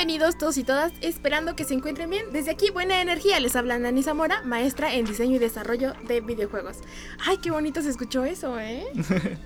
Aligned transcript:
Bienvenidos 0.00 0.38
todos 0.38 0.56
y 0.56 0.64
todas, 0.64 0.94
esperando 1.02 1.54
que 1.54 1.64
se 1.64 1.74
encuentren 1.74 2.08
bien. 2.08 2.24
Desde 2.32 2.50
aquí, 2.50 2.70
buena 2.70 3.02
energía. 3.02 3.38
Les 3.38 3.54
habla 3.54 3.78
Nani 3.78 4.02
Zamora, 4.02 4.40
maestra 4.44 4.94
en 4.94 5.04
diseño 5.04 5.36
y 5.36 5.38
desarrollo 5.38 5.92
de 6.08 6.22
videojuegos. 6.22 6.78
Ay, 7.26 7.36
qué 7.36 7.50
bonito 7.50 7.82
se 7.82 7.90
escuchó 7.90 8.24
eso, 8.24 8.58
¿eh? 8.58 8.86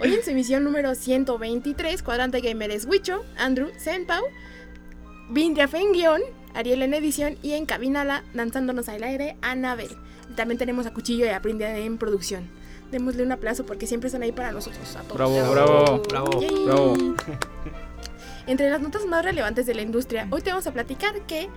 Hoy 0.00 0.12
en 0.12 0.24
su 0.24 0.30
emisión 0.30 0.64
número 0.64 0.96
123, 0.96 2.02
Cuadrante 2.02 2.40
Gamer 2.40 2.72
es 2.72 2.84
Wicho, 2.84 3.24
Andrew 3.38 3.70
Senpau, 3.76 4.24
Vindriaf 5.30 5.72
en 5.74 5.92
guion, 5.92 6.20
Ariel 6.52 6.82
en 6.82 6.94
edición 6.94 7.38
y 7.40 7.52
en 7.52 7.64
cabinala, 7.64 8.24
danzándonos 8.34 8.88
al 8.88 9.04
aire, 9.04 9.36
Anabel. 9.40 9.96
También 10.34 10.58
tenemos 10.58 10.84
a 10.86 10.92
Cuchillo 10.92 11.26
y 11.26 11.28
a 11.28 11.40
Prinde 11.40 11.84
en 11.84 11.96
producción. 11.96 12.50
Démosle 12.90 13.22
un 13.22 13.30
aplauso 13.30 13.64
porque 13.64 13.86
siempre 13.86 14.08
están 14.08 14.22
ahí 14.22 14.32
para 14.32 14.50
nosotros. 14.50 14.96
A 14.96 15.02
todos. 15.02 15.16
Bravo, 15.16 15.52
bravo, 15.52 16.02
bravo, 16.08 16.40
Yay. 16.40 16.64
bravo. 16.66 16.96
Entre 18.46 18.68
las 18.70 18.80
notas 18.80 19.06
más 19.06 19.24
relevantes 19.24 19.66
de 19.66 19.74
la 19.74 19.82
industria, 19.82 20.26
hoy 20.30 20.42
te 20.42 20.50
vamos 20.50 20.66
a 20.66 20.72
platicar 20.72 21.20
que 21.26 21.48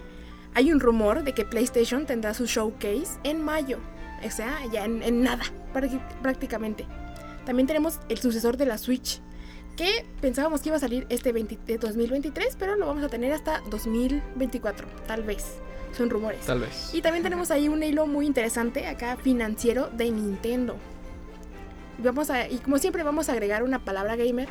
hay 0.54 0.72
un 0.72 0.80
rumor 0.80 1.24
de 1.24 1.34
que 1.34 1.44
PlayStation 1.46 2.06
tendrá 2.06 2.34
su 2.34 2.46
showcase 2.46 3.20
en 3.24 3.42
mayo. 3.42 3.80
O 4.26 4.30
sea, 4.32 4.58
ya 4.72 4.86
en, 4.86 5.02
en 5.04 5.22
nada, 5.24 5.44
prácti- 5.74 6.02
prácticamente. 6.22 6.86
También 7.46 7.68
tenemos 7.68 8.00
el 8.10 8.18
sucesor 8.20 8.58
de 8.58 8.66
la 8.66 8.78
Switch, 8.78 9.20
que 9.76 10.06
pensábamos 10.22 10.62
que 10.62 10.70
iba 10.70 10.78
a 10.78 10.80
salir 10.80 11.06
este 11.10 11.32
20 11.32 11.60
de 11.66 11.78
2023, 11.78 12.56
pero 12.58 12.76
lo 12.76 12.88
vamos 12.88 13.04
a 13.04 13.10
tener 13.10 13.34
hasta 13.34 13.62
2024, 13.70 14.88
tal 15.08 15.24
vez. 15.24 15.58
Son 15.96 16.10
rumores. 16.10 16.46
Tal 16.46 16.60
vez. 16.60 16.92
Y 16.94 17.02
también 17.02 17.24
tenemos 17.24 17.52
ahí 17.52 17.68
un 17.70 17.82
hilo 17.82 18.06
muy 18.06 18.26
interesante 18.26 18.86
acá 18.88 19.16
financiero 19.18 19.90
de 19.94 20.12
Nintendo. 20.12 20.76
Vamos 22.00 22.30
a, 22.30 22.48
y 22.50 22.58
como 22.58 22.78
siempre 22.80 23.04
vamos 23.04 23.30
a 23.30 23.32
agregar 23.32 23.64
una 23.64 23.80
palabra 23.86 24.16
gamer 24.18 24.50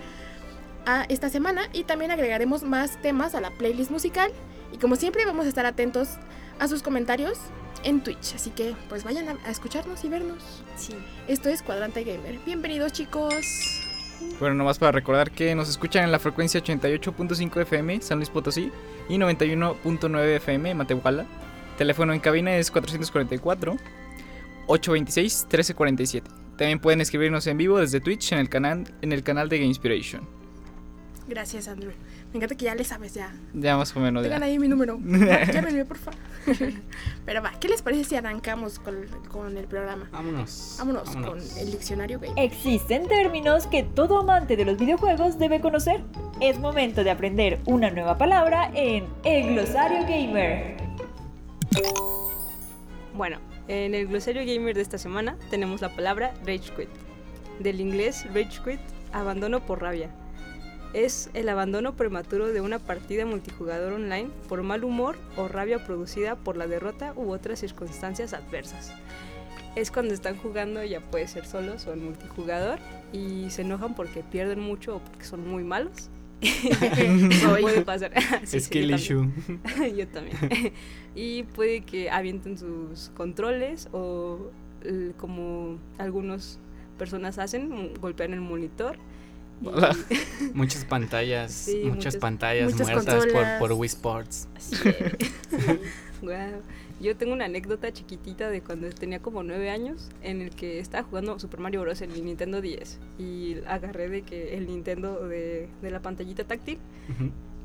a 0.86 1.04
esta 1.08 1.28
semana 1.28 1.68
y 1.72 1.84
también 1.84 2.10
agregaremos 2.10 2.62
más 2.62 3.00
temas 3.00 3.34
a 3.34 3.40
la 3.40 3.50
playlist 3.50 3.90
musical 3.90 4.30
y 4.72 4.78
como 4.78 4.96
siempre 4.96 5.24
vamos 5.24 5.46
a 5.46 5.48
estar 5.48 5.66
atentos 5.66 6.08
a 6.58 6.68
sus 6.68 6.82
comentarios 6.82 7.38
en 7.84 8.02
Twitch, 8.02 8.34
así 8.34 8.50
que 8.50 8.74
pues 8.88 9.04
vayan 9.04 9.28
a, 9.28 9.36
a 9.46 9.50
escucharnos 9.50 10.04
y 10.04 10.08
vernos. 10.08 10.64
Esto 11.28 11.48
es 11.48 11.62
Cuadrante 11.62 12.02
Gamer. 12.02 12.38
Bienvenidos 12.46 12.92
chicos. 12.92 13.84
Bueno, 14.40 14.54
nomás 14.54 14.78
para 14.78 14.92
recordar 14.92 15.30
que 15.30 15.54
nos 15.54 15.68
escuchan 15.68 16.04
en 16.04 16.12
la 16.12 16.18
frecuencia 16.18 16.60
88.5 16.60 17.60
FM 17.62 18.00
San 18.00 18.18
Luis 18.18 18.30
Potosí 18.30 18.70
y 19.08 19.16
91.9 19.16 20.36
FM 20.36 20.74
Matehuala. 20.74 21.26
Teléfono 21.78 22.12
en 22.12 22.20
cabina 22.20 22.56
es 22.56 22.70
444 22.70 23.76
826 24.66 25.42
1347. 25.44 26.30
También 26.56 26.78
pueden 26.78 27.00
escribirnos 27.00 27.46
en 27.46 27.58
vivo 27.58 27.78
desde 27.78 28.00
Twitch 28.00 28.32
en 28.32 28.38
el 28.38 28.48
canal 28.48 28.92
en 29.02 29.12
el 29.12 29.22
canal 29.22 29.48
de 29.48 29.58
Gamespiration. 29.58 30.43
Gracias 31.26 31.68
Andrew. 31.68 31.90
Me 32.32 32.36
encanta 32.36 32.54
que 32.54 32.66
ya 32.66 32.74
le 32.74 32.84
sabes 32.84 33.14
ya. 33.14 33.32
Ya 33.54 33.76
más 33.78 33.96
o 33.96 34.00
menos 34.00 34.22
Tengan 34.22 34.40
ya. 34.40 34.46
ahí 34.46 34.58
mi 34.58 34.68
número. 34.68 34.98
Ya- 35.04 35.44
Llámenme, 35.50 35.84
por 35.86 35.96
favor. 35.96 36.18
Pero 37.24 37.42
va, 37.42 37.52
¿qué 37.58 37.68
les 37.68 37.80
parece 37.80 38.04
si 38.04 38.16
arrancamos 38.16 38.78
con, 38.78 38.96
con 39.30 39.56
el 39.56 39.66
programa? 39.66 40.08
Vámonos. 40.12 40.76
Vámonos, 40.78 41.08
con 41.16 41.38
el 41.58 41.70
diccionario 41.70 42.20
gamer. 42.20 42.38
Existen 42.44 43.08
términos 43.08 43.66
que 43.66 43.82
todo 43.82 44.18
amante 44.18 44.56
de 44.56 44.66
los 44.66 44.76
videojuegos 44.78 45.38
debe 45.38 45.60
conocer. 45.62 46.02
Es 46.40 46.58
momento 46.58 47.04
de 47.04 47.10
aprender 47.10 47.60
una 47.64 47.90
nueva 47.90 48.18
palabra 48.18 48.70
en 48.74 49.06
el 49.24 49.54
glosario 49.54 50.00
gamer. 50.02 50.76
Bueno, 53.16 53.38
en 53.68 53.94
el 53.94 54.06
glosario 54.08 54.42
gamer 54.44 54.74
de 54.74 54.82
esta 54.82 54.98
semana 54.98 55.36
tenemos 55.50 55.80
la 55.80 55.88
palabra 55.94 56.34
rage 56.44 56.70
quit. 56.76 56.88
Del 57.60 57.80
inglés 57.80 58.26
rage 58.34 58.60
quit, 58.64 58.80
abandono 59.12 59.64
por 59.64 59.80
rabia. 59.80 60.10
Es 60.94 61.28
el 61.34 61.48
abandono 61.48 61.96
prematuro 61.96 62.46
de 62.46 62.60
una 62.60 62.78
partida 62.78 63.26
multijugador 63.26 63.94
online 63.94 64.30
por 64.48 64.62
mal 64.62 64.84
humor 64.84 65.16
o 65.36 65.48
rabia 65.48 65.84
producida 65.84 66.36
por 66.36 66.56
la 66.56 66.68
derrota 66.68 67.12
u 67.16 67.30
otras 67.32 67.58
circunstancias 67.58 68.32
adversas. 68.32 68.92
Es 69.74 69.90
cuando 69.90 70.14
están 70.14 70.36
jugando, 70.36 70.84
ya 70.84 71.00
puede 71.00 71.26
ser 71.26 71.46
solos 71.46 71.86
o 71.88 71.92
en 71.92 72.04
multijugador, 72.04 72.78
y 73.12 73.50
se 73.50 73.62
enojan 73.62 73.94
porque 73.96 74.22
pierden 74.22 74.60
mucho 74.60 74.96
o 74.96 74.98
porque 75.00 75.24
son 75.24 75.48
muy 75.48 75.64
malos. 75.64 76.10
Soy. 77.40 77.62
puede 77.62 77.80
pasar. 77.82 78.12
Sí, 78.44 78.60
sí, 78.60 78.60
Skill 78.60 78.90
yo 78.90 78.96
issue. 78.96 79.30
también. 79.64 79.96
Yo 79.96 80.08
también. 80.08 80.72
y 81.16 81.42
puede 81.42 81.80
que 81.80 82.08
avienten 82.10 82.56
sus 82.56 83.10
controles 83.16 83.88
o 83.92 84.38
como 85.16 85.78
algunas 85.98 86.60
personas 86.98 87.38
hacen, 87.38 87.94
golpean 88.00 88.32
el 88.32 88.40
monitor. 88.42 88.96
Muchas 90.54 90.84
pantallas, 90.84 91.52
Sí, 91.52 91.76
muchas, 91.84 91.94
muchas- 91.94 92.16
pantallas 92.16 92.72
muchas 92.72 92.90
muertas 92.90 93.26
por, 93.58 93.72
Wii 93.72 93.86
Sports. 93.86 94.48
Así 94.56 94.76
es. 94.88 95.16
Guau. 96.22 96.62
Yo 97.00 97.16
tengo 97.16 97.32
una 97.32 97.46
anécdota 97.46 97.92
chiquitita 97.92 98.48
de 98.50 98.60
cuando 98.62 98.88
tenía 98.90 99.18
como 99.18 99.42
nueve 99.42 99.68
años 99.68 100.08
en 100.22 100.40
el 100.40 100.50
que 100.50 100.78
estaba 100.78 101.02
jugando 101.06 101.38
Super 101.38 101.60
Mario 101.60 101.80
Bros. 101.82 102.00
en 102.02 102.12
mi 102.12 102.20
Nintendo 102.20 102.60
10 102.60 102.98
y 103.18 103.56
agarré 103.66 104.08
de 104.08 104.22
que 104.22 104.56
el 104.56 104.66
Nintendo 104.68 105.26
de, 105.28 105.68
de 105.82 105.90
la 105.90 106.00
pantallita 106.00 106.44
táctil 106.44 106.78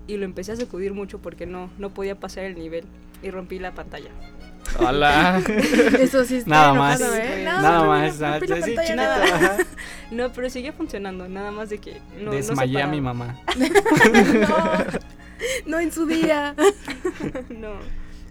y 0.08 0.18
lo 0.18 0.26
empecé 0.26 0.54
a 0.54 0.56
sacudir 0.56 0.94
mucho 0.94 1.20
porque 1.20 1.46
no, 1.46 1.70
no 1.78 1.94
podía 1.94 2.20
pasar 2.20 2.46
el 2.46 2.56
nivel 2.58 2.86
y 3.22 3.30
rompí 3.30 3.60
la 3.60 3.74
pantalla. 3.76 4.10
Hola. 4.78 5.42
Eso 6.00 6.24
sí 6.26 6.38
está 6.38 6.50
Nada 6.50 6.72
enojado, 6.72 7.08
más. 7.08 7.18
¿eh? 7.20 7.42
Nada 7.44 7.80
no, 7.80 7.88
más. 7.88 8.20
no, 8.20 8.66
sí, 8.66 8.76
nada. 8.96 9.58
pero 10.36 10.50
sigue 10.50 10.72
funcionando, 10.72 11.28
nada 11.28 11.52
más 11.52 11.70
de 11.70 11.80
que 11.80 12.02
no, 12.20 12.32
Desmayé 12.32 12.82
a 12.82 12.88
mi 12.88 13.02
mamá. 13.02 13.40
no, 13.56 14.86
no 15.66 15.80
en 15.80 15.92
su 15.92 16.06
día. 16.06 16.56
no. 17.50 17.74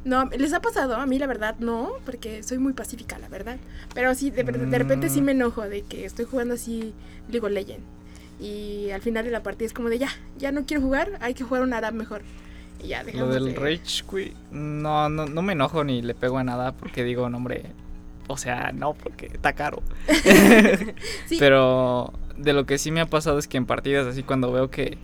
No, 0.05 0.25
les 0.27 0.53
ha 0.53 0.61
pasado, 0.61 0.95
a 0.97 1.07
mí 1.07 1.19
la 1.19 1.27
verdad 1.27 1.57
no, 1.59 1.91
porque 2.07 2.43
soy 2.43 2.59
muy 2.59 2.73
pacífica, 2.73 3.19
la 3.19 3.29
verdad. 3.29 3.59
Pero 3.95 4.15
sí, 4.15 4.31
de, 4.31 4.43
de 4.43 4.79
repente 4.79 5.09
sí 5.09 5.21
me 5.21 5.33
enojo 5.33 5.69
de 5.69 5.83
que 5.83 6.05
estoy 6.05 6.25
jugando 6.25 6.55
así 6.55 6.95
League 7.29 7.45
of 7.45 7.53
Legends. 7.53 7.85
Y 8.41 8.91
al 8.91 9.03
final 9.03 9.25
de 9.25 9.31
la 9.33 9.43
partida 9.43 9.67
es 9.67 9.73
como 9.73 9.89
de 9.89 9.99
ya, 9.99 10.09
ya 10.39 10.53
no 10.53 10.65
quiero 10.65 10.83
jugar, 10.83 11.19
hay 11.21 11.35
que 11.35 11.45
jugar 11.45 11.63
un 11.63 11.75
Arab 11.75 11.95
mejor. 11.95 12.23
Y 12.83 12.89
ya 12.89 13.03
Lo 13.03 13.29
del 13.29 13.55
de- 13.55 13.55
Rage 13.55 14.05
Quit, 14.09 14.35
no, 14.53 15.09
no, 15.09 15.27
no 15.27 15.43
me 15.43 15.53
enojo 15.55 15.83
ni 15.85 16.01
le 16.03 16.15
pego 16.15 16.39
a 16.39 16.45
nada 16.45 16.73
porque 16.73 17.03
digo, 17.05 17.29
no, 17.29 17.39
hombre, 17.39 17.65
o 18.29 18.37
sea, 18.37 18.73
no, 18.73 18.95
porque 18.95 19.27
está 19.27 19.53
caro. 19.55 19.83
Sí. 21.27 21.37
Pero 21.39 22.13
de 22.37 22.53
lo 22.53 22.67
que 22.67 22.79
sí 22.79 22.91
me 22.91 23.01
ha 23.01 23.07
pasado 23.07 23.39
es 23.39 23.49
que 23.49 23.57
en 23.57 23.67
partidas 23.67 24.07
así 24.07 24.23
cuando 24.23 24.53
veo 24.53 24.71
que, 24.71 24.97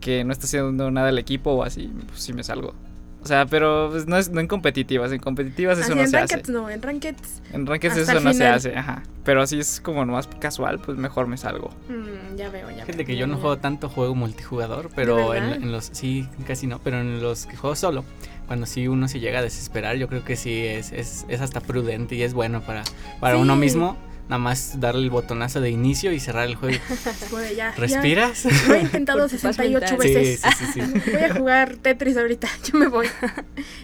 que 0.00 0.24
no 0.24 0.32
está 0.32 0.46
haciendo 0.46 0.90
nada 0.90 1.08
el 1.10 1.18
equipo 1.18 1.50
o 1.52 1.62
así, 1.64 1.90
pues 2.08 2.20
sí 2.22 2.32
me 2.32 2.44
salgo. 2.44 2.74
O 3.22 3.26
sea, 3.26 3.46
pero 3.46 3.88
pues, 3.92 4.06
no 4.08 4.16
es 4.16 4.30
no 4.30 4.40
en 4.40 4.48
competitivas, 4.48 5.12
en 5.12 5.20
competitivas 5.20 5.78
eso 5.78 5.86
Así, 5.88 5.94
no 5.94 6.00
en 6.02 6.08
se 6.08 6.16
hace. 6.18 6.34
Rankeds 6.34 6.48
no, 6.50 6.68
en 6.68 6.82
Rankeds 6.82 7.40
En 7.52 7.68
hasta 7.70 7.86
eso 8.00 8.20
no 8.20 8.34
se 8.34 8.46
hace, 8.48 8.76
ajá. 8.76 9.02
Pero 9.24 9.42
así 9.42 9.60
es 9.60 9.80
como 9.80 10.04
nomás 10.04 10.26
casual, 10.40 10.80
pues 10.80 10.98
mejor 10.98 11.28
me 11.28 11.36
salgo. 11.36 11.70
mm, 11.88 12.36
ya 12.36 12.50
veo, 12.50 12.68
ya 12.70 12.76
Fíjate 12.84 12.96
veo. 12.98 13.06
que 13.06 13.16
yo 13.16 13.28
no 13.28 13.36
juego 13.36 13.58
tanto 13.58 13.88
juego 13.88 14.16
multijugador, 14.16 14.90
pero 14.96 15.34
en, 15.36 15.44
en 15.44 15.70
los 15.70 15.84
sí, 15.92 16.26
casi 16.46 16.66
no, 16.66 16.80
pero 16.80 17.00
en 17.00 17.22
los 17.22 17.46
que 17.46 17.56
juego 17.56 17.76
solo, 17.76 18.04
cuando 18.48 18.66
sí 18.66 18.88
uno 18.88 19.06
se 19.06 19.20
llega 19.20 19.38
a 19.38 19.42
desesperar, 19.42 19.96
yo 19.96 20.08
creo 20.08 20.24
que 20.24 20.34
sí 20.34 20.58
es, 20.66 20.90
es, 20.90 21.24
es 21.28 21.40
hasta 21.40 21.60
prudente 21.60 22.16
y 22.16 22.22
es 22.22 22.34
bueno 22.34 22.60
para, 22.62 22.82
para 23.20 23.36
uno 23.36 23.54
Sí. 23.54 23.60
mismo, 23.60 23.96
nada 24.28 24.38
más 24.38 24.80
darle 24.80 25.02
el 25.02 25.10
botonazo 25.10 25.60
de 25.60 25.70
inicio 25.70 26.12
y 26.12 26.20
cerrar 26.20 26.48
el 26.48 26.54
juego. 26.54 26.78
De 27.40 27.54
ya, 27.56 27.70
ya. 27.70 27.74
¿Respiras? 27.76 28.44
Lo 28.68 28.74
he 28.74 28.80
intentado 28.82 29.18
Por 29.20 29.30
tu 29.30 29.36
paz 29.38 29.56
68 29.56 29.96
mental. 29.96 30.08
Sí, 30.08 30.14
veces. 30.14 30.40
sí, 30.58 30.64
sí, 30.72 30.80
sí. 30.80 31.10
Voy 31.12 31.22
a 31.22 31.34
jugar 31.34 31.76
Tetris 31.76 32.16
ahorita, 32.16 32.48
yo 32.70 32.78
me 32.78 32.88
voy. 32.88 33.06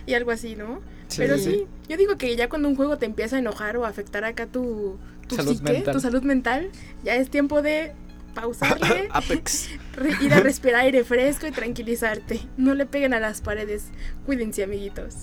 y 0.07 0.15
algo 0.15 0.31
así, 0.31 0.57
¿no? 0.57 0.81
Pero 1.17 1.39
sí, 1.39 1.67
yo 1.89 1.97
digo 1.97 2.19
que 2.19 2.37
ya 2.37 2.49
cuando 2.51 2.69
un 2.69 2.77
juego 2.77 2.99
te 2.99 3.07
empieza 3.07 3.37
a 3.37 3.39
enojar 3.39 3.77
o 3.79 3.85
a 3.87 3.89
afectar 3.89 4.25
acá 4.25 4.47
tu, 4.47 4.99
tu 5.27 5.37
Salud 5.37 5.57
psique, 5.57 5.73
mental. 5.73 5.95
tu 5.95 6.01
salud 6.01 6.23
mental, 6.23 6.71
ya 7.03 7.15
es 7.17 7.31
tiempo 7.31 7.63
de 7.63 7.93
pausarle, 8.35 9.09
Apex. 9.11 9.71
re- 9.95 10.13
ir 10.21 10.35
a 10.35 10.41
respirar 10.41 10.83
aire 10.83 11.03
fresco 11.05 11.47
y 11.47 11.51
tranquilizarte. 11.51 12.41
No 12.59 12.75
le 12.75 12.85
peguen 12.85 13.15
a 13.15 13.21
las 13.21 13.41
paredes. 13.41 13.85
Cuídense, 14.27 14.63
amiguitos. 14.63 15.15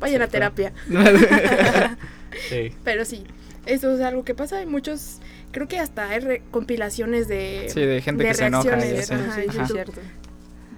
Vayan 0.00 0.22
a 0.22 0.28
terapia. 0.28 0.72
Sí. 2.48 2.72
Pero 2.84 3.04
sí, 3.04 3.24
eso 3.70 3.94
es 3.94 4.00
algo 4.00 4.24
que 4.24 4.34
pasa. 4.34 4.58
Hay 4.58 4.66
muchos, 4.66 5.20
creo 5.52 5.68
que 5.68 5.78
hasta 5.78 6.08
hay 6.10 6.20
re- 6.20 6.42
compilaciones 6.50 7.28
de, 7.28 7.66
Sí, 7.72 7.80
de 7.80 8.00
gente 8.02 8.22
de 8.24 8.28
que 8.30 8.34
se 8.34 8.46
enoja. 8.46 8.70
reacciones, 8.76 9.10
ajá, 9.10 9.66
Sí, 9.66 9.72
cierto. 9.72 10.00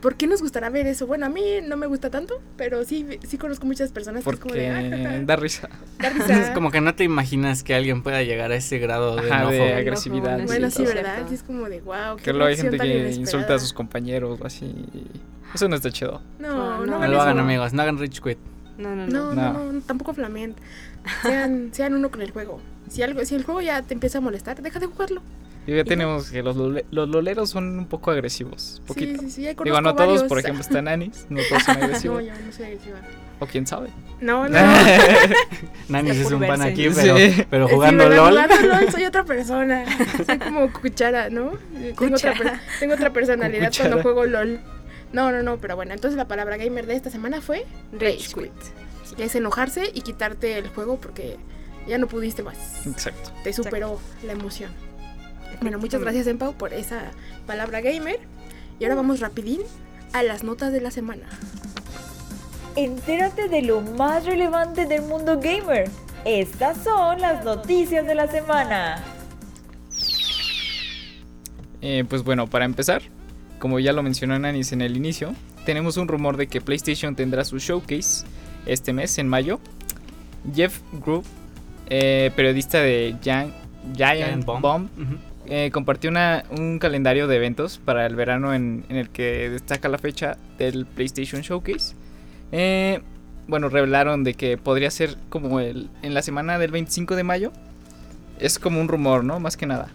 ¿por 0.01 0.17
qué 0.17 0.27
nos 0.27 0.43
gustará 0.43 0.69
ver 0.69 0.87
eso? 0.89 1.07
Bueno, 1.07 1.27
a 1.27 1.29
mí 1.29 1.43
no 1.65 1.77
me 1.77 1.87
gusta 1.87 2.11
tanto, 2.11 2.43
pero 2.57 2.85
sí, 2.85 3.07
sí 3.25 3.39
conozco 3.39 3.67
muchas 3.67 3.93
personas 3.93 4.25
que 4.25 4.31
es 4.31 4.37
como 4.37 4.55
Porque 4.55 4.69
de, 4.69 5.07
ah, 5.07 5.21
da 5.25 5.37
risa. 5.37 5.69
da 6.01 6.09
risa. 6.11 6.41
Es 6.41 6.51
como 6.51 6.71
que 6.73 6.81
no 6.81 6.95
te 6.97 7.05
imaginas 7.05 7.63
que 7.63 7.73
alguien 7.75 8.03
pueda 8.03 8.23
llegar 8.25 8.51
a 8.51 8.57
ese 8.57 8.79
grado 8.79 9.15
de 9.15 9.31
Ajá, 9.31 9.49
de 9.49 9.75
agresividad. 9.75 10.35
Enojo, 10.41 10.47
Bueno, 10.49 10.71
Sí. 10.71 10.85
¿verdad? 10.85 11.19
Sí, 11.29 11.35
es 11.37 11.43
como 11.45 11.69
de, 11.69 11.81
wow. 11.83 12.17
Que 12.23 12.33
luego 12.33 12.47
hay 12.47 12.57
gente 12.57 12.79
que 12.79 13.13
insulta 13.13 13.55
a 13.55 13.59
sus 13.61 13.73
compañeros 13.73 14.41
o 14.41 14.47
así. 14.47 14.75
Eso 15.55 15.69
no 15.69 15.77
está 15.77 15.91
chido. 15.93 16.21
No, 16.41 16.49
No, 16.49 16.87
no, 16.87 16.99
no 16.99 17.07
lo 17.07 17.21
hagan, 17.23 17.37
eso. 17.37 17.45
amigos. 17.45 17.73
No 17.73 17.83
hagan 17.83 17.99
Rich 17.99 18.21
Quit. 18.23 18.39
No, 18.79 18.97
no, 18.97 19.07
no. 19.07 19.35
No, 19.35 19.35
no, 19.35 19.53
No. 19.53 19.73
no, 19.75 19.81
tampoco 19.83 20.15
flamen. 20.15 20.55
Sean, 21.23 21.69
sean 21.73 21.95
uno 21.95 22.11
con 22.11 22.23
el 22.23 22.31
juego. 22.33 22.61
Si 22.93 23.03
algo, 23.03 23.25
si 23.25 23.35
el 23.35 23.45
juego 23.45 23.61
ya 23.63 23.81
te 23.83 23.95
empieza 23.95 24.19
a 24.19 24.21
molestar, 24.21 24.61
deja 24.63 24.79
de 24.79 24.87
jugarlo. 24.87 25.23
Y 25.67 25.77
ya 25.77 25.85
tenemos 25.85 26.29
que 26.31 26.43
los, 26.43 26.57
lole- 26.57 26.85
los 26.91 27.09
loleros 27.09 27.49
son 27.51 27.79
un 27.79 27.87
poco 27.87 28.11
agresivos. 28.11 28.83
Poquito. 28.87 29.23
Sí, 29.23 29.29
sí, 29.29 29.31
sí, 29.37 29.43
ya 29.43 29.55
Digo, 29.55 29.81
no 29.81 29.95
todos, 29.95 30.09
varios. 30.09 30.23
por 30.25 30.39
ejemplo, 30.41 30.61
están 30.61 30.89
Anis. 30.89 31.27
No 31.31 31.41
todos 31.49 31.63
son 31.63 31.77
No, 31.79 31.85
agresivos. 31.85 32.25
yo 32.25 32.33
no 32.33 32.53
soy 32.53 32.65
agresiva. 32.67 32.97
o 33.39 33.47
quién 33.47 33.67
sabe. 33.67 33.89
No, 34.21 34.49
no. 34.49 34.59
Nanis 35.89 36.17
es 36.19 36.31
un 36.33 36.41
pan 36.41 36.63
aquí, 36.63 36.91
Sí. 36.93 37.01
pero, 37.01 37.47
pero 37.51 37.69
Sí, 37.69 37.75
jugando. 37.75 38.09
LOL. 38.09 38.31
Jugando 38.35 38.57
LOL 38.69 38.91
soy 38.93 39.05
otra 39.07 39.25
persona. 39.25 39.85
Soy 40.27 40.39
como 40.39 40.73
cuchara, 40.73 41.31
¿no? 41.31 41.53
Eh, 41.77 41.95
Tengo 41.99 42.17
otra, 42.17 42.61
tengo 42.81 42.95
otra 42.95 43.13
personalidad 43.13 43.67
Cuchara. 43.69 43.91
cuando 43.91 44.03
juego 44.03 44.27
LOL. 44.27 44.61
No, 45.13 45.31
no, 45.31 45.43
no, 45.43 45.59
pero 45.59 45.77
bueno, 45.77 45.93
entonces 45.93 46.17
la 46.17 46.27
palabra 46.27 46.57
gamer 46.57 46.87
de 46.87 46.97
esta 46.97 47.11
semana 47.11 47.41
fue 47.41 47.65
Rage 47.93 48.33
Quit. 48.35 49.17
Que 49.17 49.25
es 49.25 49.35
enojarse 49.35 49.91
y 49.95 50.01
quitarte 50.01 50.57
el 50.59 50.69
juego 50.69 50.99
porque 50.99 51.37
ya 51.87 51.99
no 51.99 52.07
pudiste 52.07 52.43
más. 52.43 52.87
Exacto. 52.87 53.31
Te 53.45 53.53
superó 53.53 54.01
la 54.25 54.33
emoción. 54.33 54.71
Bueno, 55.61 55.79
muchas 55.79 56.01
gracias, 56.01 56.27
Empau, 56.27 56.55
por 56.55 56.73
esa 56.73 57.11
palabra 57.47 57.81
gamer. 57.81 58.21
Y 58.79 58.85
ahora 58.85 58.97
vamos 58.97 59.21
rapidín 59.21 59.61
a 60.13 60.23
las 60.23 60.43
notas 60.43 60.73
de 60.73 60.81
la 60.81 60.91
semana. 60.91 61.27
Entérate 62.75 63.49
de 63.49 63.63
lo 63.63 63.81
más 63.81 64.25
relevante 64.25 64.87
del 64.87 65.03
mundo 65.03 65.39
gamer. 65.41 65.91
Estas 66.25 66.79
son 66.79 67.21
las 67.21 67.45
noticias 67.45 68.07
de 68.07 68.15
la 68.15 68.29
semana. 68.29 69.05
Eh, 71.81 72.05
pues 72.09 72.23
bueno, 72.23 72.47
para 72.47 72.65
empezar, 72.65 73.03
como 73.59 73.79
ya 73.81 73.93
lo 73.93 74.03
mencionó 74.03 74.39
Nanis 74.39 74.73
en 74.73 74.81
el 74.81 74.97
inicio, 74.97 75.35
tenemos 75.67 75.97
un 75.97 76.09
rumor 76.09 76.37
de 76.37 76.47
que 76.47 76.61
PlayStation 76.61 77.15
tendrá 77.15 77.45
su 77.45 77.59
showcase 77.59 78.25
este 78.67 78.93
mes, 78.93 79.19
en 79.19 79.29
mayo. 79.29 79.61
Jeff 80.55 80.81
Group, 80.93 81.25
eh, 81.89 82.31
periodista 82.37 82.81
de 82.81 83.17
Giant, 83.23 83.53
Giant, 83.97 84.17
Giant 84.19 84.45
Bomb. 84.45 84.89
Eh, 85.47 85.71
compartió 85.73 86.09
una- 86.11 86.45
un 86.57 86.79
calendario 86.79 87.27
de 87.27 87.37
eventos 87.37 87.79
para 87.85 88.07
el 88.07 88.15
verano 88.15 88.55
en, 88.55 88.85
en 88.89 88.97
el 88.97 89.09
que 89.11 89.51
destaca 89.51 89.89
la 89.89 89.99
fecha 89.99 90.37
del 90.57 90.87
PlayStation 90.87 91.43
Showcase. 91.43 91.95
Eh, 92.53 93.01
bueno, 93.49 93.69
revelaron 93.69 94.23
de 94.25 94.35
que 94.35 94.57
podría 94.57 94.91
ser 94.91 95.17
como 95.29 95.59
el, 95.61 95.91
en 96.03 96.15
la 96.15 96.23
semana 96.23 96.59
del 96.59 96.71
25 96.71 97.17
de 97.17 97.25
mayo. 97.25 97.53
Es 98.39 98.59
como 98.59 98.81
un 98.81 98.89
rumor, 98.89 99.25
¿no? 99.25 99.41
Más 99.41 99.57
que 99.57 99.67
nada. 99.67 99.89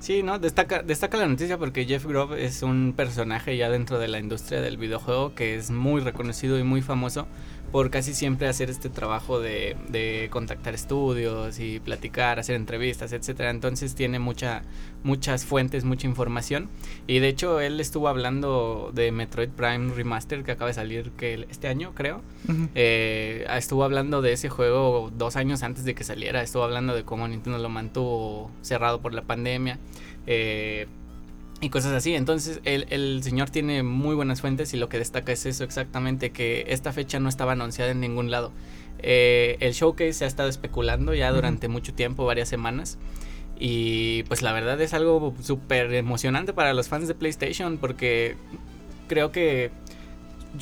Sí, 0.00 0.22
¿no? 0.22 0.38
Destaca, 0.38 0.82
destaca 0.82 1.16
la 1.16 1.26
noticia 1.26 1.58
porque 1.58 1.84
Jeff 1.84 2.04
Grove 2.04 2.44
es 2.44 2.62
un 2.62 2.92
personaje 2.96 3.56
ya 3.56 3.70
dentro 3.70 3.98
de 3.98 4.08
la 4.08 4.18
industria 4.18 4.60
del 4.60 4.76
videojuego 4.76 5.34
que 5.34 5.56
es 5.56 5.70
muy 5.70 6.00
reconocido 6.00 6.58
y 6.58 6.62
muy 6.64 6.82
famoso 6.82 7.26
por 7.72 7.90
casi 7.90 8.14
siempre 8.14 8.48
hacer 8.48 8.70
este 8.70 8.88
trabajo 8.88 9.40
de, 9.40 9.76
de 9.88 10.28
contactar 10.30 10.74
estudios 10.74 11.58
y 11.58 11.80
platicar, 11.80 12.38
hacer 12.38 12.56
entrevistas, 12.56 13.12
etcétera. 13.12 13.50
Entonces 13.50 13.94
tiene 13.94 14.18
mucha, 14.18 14.62
muchas 15.02 15.44
fuentes, 15.44 15.84
mucha 15.84 16.06
información. 16.06 16.68
Y 17.06 17.18
de 17.18 17.28
hecho 17.28 17.60
él 17.60 17.80
estuvo 17.80 18.08
hablando 18.08 18.92
de 18.94 19.12
Metroid 19.12 19.50
Prime 19.50 19.92
Remaster 19.94 20.42
que 20.44 20.52
acaba 20.52 20.68
de 20.68 20.74
salir 20.74 21.10
que 21.12 21.46
este 21.50 21.68
año, 21.68 21.92
creo. 21.94 22.22
Eh, 22.74 23.46
estuvo 23.56 23.84
hablando 23.84 24.22
de 24.22 24.32
ese 24.32 24.48
juego 24.48 25.10
dos 25.16 25.36
años 25.36 25.62
antes 25.62 25.84
de 25.84 25.94
que 25.94 26.04
saliera. 26.04 26.42
Estuvo 26.42 26.62
hablando 26.62 26.94
de 26.94 27.04
cómo 27.04 27.26
Nintendo 27.28 27.58
lo 27.58 27.68
mantuvo 27.68 28.50
cerrado 28.62 29.00
por 29.00 29.12
la 29.12 29.22
pandemia. 29.22 29.78
eh, 30.26 30.86
y 31.60 31.70
cosas 31.70 31.92
así. 31.92 32.14
Entonces 32.14 32.60
el, 32.64 32.86
el 32.90 33.22
señor 33.22 33.50
tiene 33.50 33.82
muy 33.82 34.14
buenas 34.14 34.40
fuentes 34.40 34.72
y 34.74 34.76
lo 34.76 34.88
que 34.88 34.98
destaca 34.98 35.32
es 35.32 35.46
eso 35.46 35.64
exactamente, 35.64 36.30
que 36.30 36.66
esta 36.68 36.92
fecha 36.92 37.20
no 37.20 37.28
estaba 37.28 37.52
anunciada 37.52 37.90
en 37.90 38.00
ningún 38.00 38.30
lado. 38.30 38.52
Eh, 38.98 39.56
el 39.60 39.72
showcase 39.72 40.12
se 40.12 40.24
ha 40.24 40.28
estado 40.28 40.48
especulando 40.48 41.14
ya 41.14 41.30
durante 41.30 41.68
mucho 41.68 41.94
tiempo, 41.94 42.24
varias 42.24 42.48
semanas. 42.48 42.98
Y 43.58 44.24
pues 44.24 44.42
la 44.42 44.52
verdad 44.52 44.80
es 44.80 44.92
algo 44.92 45.34
súper 45.42 45.92
emocionante 45.94 46.52
para 46.52 46.74
los 46.74 46.88
fans 46.88 47.08
de 47.08 47.14
PlayStation 47.14 47.78
porque 47.78 48.36
creo 49.08 49.32
que 49.32 49.70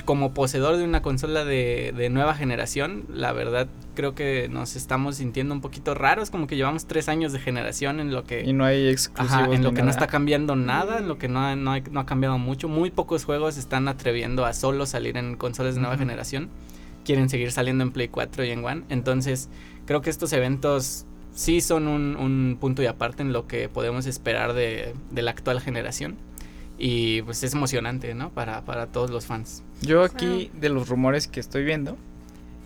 como 0.05 0.35
poseedor 0.35 0.77
de 0.77 0.85
una 0.85 1.03
consola 1.03 1.45
de, 1.45 1.93
de 1.97 2.11
nueva 2.11 2.35
generación, 2.35 3.05
la 3.09 3.33
verdad 3.33 3.69
creo 3.95 4.15
que 4.15 4.49
nos 4.49 4.77
estamos 4.77 5.17
sintiendo 5.17 5.55
un 5.55 5.61
poquito 5.61 5.95
raros, 5.95 6.31
como 6.31 6.47
que 6.47 6.57
llevamos 6.57 6.87
tres 6.87 7.09
años 7.09 7.33
de 7.33 7.39
generación 7.39 8.01
en 8.01 8.13
lo 8.13 8.25
que... 8.25 8.43
Y 8.45 8.53
no 8.53 8.65
hay 8.65 8.89
exclusivos. 8.89 9.33
Ajá, 9.33 9.55
en 9.55 9.63
lo 9.63 9.73
que 9.73 9.83
no 9.83 9.91
está 9.91 10.07
cambiando 10.07 10.57
nada, 10.57 10.99
en 10.99 11.09
lo 11.09 11.19
que 11.19 11.29
no 11.29 11.41
ha, 11.41 11.57
no, 11.57 11.73
ha, 11.73 11.81
no 11.81 12.01
ha 12.01 12.07
cambiado 12.07 12.39
mucho. 12.39 12.69
Muy 12.69 12.91
pocos 12.91 13.25
juegos 13.25 13.57
están 13.57 13.89
atreviendo 13.89 14.45
a 14.45 14.53
solo 14.53 14.87
salir 14.87 15.17
en 15.17 15.37
consolas 15.37 15.77
de 15.77 15.81
nueva 15.81 15.97
generación. 15.97 16.51
Quieren 17.05 17.29
seguir 17.29 17.53
saliendo 17.53 17.85
en 17.85 17.93
Play 17.93 18.09
4 18.09 18.45
y 18.45 18.51
en 18.51 18.65
One. 18.65 18.83
Entonces, 18.89 19.49
creo 19.87 20.03
que 20.03 20.11
estos 20.11 20.33
eventos 20.33 21.07
sí 21.35 21.61
son 21.61 21.89
un, 21.89 22.17
un 22.17 22.57
punto 22.61 22.83
y 22.83 22.87
aparte 22.87 23.23
en 23.23 23.33
lo 23.33 23.47
que 23.47 23.69
podemos 23.69 24.07
esperar 24.07 24.55
de, 24.55 24.95
de 25.11 25.23
la 25.23 25.31
actual 25.31 25.61
generación. 25.61 26.17
Y 26.79 27.23
pues 27.23 27.43
es 27.45 27.55
emocionante, 27.55 28.15
¿no? 28.15 28.31
Para, 28.31 28.65
para 28.65 28.87
todos 28.87 29.11
los 29.11 29.27
fans. 29.27 29.63
Yo 29.81 30.03
aquí, 30.03 30.51
de 30.55 30.69
los 30.69 30.89
rumores 30.89 31.29
que 31.29 31.41
estoy 31.41 31.65
viendo, 31.65 31.97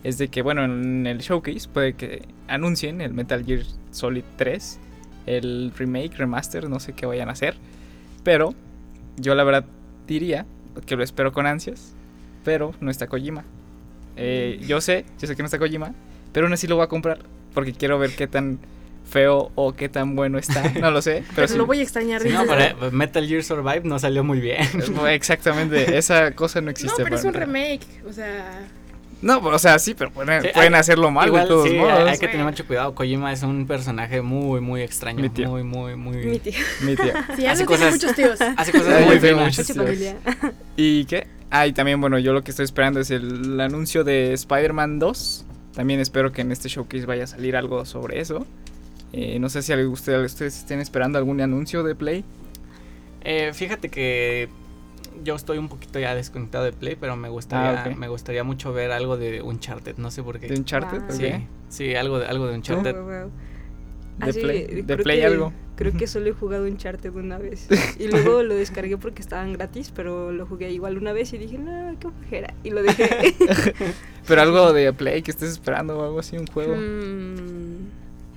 es 0.05 0.19
de 0.19 0.28
que, 0.28 0.43
bueno, 0.43 0.64
en 0.64 1.06
el 1.06 1.19
showcase 1.19 1.69
puede 1.69 1.94
que 1.94 2.22
anuncien 2.46 3.00
el 3.00 3.12
Metal 3.12 3.44
Gear 3.44 3.62
Solid 3.90 4.25
3, 4.37 4.78
el 5.26 5.72
remake, 5.76 6.16
remaster, 6.16 6.69
no 6.69 6.81
sé 6.81 6.94
qué 6.94 7.06
vayan 7.06 7.28
a 7.28 7.32
hacer. 7.32 7.56
Pero 8.25 8.55
yo 9.16 9.34
la 9.34 9.44
verdad 9.44 9.64
diría 10.06 10.46
que 10.87 10.96
lo 10.96 11.02
espero 11.02 11.32
con 11.32 11.46
ansias, 11.46 11.94
pero 12.44 12.72
no 12.81 12.90
está 12.90 13.08
Kojima. 13.08 13.44
Eh, 14.16 14.60
yo 14.66 14.81
sé, 14.81 15.05
yo 15.20 15.26
sé 15.26 15.37
que 15.37 15.43
no 15.43 15.46
está 15.46 15.58
Kojima, 15.58 15.94
pero 16.32 16.46
aún 16.46 16.55
así 16.55 16.66
lo 16.66 16.76
voy 16.76 16.84
a 16.84 16.88
comprar 16.88 17.19
porque 17.55 17.72
quiero 17.72 17.99
ver 17.99 18.14
qué 18.14 18.26
tan 18.26 18.58
feo 19.08 19.50
o 19.55 19.72
qué 19.75 19.88
tan 19.88 20.14
bueno 20.16 20.38
está, 20.38 20.62
no 20.81 20.90
lo 20.90 21.00
sé. 21.02 21.22
Pero 21.22 21.32
Pero 21.37 21.49
sí, 21.49 21.56
lo 21.56 21.66
voy 21.66 21.81
a 21.81 21.82
extrañar. 21.82 22.22
Sí, 22.22 22.28
no, 22.28 22.44
para 22.46 22.75
Metal 22.93 23.26
Gear 23.26 23.43
Survive 23.43 23.81
no 23.84 23.99
salió 23.99 24.22
muy 24.25 24.40
bien. 24.40 24.58
exactamente, 25.10 25.96
esa 25.96 26.32
cosa 26.32 26.60
no 26.60 26.66
No, 26.66 26.70
existe. 26.70 27.02
pero 27.05 27.16
es 27.16 27.25
un 27.25 27.34
remake. 27.34 27.87
O 28.08 28.12
sea, 28.12 28.60
No, 29.20 29.38
o 29.38 29.58
sea, 29.58 29.78
sí, 29.81 29.94
pero 29.94 30.12
pueden, 30.12 30.43
Sí, 30.43 30.49
pueden 30.55 30.75
hay- 30.75 30.81
hacerlo 30.81 31.10
mal 31.10 31.26
Igual, 31.26 31.43
de 31.43 31.49
todos 31.49 31.64
sí, 31.69 31.75
hay- 31.75 31.78
modos. 31.81 32.08
hay 32.08 32.19
que 32.19 32.28
tener 32.28 32.46
mucho 32.46 32.64
cuidado. 32.66 32.94
Kojima 32.94 33.32
es 33.32 33.43
un 33.43 33.66
personaje 33.66 34.22
muy, 34.22 34.60
muy 34.60 34.82
extraño. 34.82 35.20
Mi 35.20 35.28
tío. 35.28 35.49
Muy, 35.50 35.64
muy, 35.64 35.96
muy... 35.96 36.16
Mi 36.19 36.38
tío. 36.38 36.52
Mi 36.82 36.94
tío. 36.94 37.12
si 37.37 37.46
Hace 37.46 37.64
cosas- 37.64 37.94
muchos 37.94 38.15
tíos. 38.15 38.38
Hace 38.56 38.70
cosas 38.72 39.05
muy 39.06 39.19
finas. 39.19 39.58
¿Y 40.77 41.05
qué? 41.06 41.27
Ah, 41.50 41.67
y 41.67 41.72
también, 41.72 42.00
bueno, 42.00 42.19
yo 42.19 42.32
lo 42.32 42.43
que 42.44 42.50
estoy 42.50 42.65
esperando 42.65 43.00
es 43.00 43.10
el 43.10 43.58
anuncio 43.60 44.05
de 44.05 44.34
Spider-Man 44.34 44.98
2. 44.98 45.46
También 45.74 45.98
espero 46.00 46.31
que 46.32 46.43
en 46.43 46.53
este 46.53 46.69
showcase 46.69 47.06
vaya 47.06 47.24
a 47.24 47.27
salir 47.27 47.56
algo 47.56 47.84
sobre 47.86 48.20
eso. 48.20 48.46
Eh, 49.12 49.38
no 49.38 49.48
sé 49.48 49.62
si 49.62 49.72
ustedes, 49.84 50.32
ustedes 50.32 50.58
estén 50.58 50.81
esperando 50.81 51.19
algún 51.19 51.41
anuncio 51.41 51.82
de 51.82 51.94
Play. 51.94 52.24
Eh, 53.22 53.53
fíjate 53.55 53.88
que 53.88 54.48
yo 55.24 55.34
estoy 55.34 55.58
un 55.58 55.69
poquito 55.69 55.98
ya 55.98 56.15
desconectado 56.15 56.65
de 56.65 56.72
Play, 56.72 56.96
pero 57.00 57.17
me 57.17 57.29
gustaría, 57.29 57.82
Ah, 57.84 57.91
me 57.96 58.08
gustaría 58.08 58.44
mucho 58.44 58.72
ver 58.72 58.93
algo 58.93 59.17
de 59.17 59.43
Uncharted. 59.43 59.96
No 59.96 60.10
sé 60.10 60.22
por 60.22 60.38
qué. 60.38 60.46
De 60.48 60.55
Uncharted, 60.56 60.98
Wow. 61.00 61.08
¿ok? 61.08 61.12
Sí, 61.15 61.31
sí, 61.69 61.94
algo 61.94 62.19
de, 62.19 62.27
algo 62.27 62.46
de 62.46 62.55
Uncharted. 62.56 62.94
Wow, 62.94 63.05
wow. 63.05 63.31
De 64.19 64.31
Así, 64.31 64.41
Play, 64.41 64.65
de 64.67 64.84
creo 64.84 65.05
Play 65.05 65.20
que- 65.20 65.27
algo. 65.27 65.53
Creo 65.77 65.93
que 65.93 66.06
solo 66.08 66.27
he 66.29 66.32
jugado 66.32 66.65
Uncharted 66.65 67.15
una 67.15 67.38
vez. 67.38 67.67
Y 67.98 68.08
luego 68.08 68.43
lo 68.43 68.55
descargué 68.55 68.96
porque 68.98 69.22
estaban 69.22 69.53
gratis, 69.53 69.93
pero 69.94 70.32
lo 70.32 70.44
jugué 70.46 70.70
igual 70.72 70.98
una 70.98 71.12
vez 71.12 71.32
y 71.32 71.38
dije, 71.38 71.56
no, 71.58 71.96
qué 71.98 72.08
flojera. 72.10 72.53
Y 72.65 72.70
lo 72.70 72.82
dejé. 72.82 73.08
Pero 74.27 74.43
algo 74.43 74.72
de 74.74 74.93
Play 74.93 75.22
que 75.22 75.31
estés 75.31 75.50
esperando 75.53 75.96
o 75.98 76.05
algo 76.05 76.19
así, 76.20 76.36
un 76.36 76.46
juego. 76.46 76.74
Mm, 76.77 77.88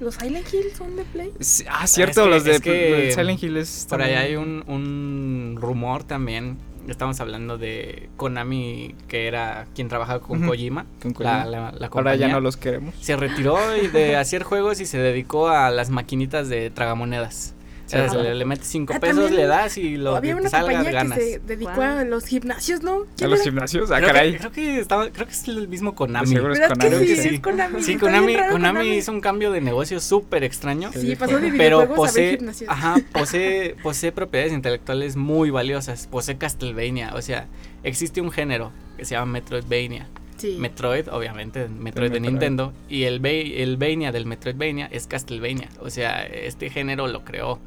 ¿Los 0.01 0.15
Silent 0.15 0.51
Hill 0.53 0.65
son 0.77 0.95
de 0.97 1.03
Play? 1.03 1.31
Sí, 1.39 1.63
Ah, 1.69 1.85
cierto, 1.87 2.21
Es 2.21 2.25
que- 2.25 2.29
los 2.31 2.43
de 2.43 2.51
es 2.53 2.61
que 2.61 3.11
Silent 3.15 3.41
Hill 3.43 3.57
es 3.57 3.85
Por 3.89 4.01
ahí 4.01 4.13
también- 4.15 4.29
hay 4.29 4.35
un, 4.35 4.63
un 4.67 5.57
rumor 5.61 6.03
también. 6.03 6.57
Estamos 6.87 7.19
hablando 7.19 7.59
de 7.59 8.09
Konami, 8.17 8.95
que 9.07 9.27
era 9.27 9.67
quien 9.75 9.87
trabajaba 9.87 10.19
con 10.19 10.39
Ujú. 10.39 10.49
Kojima. 10.49 10.87
con 11.01 11.11
La, 11.19 11.43
Kojima. 11.43 11.45
la, 11.45 11.71
la 11.77 11.87
Ahora 11.87 12.15
ya 12.15 12.27
no 12.29 12.41
los 12.41 12.57
queremos. 12.57 12.95
Se 12.99 13.15
retiró 13.15 13.59
y 13.77 13.87
de 13.87 14.15
hacer 14.17 14.41
juegos 14.41 14.81
y 14.81 14.87
se 14.87 14.97
dedicó 14.97 15.49
a 15.49 15.69
las 15.69 15.91
maquinitas 15.91 16.49
de 16.49 16.71
tragamonedas. 16.71 17.53
O 17.93 18.09
sea, 18.09 18.23
le, 18.23 18.35
le 18.35 18.45
metes 18.45 18.67
5 18.67 18.93
Ah, 18.95 18.99
pesos, 18.99 19.31
le 19.31 19.45
das 19.45 19.77
y 19.77 19.97
lo 19.97 20.15
Había 20.15 20.33
que 20.33 20.39
una 20.41 20.43
te 20.43 20.49
salga 20.49 20.67
compañía 20.73 20.91
ganas. 20.91 21.17
que 21.17 21.23
se 21.25 21.39
dedicó 21.39 21.71
Guau. 21.75 21.97
a 21.99 22.03
los 22.05 22.25
gimnasios, 22.25 22.81
¿no? 22.83 23.01
A 23.01 23.05
¿Quién 23.17 23.29
los 23.29 23.39
era? 23.39 23.43
gimnasios, 23.51 23.91
ah, 23.91 23.97
Creo, 23.97 24.07
caray. 24.07 24.31
que, 24.33 24.37
creo, 24.39 24.51
que 24.51 24.79
estaba- 24.79 25.09
creo 25.09 25.25
que 25.27 25.33
es 25.33 25.47
el 25.47 25.67
mismo 25.67 25.93
Konami. 25.95 26.27
seguro 26.27 26.53
es 26.53 26.59
¿Verdad 26.59 26.75
que 26.77 26.83
Konami. 26.87 27.05
sí? 27.05 27.11
Creo 27.13 27.15
que 27.15 27.29
sí. 27.29 27.35
Es 27.35 27.41
Konami. 27.41 27.83
Sí, 27.83 27.95
Konami, 27.97 28.33
Konami 28.35 28.51
Konami. 28.51 28.87
hizo 28.95 29.11
un 29.11 29.21
cambio 29.21 29.51
de 29.51 29.61
negocio 29.61 29.99
súper 29.99 30.43
extraño. 30.43 30.91
Sí, 30.93 31.15
pasó 31.15 31.39
de 31.39 31.51
Pero 31.51 31.81
a 31.81 31.87
posee, 31.87 32.37
gimnasios. 32.37 32.69
ajá, 32.69 32.95
posee, 33.13 33.75
posee 33.83 34.11
propiedades 34.11 34.53
intelectuales 34.53 35.15
muy 35.15 35.49
valiosas. 35.49 36.07
Posee 36.07 36.37
Castlevania. 36.37 37.13
O 37.15 37.21
sea, 37.21 37.47
existe 37.83 38.21
un 38.21 38.31
género 38.31 38.71
que 38.97 39.05
se 39.05 39.15
llama 39.15 39.31
Metroidvania. 39.33 40.07
Sí. 40.37 40.55
Metroid, 40.57 41.07
obviamente, 41.11 41.67
Metroid 41.67 42.09
de 42.11 42.19
Metroid. 42.19 42.21
Nintendo. 42.31 42.73
Y 42.89 43.03
el, 43.03 43.23
el 43.23 43.77
Vania 43.77 44.11
del 44.11 44.25
Metroidvania 44.25 44.87
es 44.91 45.05
Castlevania. 45.05 45.69
O 45.81 45.91
sea, 45.91 46.23
este 46.25 46.71
género 46.71 47.05
lo 47.07 47.23
creó. 47.23 47.59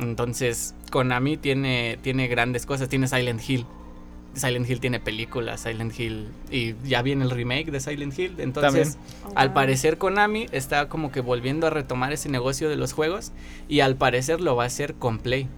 Entonces, 0.00 0.74
Konami 0.90 1.36
tiene, 1.36 1.98
tiene 2.02 2.28
grandes 2.28 2.66
cosas. 2.66 2.88
Tiene 2.88 3.08
Silent 3.08 3.40
Hill. 3.48 3.66
Silent 4.34 4.68
Hill 4.70 4.78
tiene 4.78 5.00
películas, 5.00 5.60
Silent 5.62 5.98
Hill. 5.98 6.28
Y 6.50 6.74
ya 6.84 7.02
viene 7.02 7.24
el 7.24 7.30
remake 7.30 7.70
de 7.70 7.80
Silent 7.80 8.16
Hill. 8.18 8.34
Entonces, 8.38 8.96
al 9.34 9.52
parecer 9.52 9.98
Konami 9.98 10.46
está 10.52 10.88
como 10.88 11.10
que 11.10 11.20
volviendo 11.20 11.66
a 11.66 11.70
retomar 11.70 12.12
ese 12.12 12.28
negocio 12.28 12.68
de 12.68 12.76
los 12.76 12.92
juegos. 12.92 13.32
Y 13.68 13.80
al 13.80 13.96
parecer 13.96 14.40
lo 14.40 14.54
va 14.54 14.64
a 14.64 14.66
hacer 14.66 14.94
con 14.94 15.18
Play. 15.18 15.48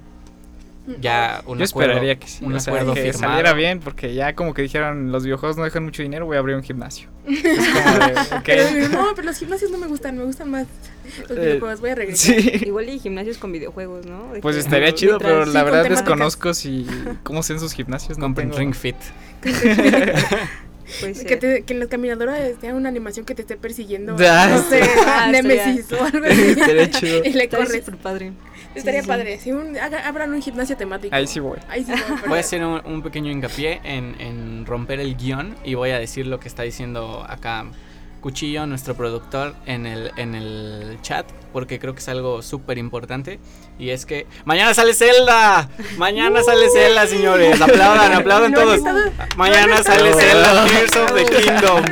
Ya 1.01 1.43
un 1.47 1.59
Yo 1.59 1.65
acuerdo- 1.67 1.91
esperaría 1.93 2.19
que 2.19 2.27
sí. 2.27 2.45
un 2.45 2.55
o 2.55 2.59
sea, 2.61 2.73
acuerdo 2.73 2.95
que 2.95 3.03
firmado. 3.13 3.33
saliera 3.35 3.53
bien, 3.53 3.81
porque 3.81 4.15
ya 4.15 4.35
como 4.35 4.55
que 4.55 4.63
dijeron, 4.63 5.13
los 5.13 5.25
videojuegos 5.25 5.57
no 5.59 5.63
dejan 5.65 5.85
mucho 5.85 6.03
dinero, 6.03 6.25
voy 6.27 6.37
a 6.37 6.41
abrir 6.41 6.57
un 6.57 6.63
gimnasio. 6.63 7.09
Es 7.29 7.69
como 7.69 8.07
de, 8.07 8.13
ok. 8.39 8.43
Pero, 8.45 8.89
no, 8.89 9.09
pero 9.15 9.27
los 9.29 9.39
gimnasios 9.39 9.71
no 9.71 9.79
me 9.79 9.87
gustan, 9.87 10.17
me 10.17 10.25
gustan 10.25 10.51
más 10.51 10.67
los 11.29 11.31
Eh, 11.31 11.40
videojuegos. 11.40 11.81
Voy 11.81 11.90
a 11.90 11.95
regresar. 11.95 12.35
Sí. 12.40 12.52
Igual 12.67 12.88
y 12.88 12.99
gimnasios 12.99 13.38
con 13.38 13.52
videojuegos, 13.52 14.07
¿no? 14.07 14.33
De 14.33 14.40
Pues 14.40 14.57
que- 14.57 14.61
estaría 14.62 14.93
chido, 14.95 15.19
mientras- 15.19 15.33
pero 15.45 15.52
la 15.52 15.62
verdad 15.64 15.88
desconozco 15.88 16.55
si 16.55 16.87
cómo 17.23 17.43
sean 17.43 17.61
sus 17.61 17.73
gimnasios. 17.73 18.19
No 18.19 18.25
Compren 18.26 18.52
Ring 18.52 18.75
Fit. 18.75 18.97
Pues, 21.00 21.23
Que, 21.23 21.35
eh, 21.35 21.37
te- 21.37 21.62
que 21.62 21.73
en 21.73 21.79
las 21.79 21.88
caminadoras 21.88 22.37
tengan 22.61 22.76
una 22.76 22.88
animación 22.88 23.25
que 23.25 23.35
te 23.37 23.43
esté 23.43 23.57
persiguiendo. 23.57 24.17
Ah, 24.29 24.49
no 24.50 24.61
sé, 24.61 24.81
Ah, 25.07 25.29
Nemesis 25.31 25.93
o 25.93 26.05
algo 26.05 26.26
así. 26.26 26.43
Estaría 26.43 26.90
chido. 26.90 27.19
y 27.25 27.33
le 27.33 27.45
estaría 27.45 27.49
corres. 27.67 27.85
súper 27.85 28.00
padre. 28.00 28.33
Estaría 28.75 29.02
sí. 29.05 29.38
Si 29.45 29.52
un, 29.52 29.76
haga- 29.76 30.05
abran 30.09 30.33
un 30.35 30.43
gimnasio 30.43 30.76
temático. 30.76 31.14
Ahí 31.14 31.29
sí 31.29 31.38
voy. 31.38 31.59
Ahí 31.69 31.85
sí 31.85 31.93
voy, 31.93 32.19
Voy 32.29 32.38
a 32.38 32.40
hacer 32.40 32.64
un, 32.64 32.81
un 32.85 33.02
pequeño 33.02 33.31
hincapié 33.31 33.81
en, 33.85 34.21
en 34.21 34.67
romper 34.67 34.99
el 34.99 35.17
guion 35.17 35.55
y 35.64 35.75
voy 35.75 35.90
a 35.90 35.99
decir 36.00 36.26
lo 36.26 36.40
que 36.40 36.49
está 36.49 36.64
diciendo 36.64 37.25
acá 37.29 37.67
Cuchillo, 38.21 38.67
nuestro 38.67 38.95
productor, 38.95 39.55
en 39.67 39.87
el, 39.87 40.12
en 40.17 40.35
el 40.35 40.99
chat, 41.03 41.27
porque 41.53 41.79
creo 41.79 41.95
que 41.95 42.00
es 42.00 42.09
algo 42.09 42.43
súper 42.43 42.79
importante. 42.79 43.39
Y 43.79 43.91
es 43.91 44.05
que 44.07 44.27
mañana 44.45 44.75
sale 44.75 44.93
Zelda. 44.95 45.69
Mañana 45.97 46.43
sale 46.43 46.69
Zelda, 46.71 47.07
señores. 47.07 47.61
Aplaudan, 47.61 48.12
aplaudan 48.12 48.53
No 48.53 48.61
todos. 48.61 48.77
estado- 48.79 49.11
Mañana 49.37 49.83
sale 49.83 50.12
Zelda, 50.15 50.67
Tears 50.67 50.97
of 50.97 51.15
the 51.15 51.25
Kingdom. 51.25 51.85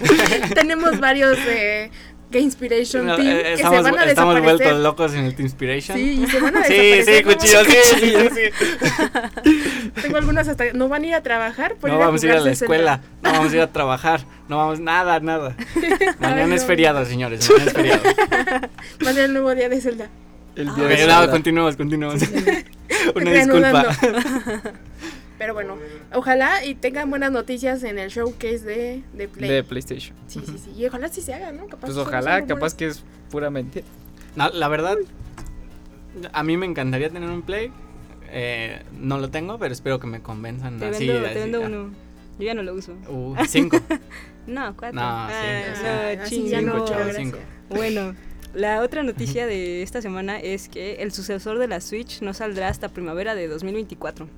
Tenemos 0.54 0.98
varios 0.98 1.36
de 1.44 1.90
Game 2.30 2.44
Inspiration 2.44 3.06
No, 3.06 3.16
Team 3.16 3.26
eh, 3.28 3.42
que 3.42 3.52
estamos 3.54 3.76
se 3.78 3.82
van 3.90 3.98
a 3.98 4.04
estamos 4.06 4.34
desaparecer. 4.34 4.42
vueltos 4.68 4.82
locos 4.84 5.14
en 5.14 5.24
el 5.24 5.34
Team 5.34 5.46
Inspiration. 5.46 5.96
Sí, 5.98 6.20
y 6.22 6.26
se 6.28 6.40
van 6.40 6.56
a 6.56 6.64
Sí, 6.64 6.74
desaparecer. 6.74 7.14
sí, 7.16 7.22
¿no? 7.24 7.32
cuchillo, 7.32 7.64
sí, 7.64 7.76
sí, 8.00 8.14
sí. 8.34 9.92
Tengo 10.02 10.16
algunos 10.16 10.46
hasta 10.48 10.72
no 10.72 10.88
van 10.88 11.02
a 11.02 11.06
ir 11.06 11.14
a 11.14 11.22
trabajar 11.22 11.74
por 11.76 11.90
No 11.90 11.96
ir 11.96 12.02
a 12.02 12.06
vamos 12.06 12.22
a 12.22 12.26
ir 12.26 12.32
a 12.32 12.40
la 12.40 12.50
escuela, 12.52 13.00
no 13.22 13.32
vamos 13.32 13.52
a 13.52 13.56
ir 13.56 13.62
a 13.62 13.66
trabajar, 13.72 14.20
no 14.48 14.56
vamos 14.58 14.80
nada, 14.80 15.18
nada. 15.20 15.56
Mañana 16.20 16.44
Ay, 16.44 16.52
es 16.54 16.64
feriado, 16.64 17.04
señores, 17.04 17.48
mañana 17.50 17.66
es 17.70 17.72
feriado. 17.72 18.02
Va 19.04 19.10
a 19.10 19.12
ser 19.12 19.24
el 19.24 19.32
nuevo 19.32 19.54
día 19.54 19.68
de 19.68 19.80
Zelda. 19.80 20.08
El 20.56 20.68
Ah, 20.68 20.74
día 20.76 20.84
de 20.86 20.90
no, 20.94 20.98
Zelda. 21.20 21.30
continuamos, 21.30 21.76
continuamos. 21.76 22.22
Una 23.14 23.30
disculpa. 23.32 23.96
Pero 25.40 25.54
bueno, 25.54 25.78
ojalá 26.12 26.62
y 26.66 26.74
tengan 26.74 27.08
buenas 27.08 27.32
noticias 27.32 27.82
en 27.82 27.98
el 27.98 28.10
showcase 28.10 28.58
de, 28.60 29.02
de 29.14 29.26
Play. 29.26 29.48
de 29.50 29.64
PlayStation. 29.64 30.14
Sí, 30.26 30.42
sí, 30.44 30.58
sí. 30.62 30.70
Y 30.76 30.84
ojalá 30.84 31.08
sí 31.08 31.22
se 31.22 31.32
haga, 31.32 31.50
¿no? 31.50 31.66
Capaz 31.66 31.86
Pues 31.86 31.96
ojalá, 31.96 32.44
capaz 32.44 32.74
que 32.74 32.86
es 32.88 33.02
pura 33.30 33.48
mentira. 33.48 33.86
No, 34.36 34.50
la 34.50 34.68
verdad, 34.68 34.98
a 36.34 36.42
mí 36.42 36.58
me 36.58 36.66
encantaría 36.66 37.08
tener 37.08 37.30
un 37.30 37.40
Play. 37.40 37.72
eh, 38.30 38.82
no 39.00 39.16
lo 39.18 39.30
tengo, 39.30 39.58
pero 39.58 39.72
espero 39.72 39.98
que 39.98 40.06
me 40.06 40.20
convenzan 40.20 40.78
Te 40.78 40.88
así. 40.90 41.06
vendo, 41.08 41.24
así, 41.26 41.34
te 41.34 41.40
vendo 41.40 41.62
ah. 41.62 41.66
uno. 41.66 41.90
Yo 42.38 42.44
ya 42.46 42.52
no 42.54 42.62
lo 42.62 42.74
uso. 42.74 42.92
Uh, 43.08 43.34
cinco. 43.48 43.78
No, 44.46 44.76
cuatro. 44.76 45.00
No, 45.00 45.06
Ah, 45.06 45.30
cinco, 45.74 45.88
no, 45.88 46.22
Así 46.22 46.36
ching. 46.36 46.46
ya 46.48 46.58
Cinco, 46.60 46.74
no, 46.76 47.12
cinco. 47.16 47.38
Bueno, 47.70 48.14
la 48.54 48.82
otra 48.82 49.02
noticia 49.02 49.46
de 49.46 49.82
esta 49.82 50.02
semana 50.02 50.38
es 50.38 50.68
que 50.68 50.96
el 50.96 51.12
sucesor 51.12 51.58
de 51.58 51.66
la 51.66 51.80
Switch 51.80 52.20
no 52.20 52.34
saldrá 52.34 52.68
hasta 52.68 52.90
primavera 52.90 53.34
de 53.34 53.48
2024. 53.48 54.28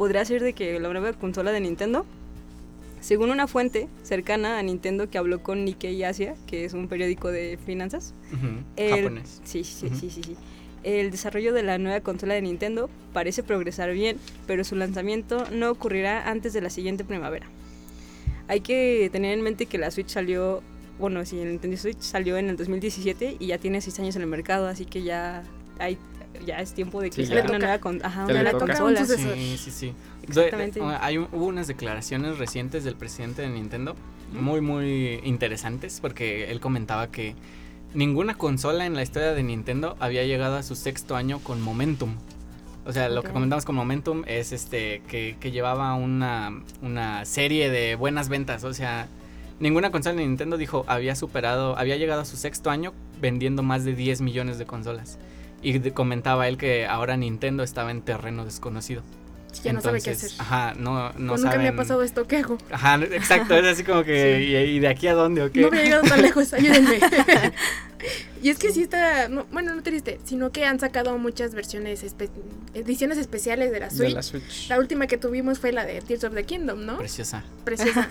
¿Podría 0.00 0.24
ser 0.24 0.42
de 0.42 0.54
que 0.54 0.80
la 0.80 0.88
nueva 0.90 1.12
consola 1.12 1.52
de 1.52 1.60
Nintendo? 1.60 2.06
Según 3.02 3.30
una 3.30 3.46
fuente 3.46 3.86
cercana 4.02 4.58
a 4.58 4.62
Nintendo 4.62 5.10
que 5.10 5.18
habló 5.18 5.42
con 5.42 5.62
Nikkei 5.66 6.02
Asia, 6.04 6.36
que 6.46 6.64
es 6.64 6.72
un 6.72 6.88
periódico 6.88 7.28
de 7.30 7.58
finanzas, 7.66 8.14
Ujú, 8.32 8.46
el- 8.76 8.96
Japonés. 9.02 9.42
Sí, 9.44 9.62
sí, 9.62 9.88
Ujú. 9.88 9.96
sí, 9.96 10.08
sí, 10.08 10.22
sí. 10.22 10.36
El 10.84 11.10
desarrollo 11.10 11.52
de 11.52 11.62
la 11.64 11.76
nueva 11.76 12.00
consola 12.00 12.32
de 12.32 12.40
Nintendo 12.40 12.88
parece 13.12 13.42
progresar 13.42 13.92
bien, 13.92 14.16
pero 14.46 14.64
su 14.64 14.74
lanzamiento 14.74 15.44
no 15.52 15.70
ocurrirá 15.70 16.30
antes 16.30 16.54
de 16.54 16.62
la 16.62 16.70
siguiente 16.70 17.04
primavera. 17.04 17.44
Hay 18.48 18.60
que 18.62 19.10
tener 19.12 19.34
en 19.34 19.42
mente 19.44 19.66
que 19.66 19.76
la 19.76 19.90
Switch 19.90 20.08
salió, 20.08 20.62
bueno, 20.98 21.22
sí, 21.26 21.38
el 21.40 21.50
Nintendo 21.50 21.76
Switch 21.76 22.00
salió 22.00 22.38
en 22.38 22.48
el 22.48 22.56
2017 22.56 23.36
y 23.38 23.48
ya 23.48 23.58
tiene 23.58 23.82
6 23.82 24.00
años 24.00 24.16
en 24.16 24.22
el 24.22 24.28
mercado, 24.28 24.66
así 24.66 24.86
que 24.86 25.02
ya 25.02 25.42
hay 25.78 25.98
ya 26.44 26.58
es 26.60 26.72
tiempo 26.74 27.00
de 27.00 27.10
que 27.10 27.24
Sí, 27.24 27.32
ya. 27.32 27.42
una 27.44 27.58
nueva, 27.58 27.78
con, 27.78 28.04
ajá, 28.04 28.24
una 28.24 28.32
le 28.34 28.42
nueva 28.44 28.58
consola. 28.58 29.00
Un 29.00 29.06
sucesor. 29.06 29.34
Sí, 29.34 29.58
sí, 29.58 29.70
sí. 29.70 29.92
Exactamente. 30.22 30.80
De- 30.80 30.86
uh, 30.86 30.90
hay 31.00 31.18
un- 31.18 31.28
hubo 31.32 31.46
unas 31.46 31.66
declaraciones 31.66 32.38
recientes 32.38 32.84
del 32.84 32.96
presidente 32.96 33.42
de 33.42 33.48
Nintendo 33.48 33.94
muy, 34.32 34.60
muy 34.60 35.20
interesantes 35.24 35.98
porque 36.00 36.50
él 36.50 36.60
comentaba 36.60 37.08
que 37.08 37.34
ninguna 37.94 38.34
consola 38.34 38.86
en 38.86 38.94
la 38.94 39.02
historia 39.02 39.32
de 39.32 39.42
Nintendo 39.42 39.96
había 40.00 40.24
llegado 40.24 40.56
a 40.56 40.62
su 40.62 40.74
sexto 40.76 41.16
año 41.16 41.40
con 41.40 41.60
momentum. 41.60 42.14
O 42.86 42.92
sea, 42.92 43.08
lo 43.08 43.22
que 43.22 43.30
comentamos 43.30 43.64
con 43.64 43.74
momentum 43.76 44.22
es 44.26 44.52
este 44.52 45.02
que, 45.08 45.36
que 45.38 45.50
llevaba 45.50 45.94
una, 45.94 46.62
una 46.82 47.24
serie 47.24 47.70
de 47.70 47.94
buenas 47.94 48.28
ventas. 48.28 48.64
O 48.64 48.72
sea, 48.72 49.06
ninguna 49.58 49.90
consola 49.90 50.16
de 50.16 50.22
Nintendo 50.26 50.56
dijo 50.56 50.84
había 50.88 51.14
superado, 51.14 51.76
había 51.76 51.96
llegado 51.96 52.22
a 52.22 52.24
su 52.24 52.36
sexto 52.36 52.70
año 52.70 52.92
vendiendo 53.20 53.62
más 53.62 53.84
de 53.84 53.94
10 53.94 54.22
millones 54.22 54.58
de 54.58 54.64
consolas. 54.66 55.18
Y 55.62 55.78
comentaba 55.90 56.48
él 56.48 56.56
que 56.56 56.86
ahora 56.86 57.16
Nintendo 57.16 57.62
estaba 57.62 57.90
en 57.90 58.02
terreno 58.02 58.44
desconocido. 58.44 59.02
Ya 59.64 59.72
no 59.72 59.80
sabe 59.80 60.00
qué 60.00 60.10
hacer. 60.10 60.30
Ajá, 60.38 60.74
no, 60.78 61.12
no 61.14 61.32
Pues 61.32 61.42
nunca 61.42 61.58
me 61.58 61.68
ha 61.68 61.76
pasado 61.76 62.02
esto, 62.02 62.26
¿qué 62.26 62.38
hago? 62.38 62.56
Ajá, 62.70 62.96
exacto, 63.02 63.54
es 63.56 63.66
así 63.66 63.84
como 63.84 64.04
que, 64.04 64.40
¿y, 64.42 64.56
y 64.76 64.78
de 64.80 64.88
aquí 64.88 65.06
a 65.08 65.14
dónde 65.14 65.42
o 65.42 65.50
qué? 65.52 65.60
No 65.62 65.66
había 65.68 65.82
llegado 65.84 66.02
tan 66.04 66.22
lejos, 66.22 66.52
ayúdenme. 66.54 66.98
y 68.42 68.48
es 68.48 68.58
que 68.58 68.72
sí 68.72 68.82
está, 68.82 69.28
no, 69.28 69.46
bueno, 69.52 69.74
no 69.74 69.82
triste, 69.82 70.18
sino 70.24 70.50
que 70.52 70.64
han 70.64 70.80
sacado 70.80 71.18
muchas 71.18 71.54
versiones, 71.54 72.02
espe- 72.04 72.30
ediciones 72.72 73.18
especiales 73.18 73.70
de 73.72 73.80
la 73.80 73.88
De 73.88 73.94
Switch. 73.96 74.14
la 74.14 74.22
Switch. 74.22 74.68
La 74.68 74.78
última 74.78 75.06
que 75.06 75.18
tuvimos 75.18 75.58
fue 75.58 75.72
la 75.72 75.84
de 75.84 76.00
Tears 76.00 76.24
of 76.24 76.34
the 76.34 76.44
Kingdom, 76.44 76.86
¿no? 76.86 76.96
Preciosa. 76.98 77.44
Preciosa. 77.64 78.08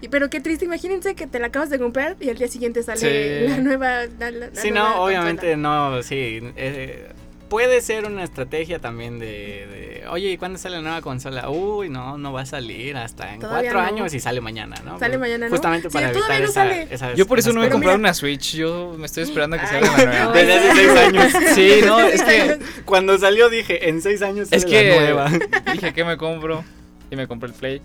y, 0.00 0.08
pero 0.08 0.30
qué 0.30 0.40
triste, 0.40 0.64
imagínense 0.64 1.14
que 1.14 1.26
te 1.26 1.38
la 1.38 1.48
acabas 1.48 1.68
de 1.70 1.78
comprar 1.78 2.16
y 2.20 2.30
al 2.30 2.38
día 2.38 2.48
siguiente 2.48 2.82
sale 2.82 3.00
Sí. 3.00 3.48
la 3.48 3.58
nueva. 3.58 4.06
la- 4.18 4.50
Sí, 4.54 4.70
nueva 4.70 4.90
no, 4.90 5.02
obviamente 5.04 5.56
no, 5.56 6.02
sí. 6.02 6.40
eh, 6.56 7.08
puede 7.48 7.80
ser 7.80 8.04
una 8.06 8.22
estrategia 8.24 8.78
también 8.78 9.18
de, 9.18 9.26
de, 9.26 10.04
oye, 10.10 10.30
¿y 10.30 10.36
cuándo 10.38 10.58
sale 10.58 10.76
la 10.76 10.82
nueva 10.82 11.00
consola? 11.02 11.48
Uy, 11.50 11.88
no, 11.88 12.18
no 12.18 12.32
va 12.32 12.42
a 12.42 12.46
salir 12.46 12.96
hasta 12.96 13.32
en 13.34 13.40
Todavía 13.40 13.72
cuatro 13.72 13.80
no. 13.80 13.86
años 13.96 14.14
y 14.14 14.20
sale 14.20 14.40
mañana, 14.40 14.76
¿no? 14.84 14.98
Sale 14.98 15.18
Pues, 15.18 15.20
mañana, 15.30 15.46
¿no? 15.48 15.50
Justamente 15.50 15.88
Sí, 15.88 15.94
para 15.94 16.10
evitar 16.10 16.22
todavía 16.22 16.84
no 16.86 16.94
esa, 16.94 17.14
Yo 17.14 17.26
por 17.26 17.38
eso 17.38 17.52
no 17.52 17.60
me 17.60 17.66
he 17.66 17.70
comprado 17.70 17.96
una 17.98 18.14
Switch. 18.14 18.54
Yo 18.56 18.94
me 18.98 19.06
estoy 19.06 19.22
esperando 19.24 19.56
a 19.56 19.60
que 19.60 19.66
salga 19.66 19.96
la 19.96 20.04
nueva. 20.04 20.32
Desde 20.32 20.54
hace 20.54 20.72
seis 20.74 20.90
años. 20.98 21.32
Sí, 21.54 21.70
no, 21.84 22.00
es 22.00 22.22
que 22.22 22.58
Cuando 22.84 23.16
salió 23.18 23.48
dije, 23.48 23.88
en 23.88 24.00
seis 24.02 24.22
años 24.22 24.48
es 24.50 24.64
que 24.64 24.90
la 24.90 25.00
nueva. 25.00 25.30
dije 25.72 25.92
que 25.92 26.04
me 26.04 26.16
compro 26.16 26.64
y 27.10 27.16
me 27.16 27.26
compré 27.26 27.48
el 27.48 27.54
Play. 27.54 27.82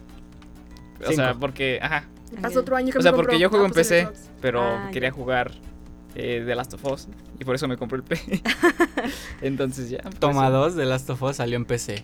O 1.08 1.12
sea, 1.12 1.34
porque, 1.34 1.79
ajá, 1.82 2.05
Pasó 2.41 2.62
otro 2.62 2.75
año 2.75 2.91
que 2.91 2.98
o 2.98 3.01
sea, 3.01 3.13
porque 3.13 3.38
yo 3.38 3.50
juego 3.50 3.65
Ah, 3.65 3.67
en 3.67 3.74
pues 3.74 3.88
PC, 3.88 4.05
Xbox. 4.05 4.29
pero 4.41 4.62
Ah, 4.63 4.89
quería 4.91 5.10
ya. 5.10 5.13
jugar 5.15 5.51
eh, 6.15 6.43
The 6.46 6.55
Last 6.55 6.74
of 6.74 6.86
Us 6.86 7.08
y 7.39 7.43
por 7.46 7.55
eso 7.55 7.67
me 7.67 7.77
compré 7.77 7.98
el 7.98 8.03
Play. 8.03 8.41
Entonces 9.41 9.89
ya. 9.89 10.00
Toma 10.20 10.43
eso. 10.48 10.51
2 10.58 10.75
de 10.75 10.86
Last 10.86 11.10
of 11.10 11.22
Us 11.22 11.38
salió 11.38 11.55
en 11.58 11.65
PC. 11.65 12.03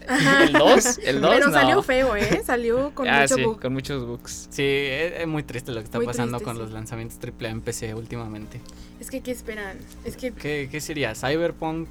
El 0.42 0.52
2, 0.54 0.98
el 1.04 1.20
2 1.20 1.30
Pero 1.34 1.46
no. 1.48 1.52
salió 1.52 1.82
feo, 1.82 2.16
¿eh? 2.16 2.42
Salió 2.44 2.90
con 2.94 3.06
ah, 3.06 3.20
mucho 3.20 3.34
sí, 3.36 3.44
bug. 3.44 3.60
con 3.60 3.72
muchos 3.72 4.04
bugs. 4.06 4.48
Sí, 4.50 4.62
es, 4.64 5.20
es 5.20 5.26
muy 5.28 5.42
triste 5.44 5.70
lo 5.70 5.78
que 5.80 5.84
está 5.84 5.98
Muy 5.98 6.06
pasando 6.06 6.38
triste, 6.38 6.44
con 6.46 6.56
sí. 6.56 6.62
los 6.62 6.72
lanzamientos 6.72 7.18
AAA 7.22 7.50
en 7.50 7.60
PC 7.60 7.94
últimamente. 7.94 8.60
Es 8.98 9.08
que, 9.08 9.20
¿qué 9.20 9.30
esperan? 9.30 9.76
Es 10.04 10.16
que. 10.16 10.32
¿Qué, 10.32 10.68
qué 10.70 10.80
sería? 10.80 11.14
¿Cyberpunk? 11.14 11.90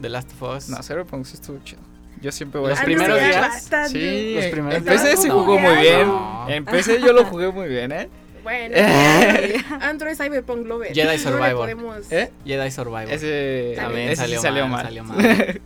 ¿The 0.00 0.08
Last 0.08 0.30
of 0.40 0.56
Us? 0.56 0.68
No, 0.70 0.82
Cyberpunk 0.82 1.24
sí 1.26 1.34
estuvo 1.34 1.58
chido. 1.62 1.80
Yo 2.20 2.32
siempre 2.32 2.58
voy 2.60 2.70
Los 2.70 2.78
a 2.78 2.82
Ah, 2.82 2.84
no, 2.84 2.86
primeros 2.86 3.20
ya 3.20 3.28
días, 3.28 3.62
Sí, 3.90 4.34
Los 4.34 4.44
en- 4.44 4.50
primeros 4.50 4.78
en 4.78 4.84
días, 4.84 5.02
PC 5.02 5.16
se 5.18 5.28
no. 5.28 5.34
jugó 5.40 5.58
muy 5.58 5.76
bien. 5.76 6.08
No. 6.08 6.46
En 6.48 6.64
PC 6.64 7.00
yo 7.00 7.12
lo 7.12 7.24
jugué 7.26 7.52
muy 7.52 7.68
bien, 7.68 7.92
¿eh? 7.92 8.08
Bueno, 8.42 8.74
Android 9.80 10.14
Cyberpunk 10.16 10.66
Lover. 10.66 10.88
Jedi 10.94 11.04
No 11.06 11.12
le 11.12 11.18
Survivor. 11.18 11.56
podemos- 11.56 12.12
¿Eh? 12.12 12.30
Jedi 12.44 12.70
Survivor. 12.70 13.10
Ese, 13.12 13.74
También 13.76 14.08
ese 14.10 14.26
sí 14.26 14.36
salió, 14.36 14.66
mal, 14.66 14.70
mal. 14.70 14.84
salió 14.86 15.04
mal. 15.04 15.60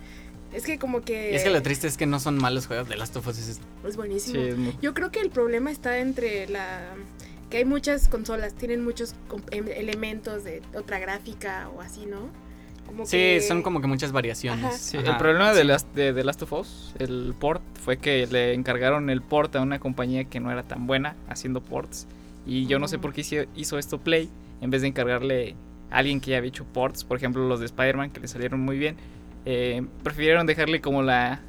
Es 0.52 0.64
que 0.64 0.78
como 0.78 1.02
que... 1.02 1.32
Y 1.32 1.34
es 1.36 1.42
que 1.44 1.50
lo 1.50 1.60
triste 1.62 1.86
es 1.86 1.96
que 1.98 2.06
no 2.06 2.18
son 2.18 2.38
malos 2.38 2.66
juegos 2.66 2.88
de 2.88 2.96
Last 2.96 3.14
of 3.16 3.26
Us. 3.26 3.38
Es 3.38 3.60
Es 3.86 3.96
buenísimo. 3.96 4.42
Sí, 4.42 4.48
es 4.48 4.56
muy- 4.56 4.74
Yo 4.80 4.94
creo 4.94 5.10
que 5.10 5.20
el 5.20 5.30
problema 5.30 5.70
está 5.70 5.98
entre 5.98 6.48
la... 6.48 6.80
Que 7.50 7.58
hay 7.58 7.64
muchas 7.64 8.08
consolas, 8.08 8.54
tienen 8.54 8.82
muchos 8.82 9.14
em- 9.50 9.68
elementos 9.68 10.42
de 10.44 10.62
otra 10.74 10.98
gráfica 10.98 11.68
o 11.76 11.80
así, 11.80 12.06
¿no? 12.06 12.28
Como 12.86 13.04
Sí, 13.04 13.16
que- 13.18 13.40
son 13.42 13.62
como 13.62 13.80
que 13.80 13.86
muchas 13.86 14.12
variaciones. 14.12 14.64
Ajá. 14.64 14.78
Sí, 14.78 14.96
Ajá, 14.96 15.10
el 15.12 15.16
problema 15.18 15.52
sí. 15.52 15.58
de, 15.58 15.64
Last, 15.64 15.94
de 15.94 16.12
The 16.12 16.24
Last 16.24 16.42
of 16.42 16.52
Us, 16.54 16.94
el 16.98 17.34
port, 17.38 17.62
fue 17.84 17.98
que 17.98 18.26
le 18.26 18.54
encargaron 18.54 19.10
el 19.10 19.20
port 19.22 19.54
a 19.56 19.60
una 19.60 19.78
compañía 19.78 20.24
que 20.24 20.40
no 20.40 20.50
era 20.50 20.62
tan 20.62 20.86
buena 20.86 21.14
haciendo 21.28 21.60
ports. 21.60 22.06
Y 22.46 22.66
yo 22.66 22.78
no 22.78 22.86
sé 22.88 22.98
por 22.98 23.12
qué 23.12 23.22
hizo, 23.22 23.36
hizo 23.56 23.78
esto 23.78 23.98
Play, 23.98 24.28
en 24.60 24.70
vez 24.70 24.82
de 24.82 24.88
encargarle 24.88 25.54
a 25.90 25.98
alguien 25.98 26.20
que 26.20 26.30
ya 26.32 26.38
había 26.38 26.48
hecho 26.48 26.64
ports, 26.64 27.04
por 27.04 27.16
ejemplo 27.16 27.46
los 27.48 27.60
de 27.60 27.66
Spider-Man, 27.66 28.10
que 28.10 28.20
le 28.20 28.28
salieron 28.28 28.60
muy 28.60 28.78
bien. 28.78 28.96
eh, 29.44 29.84
prefirieron 30.02 30.46
dejarle 30.46 30.80
como 30.80 31.02
la, 31.02 31.40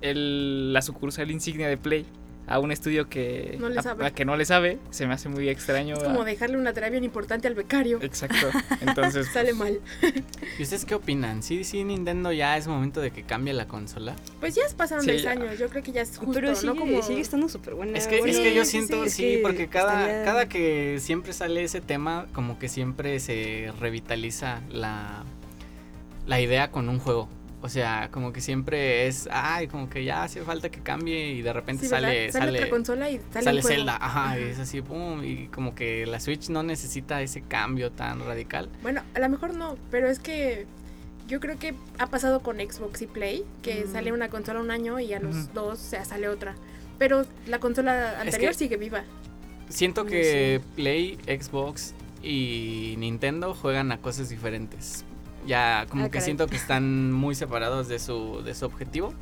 el- 0.00 0.72
la 0.72 0.82
sucursal 0.82 1.30
insignia 1.30 1.68
de 1.68 1.76
Play 1.76 2.04
a 2.48 2.58
un 2.60 2.70
estudio 2.70 3.08
que 3.08 3.56
No 3.58 3.68
le 3.68 3.80
a- 3.80 3.82
sabe. 3.82 4.06
a 4.06 4.10
que 4.12 4.24
no 4.24 4.36
le 4.36 4.44
sabe. 4.44 4.78
Se 4.90 5.06
me 5.06 5.14
hace 5.14 5.28
muy 5.28 5.48
extraño. 5.48 5.96
Es 5.96 6.04
como 6.04 6.22
a- 6.22 6.24
dejarle 6.24 6.56
una 6.56 6.72
tarea 6.72 6.90
bien 6.90 7.02
importante 7.04 7.48
al 7.48 7.54
becario. 7.54 7.98
Exacto. 8.02 8.48
Entonces, 8.80 9.26
Sale 9.32 9.54
pues, 9.54 9.58
mal. 9.58 9.80
¿Y 10.58 10.62
ustedes 10.62 10.84
qué 10.84 10.94
opinan? 10.94 11.42
¿Sí, 11.42 11.64
sí, 11.64 11.82
Nintendo 11.84 12.30
ya 12.32 12.56
es 12.56 12.66
momento 12.68 13.00
de 13.00 13.10
que 13.10 13.22
cambie 13.24 13.52
la 13.52 13.66
consola? 13.66 14.14
Pues 14.40 14.54
ya 14.54 14.62
pasaron 14.76 15.04
Sí, 15.04 15.10
10 15.10 15.22
ya. 15.24 15.30
años, 15.32 15.58
yo 15.58 15.68
creo 15.68 15.82
que 15.82 15.92
ya 15.92 16.02
es 16.02 16.16
justo, 16.16 16.32
Pero 16.34 16.54
sigue, 16.54 16.72
¿no? 16.72 16.78
Como... 16.78 17.02
sigue 17.02 17.20
estando 17.20 17.48
súper 17.48 17.74
buena. 17.74 17.98
Es 17.98 18.06
que, 18.06 18.18
bueno, 18.18 18.32
es 18.32 18.38
que 18.38 18.54
yo 18.54 18.64
siento, 18.64 19.04
sí, 19.04 19.10
sí, 19.10 19.38
porque 19.42 19.68
cada, 19.68 20.00
estaría- 20.02 20.24
cada 20.24 20.48
que 20.48 20.98
siempre 21.00 21.32
sale 21.32 21.64
ese 21.64 21.80
tema, 21.80 22.26
como 22.32 22.58
que 22.58 22.68
siempre 22.68 23.18
se 23.20 23.72
revitaliza 23.80 24.60
la, 24.70 25.24
la 26.26 26.40
idea 26.40 26.70
con 26.70 26.88
un 26.88 26.98
juego. 27.00 27.28
O 27.66 27.68
sea, 27.68 28.10
como 28.12 28.32
que 28.32 28.40
siempre 28.40 29.08
es, 29.08 29.28
ay, 29.32 29.66
como 29.66 29.90
que 29.90 30.04
ya 30.04 30.22
hace 30.22 30.40
falta 30.42 30.68
que 30.70 30.78
cambie 30.82 31.32
y 31.32 31.42
de 31.42 31.52
repente 31.52 31.88
sale, 31.88 32.30
sale, 32.30 32.46
sale, 32.46 32.58
otra 32.60 32.70
consola 32.70 33.10
y 33.10 33.20
sale. 33.32 33.60
Zelda, 33.60 33.96
ajá, 33.96 34.26
Ajá. 34.26 34.38
y 34.38 34.44
es 34.44 34.60
así, 34.60 34.82
pum, 34.82 35.24
y 35.24 35.48
como 35.48 35.74
que 35.74 36.06
la 36.06 36.20
Switch 36.20 36.48
no 36.48 36.62
necesita 36.62 37.20
ese 37.22 37.42
cambio 37.42 37.90
tan 37.90 38.20
radical. 38.24 38.68
Bueno, 38.82 39.02
a 39.14 39.18
lo 39.18 39.28
mejor 39.28 39.54
no, 39.54 39.76
pero 39.90 40.08
es 40.08 40.20
que 40.20 40.64
yo 41.26 41.40
creo 41.40 41.58
que 41.58 41.74
ha 41.98 42.06
pasado 42.06 42.38
con 42.40 42.58
Xbox 42.58 43.02
y 43.02 43.08
Play, 43.08 43.44
que 43.62 43.84
Mm. 43.84 43.92
sale 43.92 44.12
una 44.12 44.28
consola 44.28 44.60
un 44.60 44.70
año 44.70 45.00
y 45.00 45.12
a 45.12 45.18
los 45.18 45.52
dos 45.52 45.80
o 45.80 45.82
sea, 45.82 46.04
sale 46.04 46.28
otra. 46.28 46.54
Pero 46.98 47.26
la 47.48 47.58
consola 47.58 48.20
anterior 48.20 48.52
que- 48.52 48.58
sigue 48.58 48.76
viva. 48.76 49.02
Siento 49.68 50.04
que 50.06 50.60
Play, 50.76 51.18
Xbox 51.26 51.94
y 52.22 52.94
Nintendo 52.98 53.54
juegan 53.54 53.90
a 53.90 53.98
cosas 54.00 54.28
diferentes. 54.28 55.04
Ya 55.46 55.86
como 55.88 56.02
Ah, 56.02 56.06
que 56.06 56.12
caray. 56.12 56.24
siento 56.24 56.46
que 56.48 56.56
están 56.56 57.12
muy 57.12 57.34
separados 57.34 57.88
de 57.88 57.98
su, 57.98 58.42
de 58.44 58.54
su 58.54 58.66
objetivo. 58.66 59.14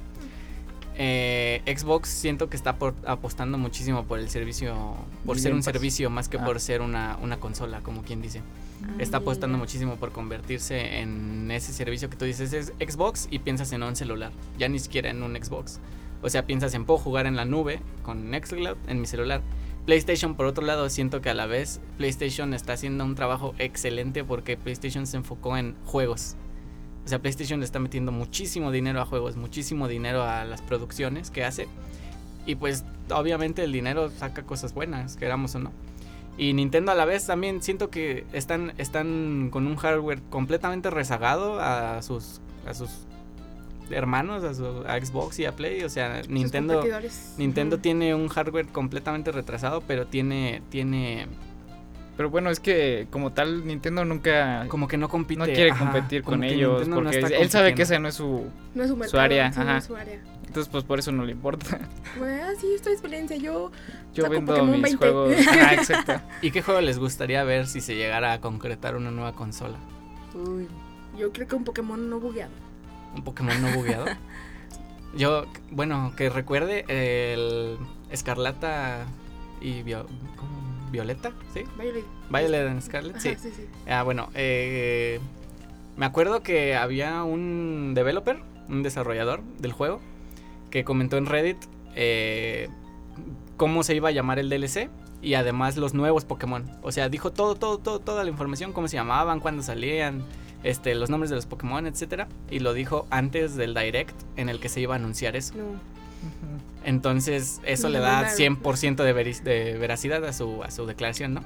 Eh, 0.96 1.60
Xbox 1.66 2.08
siento 2.08 2.48
que 2.48 2.56
está 2.56 2.76
por- 2.76 2.94
apostando 3.04 3.58
muchísimo 3.58 4.04
por 4.04 4.20
el 4.20 4.28
servicio, 4.30 4.94
por 5.26 5.40
ser 5.40 5.52
un 5.52 5.62
servicio 5.64 6.08
más 6.08 6.28
que 6.28 6.36
Ah. 6.38 6.44
por 6.44 6.60
ser 6.60 6.82
una, 6.82 7.18
una 7.20 7.38
consola, 7.38 7.80
como 7.80 8.02
quien 8.02 8.22
dice. 8.22 8.42
Está 8.98 9.16
apostando 9.18 9.56
muchísimo 9.58 9.96
por 9.96 10.12
convertirse 10.12 11.00
en 11.00 11.50
ese 11.50 11.72
servicio 11.72 12.10
que 12.10 12.16
tú 12.16 12.26
dices 12.26 12.52
es 12.52 12.72
Xbox 12.78 13.28
y 13.30 13.38
piensas 13.40 13.72
en 13.72 13.82
un 13.82 13.96
celular, 13.96 14.30
ya 14.58 14.68
ni 14.68 14.78
siquiera 14.78 15.10
en 15.10 15.22
un 15.22 15.34
Xbox. 15.34 15.80
O 16.22 16.28
sea, 16.28 16.46
piensas 16.46 16.74
en 16.74 16.84
puedo 16.84 16.98
jugar 16.98 17.26
en 17.26 17.34
la 17.34 17.44
nube 17.44 17.80
con 18.02 18.30
Nextcloud 18.30 18.76
en 18.86 19.00
mi 19.00 19.06
celular. 19.06 19.40
PlayStation, 19.86 20.34
por 20.34 20.46
otro 20.46 20.64
lado, 20.64 20.88
siento 20.88 21.20
que 21.20 21.28
a 21.28 21.34
la 21.34 21.46
vez 21.46 21.80
PlayStation 21.98 22.54
está 22.54 22.72
haciendo 22.72 23.04
un 23.04 23.14
trabajo 23.14 23.54
excelente 23.58 24.24
porque 24.24 24.56
PlayStation 24.56 25.06
se 25.06 25.18
enfocó 25.18 25.56
en 25.58 25.76
juegos. 25.84 26.36
O 27.04 27.08
sea, 27.08 27.18
PlayStation 27.18 27.62
está 27.62 27.78
metiendo 27.80 28.10
muchísimo 28.10 28.70
dinero 28.70 29.00
a 29.02 29.04
juegos, 29.04 29.36
muchísimo 29.36 29.86
dinero 29.86 30.22
a 30.22 30.44
las 30.44 30.62
producciones 30.62 31.30
que 31.30 31.44
hace. 31.44 31.68
Y 32.46 32.54
pues 32.54 32.84
obviamente 33.10 33.62
el 33.62 33.72
dinero 33.72 34.10
saca 34.10 34.44
cosas 34.44 34.72
buenas, 34.72 35.16
queramos 35.16 35.54
o 35.54 35.58
no. 35.58 35.72
Y 36.38 36.54
Nintendo 36.54 36.92
a 36.92 36.94
la 36.94 37.04
vez 37.04 37.26
también 37.26 37.62
siento 37.62 37.90
que 37.90 38.24
están, 38.32 38.72
están 38.78 39.50
con 39.52 39.66
un 39.66 39.76
hardware 39.76 40.22
completamente 40.30 40.88
rezagado 40.90 41.60
a 41.60 42.00
sus, 42.00 42.40
a 42.66 42.72
sus 42.72 43.06
hermanos, 43.90 44.44
a, 44.44 44.54
su, 44.54 44.84
a 44.86 44.98
Xbox 44.98 45.38
y 45.38 45.46
a 45.46 45.52
Play. 45.56 45.82
O 45.82 45.88
sea, 45.88 46.22
Nintendo. 46.28 46.84
Nintendo 47.38 47.78
tiene 47.78 48.14
un 48.14 48.28
hardware 48.28 48.66
completamente 48.68 49.32
retrasado, 49.32 49.82
pero 49.82 50.06
tiene, 50.06 50.62
tiene 50.70 51.26
pero 52.16 52.30
bueno, 52.30 52.50
es 52.50 52.60
que 52.60 53.08
como 53.10 53.32
tal, 53.32 53.66
Nintendo 53.66 54.04
nunca 54.04 54.66
como 54.68 54.86
que 54.86 54.96
no 54.96 55.08
compite. 55.08 55.38
no 55.38 55.44
quiere 55.46 55.72
ajá, 55.72 55.84
competir 55.90 56.22
con 56.22 56.44
ellos 56.44 56.86
Nintendo 56.86 57.10
porque 57.10 57.36
él 57.42 57.50
sabe 57.50 57.74
que 57.74 57.82
ese 57.82 57.98
no 57.98 58.08
es 58.08 58.14
su 58.14 58.44
No 58.74 58.82
es 58.84 58.88
su 58.88 58.96
mercado, 58.96 59.20
área, 59.20 59.52
sí, 59.52 59.58
no 59.58 59.64
ajá. 59.64 59.78
es 59.78 59.84
su 59.84 59.96
área. 59.96 60.20
entonces 60.46 60.68
pues 60.70 60.84
por 60.84 61.00
eso 61.00 61.10
no 61.10 61.24
le 61.24 61.32
importa 61.32 61.80
Bueno, 62.16 62.42
ah, 62.48 62.52
sí, 62.60 62.68
esto 62.72 62.88
es 62.88 62.94
experiencia. 62.94 63.36
Yo 63.36 63.72
yo 64.14 64.22
Saco 64.22 64.34
vendo 64.34 64.52
Pokémon 64.52 64.72
mis 64.80 64.82
20. 64.82 64.96
juegos 64.98 65.34
Ajá, 65.48 65.74
exacto 65.74 66.20
¿Y 66.40 66.52
qué 66.52 66.62
juego 66.62 66.80
les 66.80 66.98
gustaría 66.98 67.42
ver 67.42 67.66
si 67.66 67.80
se 67.80 67.96
llegara 67.96 68.32
a 68.32 68.40
concretar 68.40 68.94
una 68.94 69.10
nueva 69.10 69.32
consola? 69.32 69.78
Uy. 70.34 70.68
Yo 71.18 71.32
creo 71.32 71.48
que 71.48 71.56
un 71.56 71.64
Pokémon 71.64 72.08
no 72.10 72.20
bugueado. 72.20 72.52
¿Un 73.14 73.22
Pokémon 73.22 73.60
no 73.60 73.72
bugueado? 73.72 74.06
Yo, 75.16 75.46
bueno, 75.70 76.12
que 76.16 76.28
recuerde 76.28 76.84
el 76.88 77.78
Escarlata 78.10 79.06
y. 79.60 79.82
Violeta, 80.90 81.32
¿sí? 81.52 81.64
Violet. 81.76 82.04
Violet 82.30 82.68
and 82.68 82.80
Scarlet, 82.80 83.16
Ajá, 83.16 83.20
sí. 83.20 83.34
sí, 83.36 83.50
sí. 83.54 83.66
Ah, 83.88 84.04
bueno, 84.04 84.28
eh, 84.34 85.18
me 85.96 86.06
acuerdo 86.06 86.42
que 86.42 86.76
había 86.76 87.24
un 87.24 87.94
developer, 87.94 88.40
un 88.68 88.84
desarrollador 88.84 89.42
del 89.58 89.72
juego, 89.72 90.00
que 90.70 90.84
comentó 90.84 91.16
en 91.16 91.26
Reddit 91.26 91.56
eh, 91.96 92.68
cómo 93.56 93.82
se 93.82 93.94
iba 93.96 94.08
a 94.08 94.12
llamar 94.12 94.38
el 94.38 94.48
DLC 94.48 94.88
y 95.20 95.34
además 95.34 95.76
los 95.76 95.94
nuevos 95.94 96.24
Pokémon. 96.24 96.70
O 96.82 96.92
sea, 96.92 97.08
dijo 97.08 97.32
todo, 97.32 97.54
todo, 97.54 97.78
todo, 97.78 97.98
toda 97.98 98.22
la 98.22 98.30
información, 98.30 98.72
cómo 98.72 98.86
se 98.86 98.96
llamaban, 98.96 99.40
cuándo 99.40 99.62
salían, 99.62 100.24
este, 100.64 100.94
los 100.94 101.10
nombres 101.10 101.30
de 101.30 101.36
los 101.36 101.46
Pokémon, 101.46 101.86
etcétera, 101.86 102.26
y 102.50 102.58
lo 102.58 102.72
dijo 102.72 103.06
antes 103.10 103.54
del 103.54 103.74
direct 103.74 104.14
en 104.36 104.48
el 104.48 104.58
que 104.58 104.68
se 104.68 104.80
iba 104.80 104.94
a 104.94 104.96
anunciar 104.96 105.36
eso. 105.36 105.54
No. 105.54 105.94
Entonces, 106.84 107.60
eso 107.64 107.88
le 107.88 107.98
Lo 107.98 108.04
da 108.04 108.22
mandaron. 108.22 108.56
100% 108.62 108.96
de, 108.96 109.14
de 109.44 109.78
veracidad 109.78 110.24
a 110.24 110.32
su, 110.32 110.62
a 110.64 110.70
su 110.70 110.86
declaración, 110.86 111.34
¿no? 111.34 111.44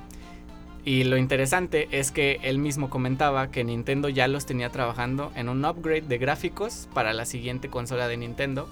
Y 0.84 1.04
lo 1.04 1.16
interesante 1.16 1.88
es 1.90 2.10
que 2.12 2.38
él 2.42 2.58
mismo 2.58 2.88
comentaba 2.88 3.50
que 3.50 3.62
Nintendo 3.64 4.08
ya 4.08 4.26
los 4.28 4.46
tenía 4.46 4.70
trabajando 4.70 5.32
en 5.34 5.48
un 5.48 5.64
upgrade 5.64 6.02
de 6.02 6.18
gráficos 6.18 6.88
para 6.94 7.12
la 7.12 7.26
siguiente 7.26 7.68
consola 7.68 8.08
de 8.08 8.16
Nintendo 8.16 8.68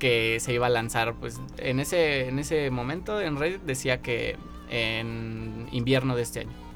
que 0.00 0.38
se 0.40 0.54
iba 0.54 0.66
a 0.66 0.70
lanzar 0.70 1.14
pues 1.14 1.38
en 1.58 1.78
ese 1.78 2.26
en 2.26 2.38
ese 2.38 2.70
momento 2.70 3.20
en 3.20 3.36
Reddit 3.36 3.60
decía 3.62 4.00
que 4.00 4.36
en 4.70 5.68
invierno 5.70 6.16
de 6.16 6.22
este 6.22 6.40
año. 6.40 6.69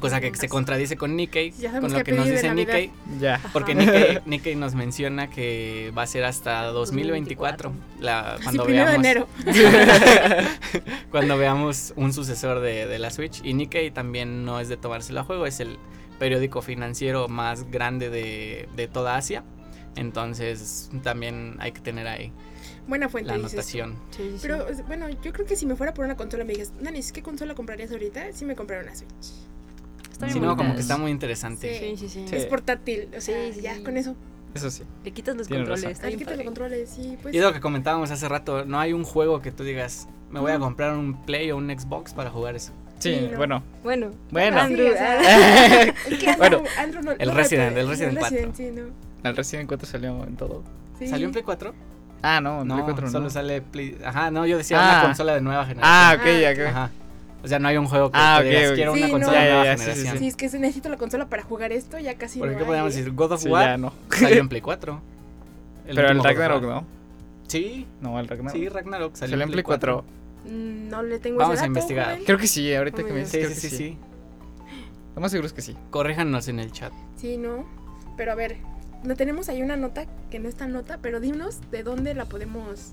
Cosa 0.00 0.20
que 0.20 0.34
se 0.34 0.48
contradice 0.48 0.96
con 0.96 1.16
Nikkei, 1.16 1.52
con 1.80 1.92
lo 1.92 2.04
que 2.04 2.12
nos 2.12 2.26
de 2.26 2.32
dice. 2.32 2.52
Nikkei, 2.52 2.90
ya 3.20 3.40
porque. 3.52 3.74
Nikkei, 3.74 4.20
Nikkei 4.26 4.54
nos 4.56 4.74
menciona 4.74 5.30
que 5.30 5.92
va 5.96 6.02
a 6.02 6.06
ser 6.06 6.24
hasta 6.24 6.64
2024, 6.64 7.72
la, 8.00 8.34
Así, 8.34 8.42
cuando 8.44 8.66
de 8.66 8.72
veamos 8.72 8.94
enero. 8.94 9.28
cuando 11.10 11.38
veamos 11.38 11.92
un 11.96 12.12
sucesor 12.12 12.60
de, 12.60 12.86
de 12.86 12.98
la 12.98 13.10
Switch. 13.10 13.40
Y 13.44 13.54
Nikkei 13.54 13.90
también 13.90 14.44
no 14.44 14.60
es 14.60 14.68
de 14.68 14.76
tomárselo 14.76 15.20
a 15.20 15.24
juego, 15.24 15.46
es 15.46 15.60
el 15.60 15.78
periódico 16.18 16.60
financiero 16.62 17.28
más 17.28 17.70
grande 17.70 18.10
de, 18.10 18.68
de 18.76 18.88
toda 18.88 19.16
Asia. 19.16 19.44
Entonces 19.96 20.90
también 21.02 21.56
hay 21.60 21.72
que 21.72 21.80
tener 21.80 22.08
ahí 22.08 22.32
Buena 22.86 23.08
fuente, 23.08 23.28
la 23.28 23.34
anotación. 23.34 23.96
Sí, 24.10 24.22
sí, 24.22 24.32
sí. 24.32 24.38
Pero 24.42 24.66
bueno, 24.86 25.08
yo 25.08 25.32
creo 25.32 25.46
que 25.46 25.56
si 25.56 25.64
me 25.66 25.74
fuera 25.76 25.94
por 25.94 26.04
una 26.04 26.16
consola 26.16 26.44
me 26.44 26.52
digas, 26.52 26.72
Nanis, 26.80 27.12
¿qué 27.12 27.22
consola 27.22 27.54
comprarías 27.54 27.90
ahorita? 27.90 28.32
Sí 28.32 28.44
me 28.44 28.54
compraría 28.54 28.84
una 28.84 28.94
Switch. 28.94 29.32
Está 30.14 30.26
no, 30.40 30.56
como 30.56 30.74
que 30.74 30.80
está 30.80 30.96
muy 30.96 31.10
interesante. 31.10 31.78
Sí, 31.78 31.96
sí, 31.96 32.08
sí. 32.08 32.24
Sí. 32.28 32.36
Es 32.36 32.46
portátil, 32.46 33.08
o 33.16 33.20
sea, 33.20 33.34
Sí, 33.46 33.52
sí, 33.54 33.60
ya 33.62 33.82
con 33.82 33.96
eso. 33.96 34.14
eso 34.54 34.70
sí 34.70 34.84
Le 35.04 35.10
quitas 35.10 35.36
los 35.36 35.48
controles. 35.48 36.00
bien 36.02 36.18
quitas 36.18 36.36
los 36.36 36.44
controles, 36.44 36.88
sí, 36.90 37.18
pues. 37.20 37.34
Y 37.34 37.38
lo 37.40 37.52
que 37.52 37.60
comentábamos 37.60 38.10
hace 38.12 38.28
rato, 38.28 38.64
no 38.64 38.78
hay 38.78 38.92
un 38.92 39.02
juego 39.04 39.42
que 39.42 39.50
tú 39.50 39.64
digas, 39.64 40.08
me 40.30 40.38
voy 40.40 40.52
a 40.52 40.58
Mm. 40.58 40.62
comprar 40.62 40.96
un 40.96 41.22
Play 41.24 41.50
o 41.50 41.56
un 41.56 41.68
Xbox 41.76 42.14
para 42.14 42.30
jugar 42.30 42.54
eso. 42.54 42.72
sí, 43.00 43.14
Sí, 43.16 43.28
no. 43.32 43.36
bueno 43.36 43.62
Bueno, 43.82 44.10
bueno 44.30 44.56
Ah, 44.60 44.66
sí, 44.68 44.72
Andrew, 44.72 44.92
o 44.92 44.96
sea, 44.96 45.20
es 45.82 46.18
que 46.18 46.28
Andrew, 46.30 46.36
Bueno, 46.38 46.62
Andrew 46.78 47.02
no- 47.02 47.12
el 47.12 47.28
no 47.28 47.34
Resident, 47.34 47.76
el 47.76 47.88
Resident 47.88 48.18
4. 48.18 48.52
sí, 48.54 48.70
no. 48.70 48.82
el 49.28 49.36
Resident 49.36 49.68
4 49.68 49.86
salió 49.88 50.24
en 50.24 50.36
todo 50.36 50.62
Sí. 50.98 51.08
¿Salió 51.08 51.26
en 51.26 51.32
Play 51.32 51.42
4? 51.44 51.74
ah 52.22 52.40
no 52.40 52.62
en 52.62 52.68
No, 52.68 52.74
Play 52.76 52.84
4 52.84 53.10
solo 53.10 53.24
no 53.24 53.30
sale 53.30 53.60
Play. 53.60 53.98
Ajá, 54.04 54.30
no, 54.30 54.46
yo 54.46 54.56
decía 54.56 54.78
Ah. 54.80 54.92
una 55.00 55.02
consola 55.08 55.34
de 55.34 55.40
nueva 55.40 55.66
generación. 55.66 55.92
ah 55.92 56.14
ok 56.14 56.22
Ah, 56.24 56.40
ya 56.40 56.50
ok. 56.52 56.58
ok. 56.60 56.66
Ajá. 56.68 56.90
O 57.44 57.48
sea, 57.48 57.58
no 57.58 57.68
hay 57.68 57.76
un 57.76 57.86
juego 57.86 58.10
que 58.10 58.18
Ah, 58.18 58.38
tú 58.40 58.46
ok, 58.46 58.50
digas, 58.50 58.68
ok. 58.70 58.74
quiero 58.74 58.92
una 58.94 59.06
Sí, 59.06 59.12
consola 59.12 59.32
no. 59.38 59.44
de 59.44 59.48
nueva 59.50 59.64
Ya, 59.64 59.70
ya, 59.72 59.76
sí, 59.76 59.84
sí, 59.84 59.90
generación. 59.90 60.18
Sí, 60.18 60.26
es 60.28 60.36
que 60.36 60.48
si 60.48 60.58
necesito 60.58 60.88
la 60.88 60.96
consola 60.96 61.28
para 61.28 61.42
jugar 61.42 61.72
esto, 61.72 61.98
ya 61.98 62.14
casi 62.16 62.38
Porque 62.38 62.52
no 62.52 62.58
¿qué 62.58 62.62
hay. 62.64 62.66
podríamos 62.66 62.94
decir? 62.94 63.12
God 63.12 63.32
of 63.32 63.40
Sí, 63.42 63.48
War 63.50 63.64
ya 63.66 63.76
no 63.76 63.92
salió 64.10 64.40
en 64.40 64.48
Play 64.48 64.60
4. 64.62 65.00
pero 65.94 66.08
el 66.08 66.16
God 66.16 66.20
of 66.20 66.26
Ragnarok 66.26 66.62
no 66.64 66.84
Sí, 67.46 67.86
no 68.00 68.18
el 68.18 68.26
Ragnarok 68.28 68.56
sí, 68.58 68.68
Ragnarok 68.68 69.14
salió, 69.14 69.32
salió 69.32 69.44
en 69.44 69.50
Play 69.52 69.62
4 69.62 70.04
Mm, 70.46 70.88
No 70.90 71.02
le 71.02 71.18
tengo 71.20 71.38
Vamos 71.38 71.54
ese 71.54 71.60
a 71.64 71.68
dato, 71.68 71.78
investigar. 71.78 72.06
joven. 72.10 72.24
Creo 72.26 72.36
que 72.38 72.46
sí, 72.46 72.74
ahorita 72.74 73.02
que 73.02 73.12
me 73.14 73.20
dices, 73.20 73.48
Sí, 73.48 73.54
sí, 73.60 73.68
sí, 73.70 73.76
sí. 73.76 73.98
Lo 75.14 75.20
más 75.22 75.30
seguro 75.30 75.46
es 75.46 75.52
que 75.54 75.62
sí. 75.62 75.74
Corréjanos 75.90 76.48
en 76.48 76.58
el 76.60 76.70
chat. 76.72 76.92
Sí, 77.16 77.36
¿no? 77.38 77.64
Pero 78.18 78.32
a 78.32 78.34
ver, 78.34 78.56
no 79.04 79.16
tenemos 79.16 79.48
ahí 79.48 79.62
una 79.62 79.76
nota 79.76 80.04
que 80.30 80.38
no 80.40 80.48
está 80.50 80.66
nota, 80.66 80.98
pero 81.00 81.18
dinos 81.20 81.60
de 81.70 81.82
dónde 81.82 82.14
la 82.14 82.24
podemos 82.26 82.92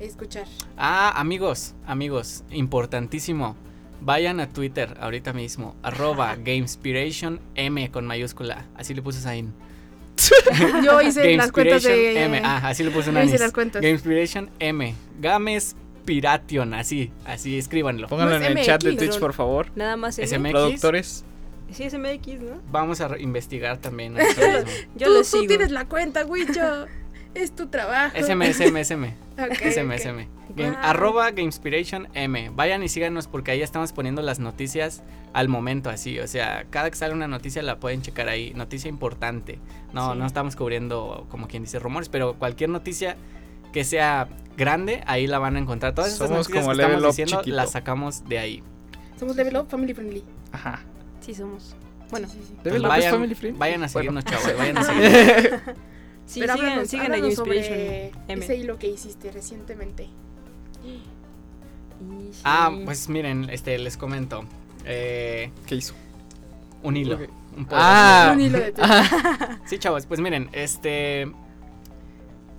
escuchar. 0.00 0.46
Ah, 0.76 1.12
amigos, 1.20 1.74
amigos, 1.86 2.42
importantísimo. 2.50 3.54
Vayan 4.00 4.40
a 4.40 4.48
Twitter 4.48 4.96
ahorita 5.00 5.32
mismo, 5.32 5.74
arroba 5.82 6.36
Gamespiration 6.44 7.40
M 7.54 7.90
con 7.90 8.06
mayúscula. 8.06 8.66
Así 8.76 8.94
le 8.94 9.02
puse 9.02 9.20
Zain. 9.20 9.52
Yo 10.84 11.00
hice 11.00 11.36
las 11.36 11.52
cuentas 11.52 11.82
de... 11.84 12.24
M. 12.24 12.40
Ah, 12.44 12.60
así 12.64 12.82
le 12.82 12.90
puse 12.90 13.06
yo 13.06 13.12
una 13.12 13.24
hice 13.24 13.38
las 13.38 13.52
cuentas. 13.52 13.80
Gamespiration 13.80 14.50
M. 14.58 14.94
Games 15.20 15.76
Piration, 16.04 16.74
así, 16.74 17.12
así, 17.24 17.58
escríbanlo. 17.58 18.08
Pónganlo 18.08 18.38
No 18.40 18.46
en 18.46 18.56
el 18.58 18.64
chat 18.64 18.82
de 18.82 18.94
Twitch, 18.94 19.18
por 19.18 19.34
favor. 19.34 19.66
Nada 19.76 19.96
más 19.96 20.18
M. 20.18 20.26
SMX. 20.26 20.50
Productores. 20.50 21.24
Sí, 21.70 21.84
es 21.84 21.94
MX, 21.94 22.40
¿no? 22.40 22.62
Vamos 22.70 23.00
a 23.00 23.18
investigar 23.18 23.76
también. 23.76 24.16
Yo 24.96 25.08
tú, 25.08 25.12
lo 25.12 25.18
tú 25.18 25.24
sigo. 25.24 25.46
tienes 25.46 25.70
la 25.70 25.84
cuenta, 25.84 26.24
Wicho. 26.24 26.86
Es 27.42 27.52
tu 27.54 27.68
trabajo. 27.68 28.16
SM, 28.16 28.46
SM, 28.52 28.80
SM. 28.80 29.14
Ok, 29.38 29.52
SM, 29.62 29.86
ok. 29.94 30.00
SM. 30.00 30.28
Game- 30.56 30.70
Wow. 30.72 30.78
Arroba 30.82 31.30
Gamespiration 31.30 32.08
M. 32.14 32.50
Vayan 32.54 32.82
y 32.82 32.88
síganos 32.88 33.28
porque 33.28 33.50
ahí 33.52 33.62
estamos 33.62 33.92
poniendo 33.92 34.22
las 34.22 34.38
noticias 34.40 35.02
al 35.32 35.48
momento 35.48 35.90
así. 35.90 36.18
O 36.18 36.26
sea, 36.26 36.64
cada 36.70 36.90
que 36.90 36.96
sale 36.96 37.14
una 37.14 37.28
noticia 37.28 37.62
la 37.62 37.78
pueden 37.78 38.02
checar 38.02 38.28
ahí. 38.28 38.52
Noticia 38.54 38.88
importante. 38.88 39.58
No, 39.92 40.12
Sí. 40.14 40.18
no 40.18 40.26
estamos 40.26 40.56
cubriendo 40.56 41.26
como 41.30 41.46
quien 41.48 41.62
dice 41.62 41.78
rumores, 41.78 42.08
pero 42.08 42.34
cualquier 42.34 42.70
noticia 42.70 43.16
que 43.72 43.84
sea 43.84 44.28
grande, 44.56 45.02
ahí 45.06 45.26
la 45.26 45.38
van 45.38 45.54
a 45.56 45.58
encontrar. 45.60 45.94
Todas 45.94 46.12
estas 46.12 46.28
Somos 46.28 46.48
noticias 46.48 46.64
como 46.64 46.76
que 46.76 46.82
estamos 46.82 47.04
diciendo 47.06 47.36
chiquito. 47.38 47.56
las 47.56 47.70
sacamos 47.70 48.28
de 48.28 48.38
ahí. 48.38 48.62
Somos 49.20 49.36
Level 49.36 49.56
Up 49.58 49.68
Family 49.68 49.94
Friendly. 49.94 50.24
Ajá. 50.52 50.80
Sí, 51.20 51.34
somos. 51.34 51.76
Bueno, 52.10 52.26
Sí, 52.26 52.38
sí, 52.40 52.44
sí. 52.48 52.54
Level 52.64 52.80
Pues 52.80 52.80
Up 52.80 52.84
es 52.84 52.88
vayan, 52.88 53.12
family 53.12 53.34
friendly. 53.34 53.58
vayan 53.58 53.84
a 53.84 53.86
Bueno. 53.92 54.22
seguirnos, 54.22 54.24
chavos. 54.24 54.58
Vayan 54.58 54.78
a 54.78 54.82
seguirnos. 54.84 55.60
sí, 56.28 56.40
Pero 56.40 56.54
sigan, 56.54 56.68
háblanos, 56.68 56.88
sigan 56.88 57.06
háblanos 57.06 57.34
sobre 57.34 58.12
M. 58.28 58.44
ese 58.44 58.56
hilo 58.56 58.78
que 58.78 58.88
hiciste 58.88 59.32
recientemente. 59.32 60.08
Ah, 62.44 62.70
pues 62.84 63.08
miren, 63.08 63.50
este 63.50 63.76
les 63.78 63.96
comento. 63.96 64.44
Eh, 64.84 65.50
¿Qué 65.66 65.74
hizo? 65.74 65.94
un 66.82 66.96
hilo. 66.96 67.18
Un 67.56 67.64
poco. 67.64 67.76
Ah. 67.76 68.30
Un 68.34 68.40
hilo 68.40 68.58
de 68.58 68.72
Twitter. 68.72 69.02
Sí, 69.66 69.78
chavos, 69.78 70.06
pues 70.06 70.20
miren, 70.20 70.48
este. 70.52 71.30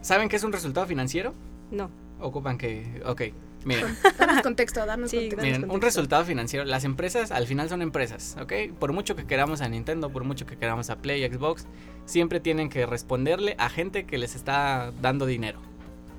¿Saben 0.01 0.29
qué 0.29 0.35
es 0.35 0.43
un 0.43 0.51
resultado 0.51 0.85
financiero? 0.87 1.33
No. 1.71 1.89
Ocupan 2.19 2.57
que. 2.57 3.01
Ok, 3.05 3.21
miren. 3.65 3.95
Danos 4.17 4.41
contexto, 4.41 4.85
danos 4.85 5.11
Sí, 5.11 5.17
contexto. 5.29 5.45
Miren, 5.45 5.71
un 5.71 5.81
resultado 5.81 6.23
financiero. 6.25 6.65
Las 6.65 6.83
empresas 6.83 7.31
al 7.31 7.47
final 7.47 7.69
son 7.69 7.81
empresas, 7.81 8.37
¿ok? 8.41 8.53
Por 8.79 8.93
mucho 8.93 9.15
que 9.15 9.25
queramos 9.25 9.61
a 9.61 9.69
Nintendo, 9.69 10.09
por 10.09 10.23
mucho 10.23 10.45
que 10.45 10.57
queramos 10.57 10.89
a 10.89 10.97
Play, 10.97 11.27
Xbox, 11.29 11.65
siempre 12.05 12.39
tienen 12.39 12.69
que 12.69 12.85
responderle 12.85 13.55
a 13.57 13.69
gente 13.69 14.05
que 14.05 14.17
les 14.17 14.35
está 14.35 14.91
dando 15.01 15.25
dinero. 15.25 15.59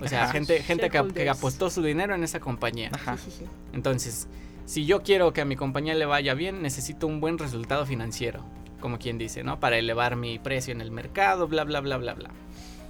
O 0.01 0.09
sea, 0.09 0.25
Ajá. 0.25 0.33
gente, 0.33 0.63
gente 0.63 0.89
que, 0.89 1.29
apostó 1.29 1.69
su 1.69 1.83
dinero 1.83 2.15
en 2.15 2.25
esa 2.25 2.41
compañía. 2.41 2.91
Ajá. 2.95 3.19
Entonces, 3.73 4.29
si 4.65 4.87
yo 4.87 5.03
quiero 5.03 5.33
que 5.33 5.43
a 5.43 5.45
mi 5.45 5.57
compañía 5.57 5.95
le 5.95 6.07
vaya 6.07 6.35
bien, 6.35 6.63
necesito 6.63 7.07
un 7.07 7.21
buen 7.21 7.39
resultado 7.39 7.85
financiero, 7.85 8.45
como 8.81 8.99
quien 8.99 9.19
dice, 9.19 9.43
¿no? 9.43 9.61
Para 9.61 9.77
elevar 9.77 10.17
mi 10.17 10.39
precio 10.39 10.73
en 10.73 10.81
el 10.81 10.91
mercado, 10.91 11.49
bla, 11.49 11.65
bla, 11.65 11.81
bla, 11.81 11.99
bla, 11.99 12.15
bla. 12.15 12.31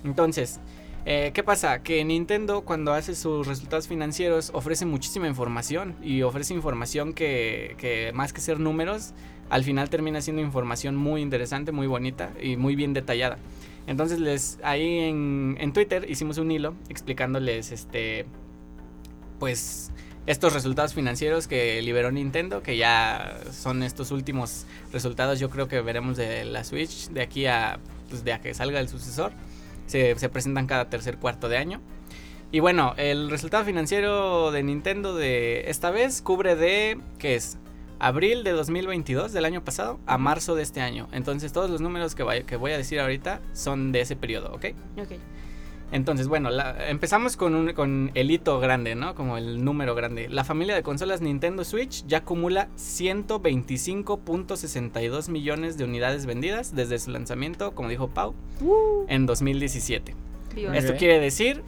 Entonces, 0.05 0.61
eh, 1.07 1.31
¿qué 1.35 1.43
pasa? 1.43 1.83
Que 1.83 2.05
Nintendo 2.05 2.63
cuando 2.63 2.93
hace 2.93 3.15
sus 3.15 3.47
resultados 3.47 3.89
financieros 3.89 4.51
ofrece 4.55 4.87
muchísima 4.87 5.27
información 5.27 5.97
y 6.03 6.23
ofrece 6.23 6.55
información 6.55 7.13
que, 7.13 7.75
que 7.79 8.13
más 8.15 8.33
que 8.33 8.41
ser 8.41 8.61
números, 8.61 9.13
al 9.49 9.65
final 9.65 9.91
termina 9.91 10.21
siendo 10.21 10.43
información 10.43 10.97
muy 10.97 11.23
interesante, 11.23 11.73
muy 11.73 11.87
bonita 11.87 12.31
y 12.41 12.57
muy 12.57 12.77
bien 12.77 12.93
detallada. 12.93 13.39
Entonces 13.87 14.21
les 14.21 14.59
ahí 14.63 14.99
en, 15.01 15.57
en 15.59 15.73
Twitter 15.73 16.07
hicimos 16.09 16.39
un 16.39 16.51
hilo 16.51 16.75
explicándoles 16.89 17.73
este 17.73 18.27
pues 19.39 19.91
estos 20.27 20.53
resultados 20.53 20.95
financieros 20.95 21.49
que 21.49 21.81
liberó 21.83 22.13
Nintendo, 22.13 22.63
que 22.63 22.77
ya 22.77 23.41
son 23.51 23.83
estos 23.83 24.11
últimos 24.11 24.67
resultados, 24.93 25.41
yo 25.41 25.51
creo 25.51 25.67
que 25.67 25.81
veremos 25.81 26.17
de 26.17 26.45
la 26.45 26.63
Switch 26.63 27.09
de 27.09 27.23
aquí 27.23 27.47
a, 27.47 27.81
pues, 28.09 28.23
de 28.23 28.35
a 28.35 28.41
que 28.41 28.55
salga 28.55 28.79
el 28.81 28.89
sucesor. 28.89 29.33
Se, 29.91 30.19
se 30.19 30.29
presentan 30.29 30.67
cada 30.67 30.89
tercer 30.89 31.19
cuarto 31.19 31.49
de 31.49 31.57
año. 31.59 31.81
Y 32.53 32.61
bueno, 32.61 32.95
el 32.97 33.31
resultado 33.31 33.65
financiero 33.65 34.51
de 34.51 34.63
Nintendo 34.63 35.15
de 35.15 35.71
esta 35.71 35.91
vez 35.91 36.21
cubre 36.23 36.57
de, 36.57 36.99
¿qué 37.19 37.37
es? 37.37 37.59
Abril 38.01 38.45
de 38.45 38.53
2022 38.53 39.33
del 39.33 39.45
año 39.45 39.63
pasado 39.63 40.01
a 40.07 40.19
marzo 40.19 40.55
de 40.55 40.63
este 40.63 40.81
año. 40.81 41.09
Entonces 41.13 41.53
todos 41.53 41.71
los 41.71 41.81
números 41.81 42.15
que 42.15 42.23
voy 42.23 42.73
a 42.73 42.77
decir 42.77 42.99
ahorita 42.99 43.41
son 43.53 43.93
de 43.93 44.01
ese 44.01 44.17
periodo, 44.17 44.53
¿ok? 44.53 44.67
Ok. 44.97 45.13
Entonces, 45.93 46.29
bueno, 46.29 46.51
la- 46.51 46.89
empezamos 46.89 47.37
con, 47.37 47.55
un, 47.55 47.73
con 47.73 48.13
el 48.15 48.31
hito 48.31 48.61
grande, 48.61 48.95
¿no? 48.95 49.15
Como 49.17 49.37
el 49.39 49.65
número 49.65 49.95
grande. 49.97 50.29
La 50.29 50.45
familia 50.45 50.75
de 50.77 50.83
consolas 50.85 51.21
Nintendo 51.21 51.65
Switch 51.65 52.05
ya 52.07 52.19
acumula 52.19 52.69
125.62 52.77 55.29
millones 55.31 55.79
de 55.79 55.85
unidades 55.85 56.27
vendidas 56.27 56.75
desde 56.75 56.99
su 56.99 57.11
lanzamiento, 57.11 57.73
como 57.73 57.89
dijo 57.89 58.09
Pau, 58.09 58.35
en 59.09 59.27
2017. 59.27 60.15
Viva. 60.55 60.77
Es- 60.77 60.85
Esto 60.85 60.97
quiere 60.99 61.21
decir 61.21 61.63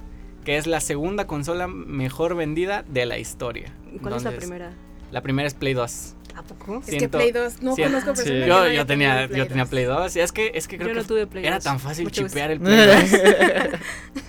que 0.44 0.56
es 0.56 0.66
la 0.66 0.80
segunda 0.80 1.26
consola 1.26 1.66
mejor 1.68 2.34
vendida 2.34 2.84
de 2.88 3.06
la 3.06 3.18
historia. 3.18 3.72
¿Cuál 4.00 4.14
es 4.16 4.24
la 4.24 4.30
primera? 4.38 4.72
La 5.10 5.20
primera 5.20 5.46
es 5.46 5.54
Play 5.54 5.74
2. 5.74 6.16
¿A 6.34 6.42
poco? 6.42 6.78
Es 6.78 6.86
que 6.86 6.98
Siento- 6.98 7.18
Play 7.18 7.30
2, 7.32 7.62
no 7.62 7.74
siento- 7.74 7.92
conozco 8.00 8.16
Sí. 8.16 8.22
personas 8.22 8.42
que 8.42 8.48
Yo, 8.48 8.60
no 8.64 8.68
yo 8.72 8.86
tenía, 8.86 9.14
tenido 9.28 9.36
yo 9.36 9.46
tenía 9.48 9.62
2. 9.64 9.70
Play 9.70 9.84
2. 9.84 10.16
Es 10.16 10.32
que, 10.32 10.52
es 10.54 10.66
que 10.66 10.76
creo 10.78 10.88
Yo 10.88 10.94
que 10.94 11.00
no 11.00 11.06
tuve 11.06 11.26
Play 11.26 11.44
era 11.46 11.56
2. 11.56 11.64
tan 11.64 11.78
fácil 11.78 12.04
Mucho 12.04 12.22
gusto. 12.22 12.34
chipear 12.34 12.50
el 12.50 12.60
Play 12.60 12.86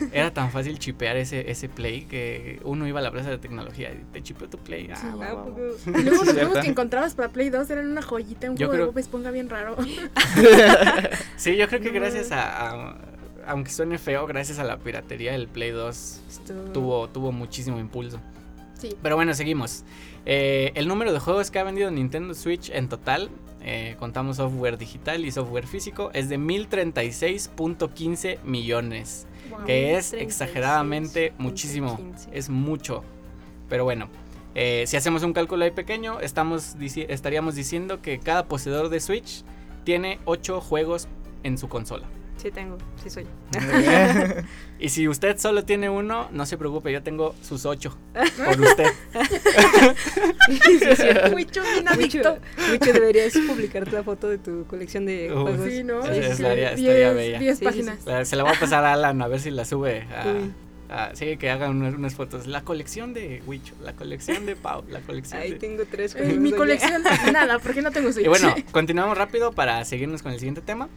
2. 0.01 0.11
Era 0.11 0.33
tan 0.33 0.51
fácil 0.51 0.77
chipear 0.79 1.15
ese, 1.17 1.49
ese 1.49 1.69
Play 1.69 2.01
que 2.03 2.59
uno 2.63 2.87
iba 2.87 2.99
a 2.99 3.03
la 3.03 3.11
plaza 3.11 3.29
de 3.29 3.37
tecnología 3.37 3.91
y 3.93 4.03
te 4.11 4.21
chipeo 4.21 4.49
tu 4.49 4.57
Play. 4.57 4.89
Ah, 4.91 4.95
Sí. 4.97 5.07
va, 5.17 5.25
¿A 5.27 5.33
va, 5.33 5.33
va. 5.33 5.45
poco? 5.45 5.59
Y 5.99 6.03
luego 6.03 6.23
los 6.25 6.33
juegos 6.33 6.57
que 6.59 6.67
encontrabas 6.67 7.15
para 7.15 7.29
Play 7.29 7.49
2 7.49 7.69
eran 7.69 7.87
una 7.89 8.01
joyita, 8.01 8.49
un 8.49 8.57
Yo 8.57 8.67
juego 8.67 8.71
creo- 8.73 8.85
de 8.87 8.91
Bob 8.91 8.99
Esponja 8.99 9.31
bien 9.31 9.49
raro. 9.49 9.75
Sí, 11.37 11.55
yo 11.57 11.67
creo 11.67 11.81
que 11.81 11.91
No. 11.91 11.99
gracias 11.99 12.31
a, 12.31 12.69
a- 12.91 12.97
Aunque 13.47 13.71
suene 13.71 13.97
feo, 13.97 14.25
gracias 14.25 14.59
a 14.59 14.63
la 14.63 14.77
piratería, 14.77 15.35
el 15.35 15.47
Play 15.47 15.71
2 15.71 16.21
Esto... 16.29 16.53
tuvo, 16.73 17.09
tuvo 17.09 17.31
muchísimo 17.31 17.79
impulso. 17.79 18.19
Sí. 18.79 18.95
Pero 19.01 19.15
bueno, 19.15 19.33
seguimos. 19.33 19.83
Eh, 20.25 20.71
el 20.75 20.87
número 20.87 21.11
de 21.13 21.19
juegos 21.19 21.51
que 21.51 21.59
ha 21.59 21.63
vendido 21.63 21.91
Nintendo 21.91 22.33
Switch 22.33 22.69
en 22.69 22.89
total, 22.89 23.29
eh, 23.61 23.95
contamos 23.99 24.37
software 24.37 24.77
digital 24.77 25.25
y 25.25 25.31
software 25.31 25.67
físico, 25.67 26.11
es 26.13 26.29
de 26.29 26.37
1036.15 26.37 28.39
millones. 28.43 29.27
Wow. 29.49 29.65
que 29.65 29.97
es 29.97 30.13
36.15. 30.13 30.21
exageradamente 30.21 31.33
muchísimo. 31.37 31.99
Es 32.31 32.49
mucho. 32.49 33.03
Pero 33.67 33.83
bueno, 33.83 34.07
eh, 34.55 34.85
si 34.87 34.97
hacemos 34.97 35.23
un 35.23 35.33
cálculo 35.33 35.65
ahí 35.65 35.71
pequeño, 35.71 36.19
estamos 36.19 36.75
estaríamos 36.79 37.55
diciendo 37.55 38.01
que 38.01 38.19
cada 38.19 38.45
poseedor 38.45 38.89
de 38.89 38.99
Switch 38.99 39.43
tiene 39.83 40.19
8 40.25 40.61
juegos 40.61 41.07
en 41.43 41.57
su 41.57 41.67
consola. 41.67 42.07
Sí 42.43 42.51
tengo, 42.51 42.77
sí 43.01 43.09
soy. 43.09 43.25
Y 44.79 44.89
si 44.89 45.07
usted 45.07 45.37
solo 45.37 45.63
tiene 45.63 45.89
uno, 45.89 46.27
no 46.33 46.45
se 46.45 46.57
preocupe, 46.57 46.91
yo 46.91 47.01
tengo 47.01 47.33
sus 47.41 47.65
8 47.65 47.97
por 48.45 48.59
usted. 48.61 48.87
Wicho 51.33 51.61
bien 51.73 51.87
adicto. 51.87 52.35
Mucho, 52.35 52.71
mucho 52.71 52.93
deberías 52.93 53.33
publicar 53.47 53.91
la 53.93 54.03
foto 54.03 54.27
de 54.29 54.37
tu 54.39 54.65
colección 54.67 55.05
de 55.05 55.29
juegos. 55.31 55.67
Sí, 55.69 55.83
¿no? 55.85 56.01
Sí, 56.03 56.09
Sí, 56.13 56.19
estaría- 56.19 56.75
sí, 56.75 56.85
estaría 56.87 57.13
10 57.13 57.15
bella. 57.15 57.39
10 57.39 57.59
Sí, 57.59 57.65
sí, 57.65 57.71
sí. 57.71 57.83
páginas. 57.83 58.27
Se 58.27 58.35
la 58.35 58.43
voy 58.43 58.53
a 58.53 58.59
pasar 58.59 58.83
a 58.83 58.91
Alan 58.93 59.21
a 59.21 59.27
ver 59.29 59.39
si 59.39 59.51
la 59.51 59.63
sube 59.63 60.01
a... 60.13 60.27
Uy. 60.27 60.51
a- 60.89 61.15
sí, 61.15 61.37
que 61.37 61.49
hagan 61.49 61.77
unas, 61.77 61.93
unas 61.95 62.15
fotos. 62.15 62.45
La 62.47 62.61
colección 62.63 63.13
de 63.13 63.41
Wicho, 63.45 63.73
la 63.81 63.93
colección 63.93 64.45
de 64.45 64.57
Pau, 64.57 64.83
la 64.89 64.99
colección 64.99 65.41
Ahí 65.41 65.51
de... 65.51 65.59
tengo 65.59 65.83
tres 65.89 66.13
Eh, 66.15 66.33
mi 66.37 66.51
colección, 66.51 67.03
nada, 67.31 67.59
porque 67.59 67.81
no 67.81 67.91
tengo 67.91 68.11
Switch. 68.11 68.25
Y 68.25 68.29
bueno, 68.29 68.53
continuamos 68.71 69.17
rápido 69.17 69.53
para 69.53 69.85
seguirnos 69.85 70.21
con 70.21 70.33
el 70.33 70.39
siguiente 70.39 70.59
tema. 70.61 70.89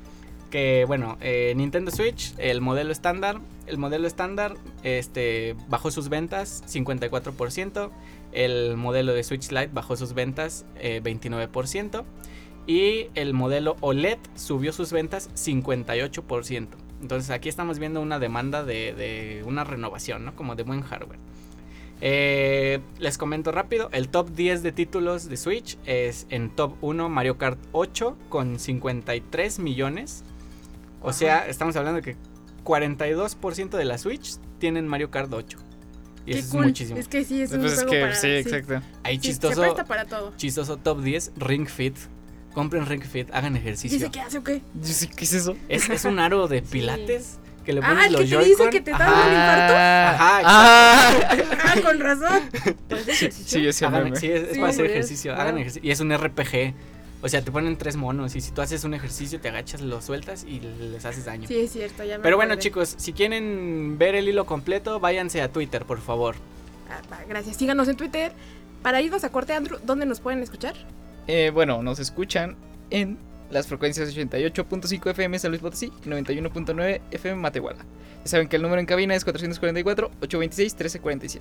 Que 0.51 0.85
bueno, 0.87 1.19
eh, 1.21 1.53
Nintendo 1.57 1.91
Switch, 1.91 2.35
el 2.39 2.61
modelo 2.61 2.93
estándar, 2.93 3.41
el 3.67 3.79
modelo 3.79 4.07
estándar 4.07 4.55
este, 4.85 5.57
bajó 5.69 5.91
sus 5.91 6.09
ventas 6.09 6.63
54%, 6.69 7.91
el 8.33 8.77
modelo 8.77 9.13
de 9.13 9.25
Switch 9.25 9.51
Lite 9.51 9.71
bajó 9.73 9.97
sus 9.97 10.13
ventas 10.13 10.65
eh, 10.77 11.01
29% 11.03 12.05
y 12.67 13.09
el 13.15 13.35
modelo 13.35 13.77
OLED 13.81 14.19
subió 14.35 14.73
sus 14.73 14.93
ventas 14.93 15.31
58%. 15.35 16.69
Entonces 17.03 17.31
aquí 17.31 17.49
estamos 17.49 17.79
viendo 17.79 18.01
una 18.01 18.19
demanda 18.19 18.65
de, 18.65 18.95
de 18.95 19.43
una 19.47 19.65
renovación, 19.65 20.25
¿no? 20.25 20.37
Como 20.37 20.55
de 20.55 20.63
buen 20.63 20.83
hardware. 20.83 21.19
Eh, 22.01 22.81
les 22.99 23.17
comento 23.17 23.53
rápido, 23.53 23.89
el 23.93 24.09
top 24.09 24.31
10 24.31 24.63
de 24.63 24.73
títulos 24.73 25.29
de 25.29 25.37
Switch 25.37 25.79
es 25.87 26.27
en 26.29 26.51
top 26.51 26.75
1 26.83 27.09
Mario 27.09 27.39
Kart 27.39 27.59
8 27.73 28.17
con 28.29 28.59
53 28.59 29.59
millones. 29.61 30.25
O 31.01 31.13
sea, 31.13 31.47
estamos 31.47 31.77
hablando 31.77 32.01
de 32.01 32.13
que 32.13 32.17
42% 32.65 33.71
de 33.77 33.85
la 33.85 33.99
Switch 33.99 34.37
tienen 34.59 34.87
Mario 34.89 35.11
Kart 35.11 35.33
8. 35.33 35.59
Y 36.27 36.33
Qué 36.33 36.39
eso 36.41 36.51
cool. 36.53 36.61
es 36.63 36.67
muchísimo. 36.67 36.99
Es 36.99 37.09
que 37.09 37.25
sí, 37.25 37.43
es 37.43 37.53
un 37.53 37.61
Pues 37.61 37.73
es 37.75 37.85
que, 37.85 38.01
para... 38.01 38.15
sí, 38.15 38.29
exacto. 38.29 38.83
Ahí 39.05 39.17
Sí, 39.17 39.21
chistoso, 39.29 39.77
Se 39.77 39.85
para 39.85 40.05
todo. 40.07 40.33
chistoso 40.37 40.77
top 40.77 41.03
10, 41.03 41.33
Ring 41.37 41.69
Fit. 41.69 41.97
Compren 42.53 42.87
Ring 42.87 43.03
Fit, 43.05 43.29
hagan 43.35 43.55
¿Y 43.55 43.59
ejercicio. 43.59 43.99
ese 43.99 44.11
qué 44.11 44.21
hace 44.21 44.39
o 44.39 44.43
qué? 44.45 44.63
Sí, 44.83 45.09
¿Qué 45.09 45.25
es 45.25 45.33
eso? 45.35 45.57
Es, 45.69 45.89
es 45.91 46.05
un 46.07 46.19
aro 46.19 46.49
de 46.49 46.63
pilates 46.63 47.39
que 47.67 47.73
le 47.75 47.83
pones 47.83 47.99
Ah, 47.99 48.07
el 48.07 48.13
los 48.13 48.23
que 48.23 48.29
te 48.37 48.45
dice 48.45 48.71
que 48.71 48.81
te 48.81 48.91
da 48.93 49.07
un 49.07 49.33
infarto. 49.33 49.75
Ajá, 49.75 50.41
ah, 50.45 51.13
Ah, 51.65 51.75
con 51.83 52.01
razón. 52.01 52.41
Pues 52.89 53.09
es 53.09 53.19
sí, 53.19 53.31
sí, 53.31 53.67
es, 53.67 53.83
es 53.83 54.49
Sí, 54.55 54.59
para 54.59 54.69
hacer 54.71 54.87
ejercicio. 54.87 55.35
Hagan 55.35 55.59
ejercicio. 55.59 55.87
Y 55.87 55.91
es 55.93 56.01
un 56.01 56.17
RPG. 56.17 56.75
O 57.23 57.29
sea, 57.29 57.43
te 57.43 57.51
ponen 57.51 57.77
tres 57.77 57.97
monos. 57.97 58.37
Y 58.37 58.41
si 58.41 58.53
tú 58.53 58.61
haces 58.63 58.85
un 58.85 58.95
ejercicio, 58.95 59.41
te 59.41 59.49
agachas, 59.49 59.81
lo 59.81 60.01
sueltas 60.03 60.45
y 60.45 60.61
les 60.61 61.05
haces 61.05 61.25
daño. 61.25 61.49
Sí, 61.49 61.57
es 61.59 61.73
cierto, 61.73 62.05
ya 62.05 62.19
me 62.19 62.23
Pero 62.23 62.37
bueno, 62.37 62.53
acordé. 62.53 62.63
chicos, 62.63 62.95
si 62.99 63.13
quieren 63.13 63.97
ver 63.99 64.15
el 64.15 64.29
hilo 64.29 64.47
completo, 64.47 65.01
váyanse 65.01 65.43
a 65.43 65.51
Twitter, 65.51 65.85
por 65.85 66.01
favor. 66.01 66.37
Ah, 66.91 67.01
va, 67.11 67.19
gracias. 67.29 67.57
Síganos 67.57 67.89
en 67.89 67.97
Twitter. 67.97 68.33
Para 68.83 69.01
irnos 69.01 69.25
a 69.25 69.31
corte, 69.33 69.55
Andrew, 69.55 69.79
¿dónde 69.85 70.07
nos 70.07 70.21
pueden 70.21 70.43
escuchar? 70.43 70.75
Eh, 71.27 71.51
bueno, 71.53 71.83
nos 71.83 71.99
escuchan 71.99 72.55
en 72.91 73.19
las 73.51 73.67
frecuencias 73.67 74.15
88.5 74.15 75.11
FM 75.11 75.39
San 75.39 75.51
Luis 75.51 75.63
Potosí 75.63 75.87
y 76.05 76.09
91.9 76.09 77.01
FM 77.11 77.41
Matehuala. 77.41 77.85
Ya 78.25 78.31
saben 78.31 78.49
que 78.49 78.57
el 78.57 78.63
número 78.63 78.79
en 78.81 78.87
cabina 78.87 79.15
es 79.17 79.27
444-826-1347. 79.27 81.41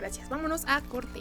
Gracias. 0.00 0.28
Vámonos 0.28 0.64
a 0.66 0.80
corte. 0.82 1.20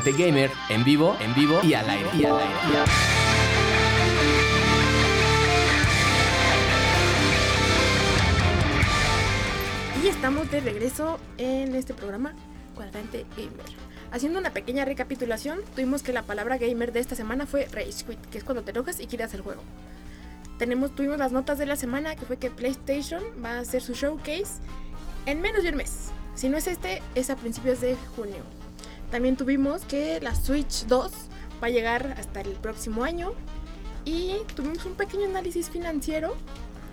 Cuadrante 0.00 0.24
Gamer, 0.24 0.50
en 0.70 0.82
vivo, 0.82 1.14
en 1.20 1.34
vivo 1.34 1.60
y 1.62 1.74
al 1.74 1.90
aire. 1.90 2.08
Y 2.14 2.24
al 2.24 2.38
aire. 2.38 2.54
y 2.64 2.74
al 2.74 2.78
aire. 2.78 2.92
Y 10.02 10.08
estamos 10.08 10.50
de 10.50 10.60
regreso 10.60 11.20
en 11.36 11.74
este 11.74 11.92
programa 11.92 12.32
Cuadrante 12.74 13.26
Gamer. 13.36 13.52
Haciendo 14.10 14.38
una 14.38 14.54
pequeña 14.54 14.86
recapitulación, 14.86 15.60
tuvimos 15.74 16.02
que 16.02 16.14
la 16.14 16.22
palabra 16.22 16.56
gamer 16.56 16.92
de 16.92 17.00
esta 17.00 17.14
semana 17.14 17.44
fue 17.44 17.66
Rage 17.66 18.04
Quit, 18.06 18.20
que 18.30 18.38
es 18.38 18.44
cuando 18.44 18.62
te 18.62 18.70
enojas 18.70 19.00
y 19.00 19.06
quieres 19.06 19.34
el 19.34 19.42
juego. 19.42 19.60
Tenemos, 20.58 20.94
tuvimos 20.94 21.18
las 21.18 21.32
notas 21.32 21.58
de 21.58 21.66
la 21.66 21.76
semana, 21.76 22.16
que 22.16 22.24
fue 22.24 22.38
que 22.38 22.50
PlayStation 22.50 23.22
va 23.44 23.58
a 23.58 23.58
hacer 23.58 23.82
su 23.82 23.92
showcase 23.92 24.62
en 25.26 25.42
menos 25.42 25.62
de 25.62 25.68
un 25.68 25.76
mes. 25.76 26.08
Si 26.34 26.48
no 26.48 26.56
es 26.56 26.68
este, 26.68 27.02
es 27.14 27.28
a 27.28 27.36
principios 27.36 27.82
de 27.82 27.96
junio. 28.16 28.59
También 29.10 29.36
tuvimos 29.36 29.82
que 29.84 30.20
la 30.20 30.34
Switch 30.34 30.86
2 30.86 31.12
va 31.62 31.66
a 31.66 31.70
llegar 31.70 32.14
hasta 32.18 32.40
el 32.40 32.52
próximo 32.52 33.04
año. 33.04 33.32
Y 34.04 34.36
tuvimos 34.54 34.84
un 34.86 34.94
pequeño 34.94 35.26
análisis 35.26 35.68
financiero 35.68 36.34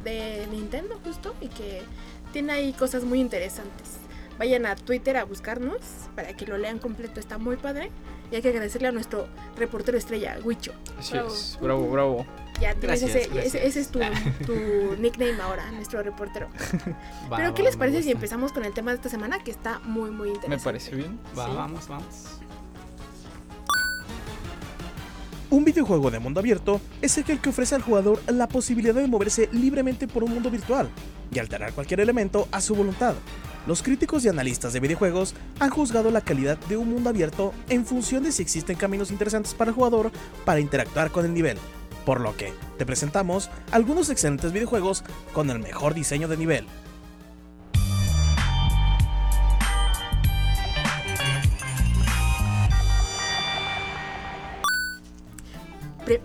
de 0.04 0.46
Nintendo 0.52 1.00
justo 1.04 1.34
y 1.42 1.48
que 1.48 1.82
tiene 2.34 2.54
ahí 2.54 2.74
cosas 2.74 3.04
muy 3.04 3.20
interesantes. 3.20 3.98
Vayan 4.38 4.66
a 4.66 4.76
Twitter 4.76 5.18
a 5.18 5.24
buscarnos 5.24 5.80
para 6.16 6.36
que 6.36 6.46
lo 6.46 6.58
lean 6.58 6.80
completo, 6.80 7.20
está 7.20 7.38
muy 7.38 7.56
padre. 7.56 7.92
Y 8.30 8.36
hay 8.36 8.42
que 8.42 8.50
agradecerle 8.50 8.90
a 8.90 8.92
nuestro 8.92 9.28
reportero 9.56 9.98
estrella, 9.98 10.38
Huicho. 10.44 10.74
Así 11.00 11.14
Bravo. 11.14 11.28
es, 11.30 11.58
bravo, 11.62 11.90
bravo. 11.90 12.26
Ya 12.60 12.74
tienes 12.74 13.02
Gracias, 13.02 13.10
ese, 13.10 13.30
gracias. 13.34 13.46
ese, 13.56 13.68
ese 13.68 13.80
es 13.82 13.88
tu, 13.90 14.00
tu 14.46 14.96
nickname 15.00 15.40
ahora, 15.42 15.70
nuestro 15.72 16.02
reportero. 16.02 16.48
Va, 17.32 17.38
Pero 17.38 17.54
¿qué 17.54 17.62
va, 17.62 17.70
les 17.70 17.78
parece 17.78 18.02
si 18.04 18.12
empezamos 18.12 18.52
con 18.52 18.66
el 18.66 18.74
tema 18.74 18.92
de 18.92 18.96
esta 18.98 19.10
semana 19.10 19.40
que 19.44 19.52
está 19.52 19.80
muy 19.80 20.10
muy 20.10 20.30
interesante? 20.30 20.58
Me 20.58 20.64
parece 20.64 20.96
bien. 20.96 21.20
Va, 21.38 21.46
Sí. 21.46 21.52
vamos, 21.56 21.88
vamos. 21.88 22.06
Un 25.50 25.64
videojuego 25.64 26.12
de 26.12 26.20
mundo 26.20 26.40
abierto 26.42 26.82
es 27.02 27.18
aquel 27.18 27.40
que 27.40 27.50
ofrece 27.50 27.74
al 27.76 27.82
jugador 27.82 28.22
la 28.28 28.48
posibilidad 28.48 28.94
de 28.96 29.08
moverse 29.08 29.48
libremente 29.54 30.06
por 30.08 30.24
un 30.24 30.34
mundo 30.34 30.52
virtual 30.52 30.90
y 31.32 31.40
alterar 31.40 31.72
cualquier 31.74 32.02
elemento 32.02 32.48
a 32.52 32.60
su 32.60 32.76
voluntad. 32.76 33.16
Los 33.66 33.82
críticos 33.82 34.26
y 34.26 34.30
analistas 34.30 34.74
de 34.74 34.80
videojuegos 34.82 35.36
han 35.60 35.70
juzgado 35.70 36.12
la 36.12 36.22
calidad 36.22 36.58
de 36.68 36.76
un 36.78 36.90
mundo 36.90 37.10
abierto 37.10 37.54
en 37.70 37.86
función 37.86 38.24
de 38.24 38.32
si 38.34 38.42
existen 38.42 38.76
caminos 38.78 39.10
interesantes 39.12 39.54
para 39.54 39.70
el 39.70 39.76
jugador 39.76 40.12
para 40.44 40.60
interactuar 40.60 41.12
con 41.12 41.26
el 41.26 41.34
nivel. 41.34 41.58
Por 42.08 42.22
lo 42.22 42.38
que, 42.38 42.54
te 42.78 42.86
presentamos 42.86 43.50
algunos 43.70 44.10
excelentes 44.10 44.54
videojuegos 44.54 45.04
con 45.34 45.50
el 45.50 45.60
mejor 45.60 45.94
diseño 45.94 46.30
de 46.30 46.38
nivel. 46.38 46.66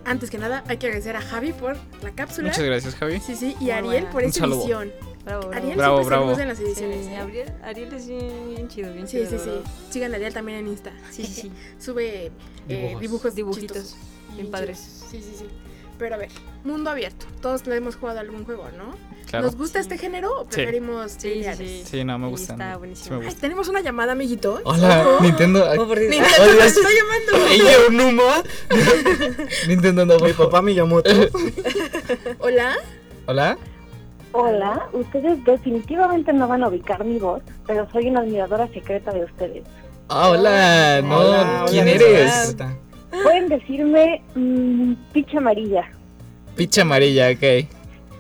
Antes 0.05 0.31
que 0.31 0.39
nada, 0.39 0.63
hay 0.69 0.77
que 0.77 0.87
agradecer 0.87 1.17
a 1.17 1.21
Javi 1.21 1.53
por 1.53 1.77
la 2.03 2.13
cápsula. 2.13 2.51
Muchas 2.51 2.65
gracias, 2.65 2.95
Javi. 2.95 3.19
Sí, 3.19 3.35
sí, 3.35 3.57
y 3.59 3.71
a 3.71 3.79
Ariel 3.79 4.07
por 4.07 4.31
saludo. 4.33 4.61
edición. 4.61 4.93
Bravo, 5.25 5.49
bravo. 5.49 5.55
Ariel 5.57 5.77
Bravo, 5.77 5.97
siempre 5.99 6.17
bravo. 6.19 6.39
en 6.41 6.49
las 6.49 6.59
Sí, 6.59 6.65
ediciones. 6.65 7.07
Ariel, 7.19 7.53
Ariel 7.65 7.93
es 7.95 8.07
bien, 8.07 8.55
bien 8.55 8.69
chido, 8.69 8.93
bien 8.93 9.09
Sí, 9.09 9.17
chido. 9.19 9.31
sí, 9.31 9.39
sí. 9.43 9.51
verdad. 9.51 9.71
Sigan 9.91 10.13
a 10.13 10.17
Ariel 10.17 10.35
también 10.35 10.59
en 10.59 10.69
Insta. 10.69 10.93
Sí, 11.11 11.25
sí, 11.25 11.33
sí. 11.43 11.53
Sube 11.81 12.27
eh, 12.27 12.31
Dibujos. 12.69 13.01
dibujos, 13.01 13.35
Dibujitos. 13.35 13.77
chistosos. 13.77 13.99
Bien 14.37 14.51
padres. 14.53 14.79
Sí, 15.11 15.21
sí, 15.21 15.35
sí. 15.37 15.47
Pero 16.03 16.17
a 16.17 16.19
ver, 16.19 16.31
mundo 16.65 16.91
abierto. 16.91 17.27
Todos 17.41 17.65
lo 17.65 17.75
hemos 17.75 17.95
jugado 17.95 18.19
a 18.19 18.23
algún 18.23 18.45
juego, 18.45 18.65
¿no? 18.77 18.97
Claro. 19.31 19.47
¿Nos 19.47 19.55
gusta 19.57 19.79
Sí. 19.79 19.83
este 19.85 19.99
género 19.99 20.41
o 20.41 20.45
preferimos 20.47 21.13
Sí, 21.13 21.45
sí, 21.45 21.55
sí. 21.57 21.83
Sí, 21.87 22.05
no, 22.05 22.19
me 22.19 22.27
gustan. 22.27 22.61
Está 22.61 22.73
Sí 22.73 22.79
buenísimo. 22.79 23.21
me 23.21 23.29
Ay, 23.29 23.35
tenemos 23.37 23.69
una 23.69 23.81
llamada, 23.83 24.11
amiguito. 24.11 24.61
Hola. 24.65 25.07
Nintendo. 25.21 25.65
Oh, 25.79 25.87
por. 25.87 26.01
Nintendo 26.01 26.27
Ay, 26.41 26.49
te 26.49 26.53
Dios. 26.55 26.65
está 26.67 26.89
llamando. 26.91 27.47
Ella 27.53 27.73
un 27.89 28.01
humo. 28.01 28.23
Nintendo 29.69 30.05
no. 30.07 30.19
Mi 30.19 30.33
papá 30.33 30.61
Miyamoto. 30.61 31.09
Hola. 32.41 32.75
Hola. 33.27 33.57
Hola, 34.33 34.89
ustedes 34.95 35.45
definitivamente 35.45 36.33
no 36.33 36.49
van 36.49 36.65
a 36.65 36.69
ubicar 36.69 37.05
mi 37.05 37.19
voz, 37.19 37.43
pero 37.65 37.87
soy 37.93 38.09
una 38.09 38.21
admiradora 38.21 38.67
secreta 38.73 39.13
de 39.13 39.25
ustedes. 39.25 39.63
Ah, 40.09 40.31
hola. 40.31 41.01
No, 41.03 41.17
Hola, 41.19 41.65
¿quién 41.69 41.83
hola, 41.87 41.93
eres? 41.93 42.57
Pueden 43.23 43.49
decirme 43.49 44.23
mm, 44.35 44.93
picha 45.13 45.39
amarilla. 45.39 45.85
Picha 46.57 46.83
amarilla, 46.83 47.31
ok. 47.31 47.67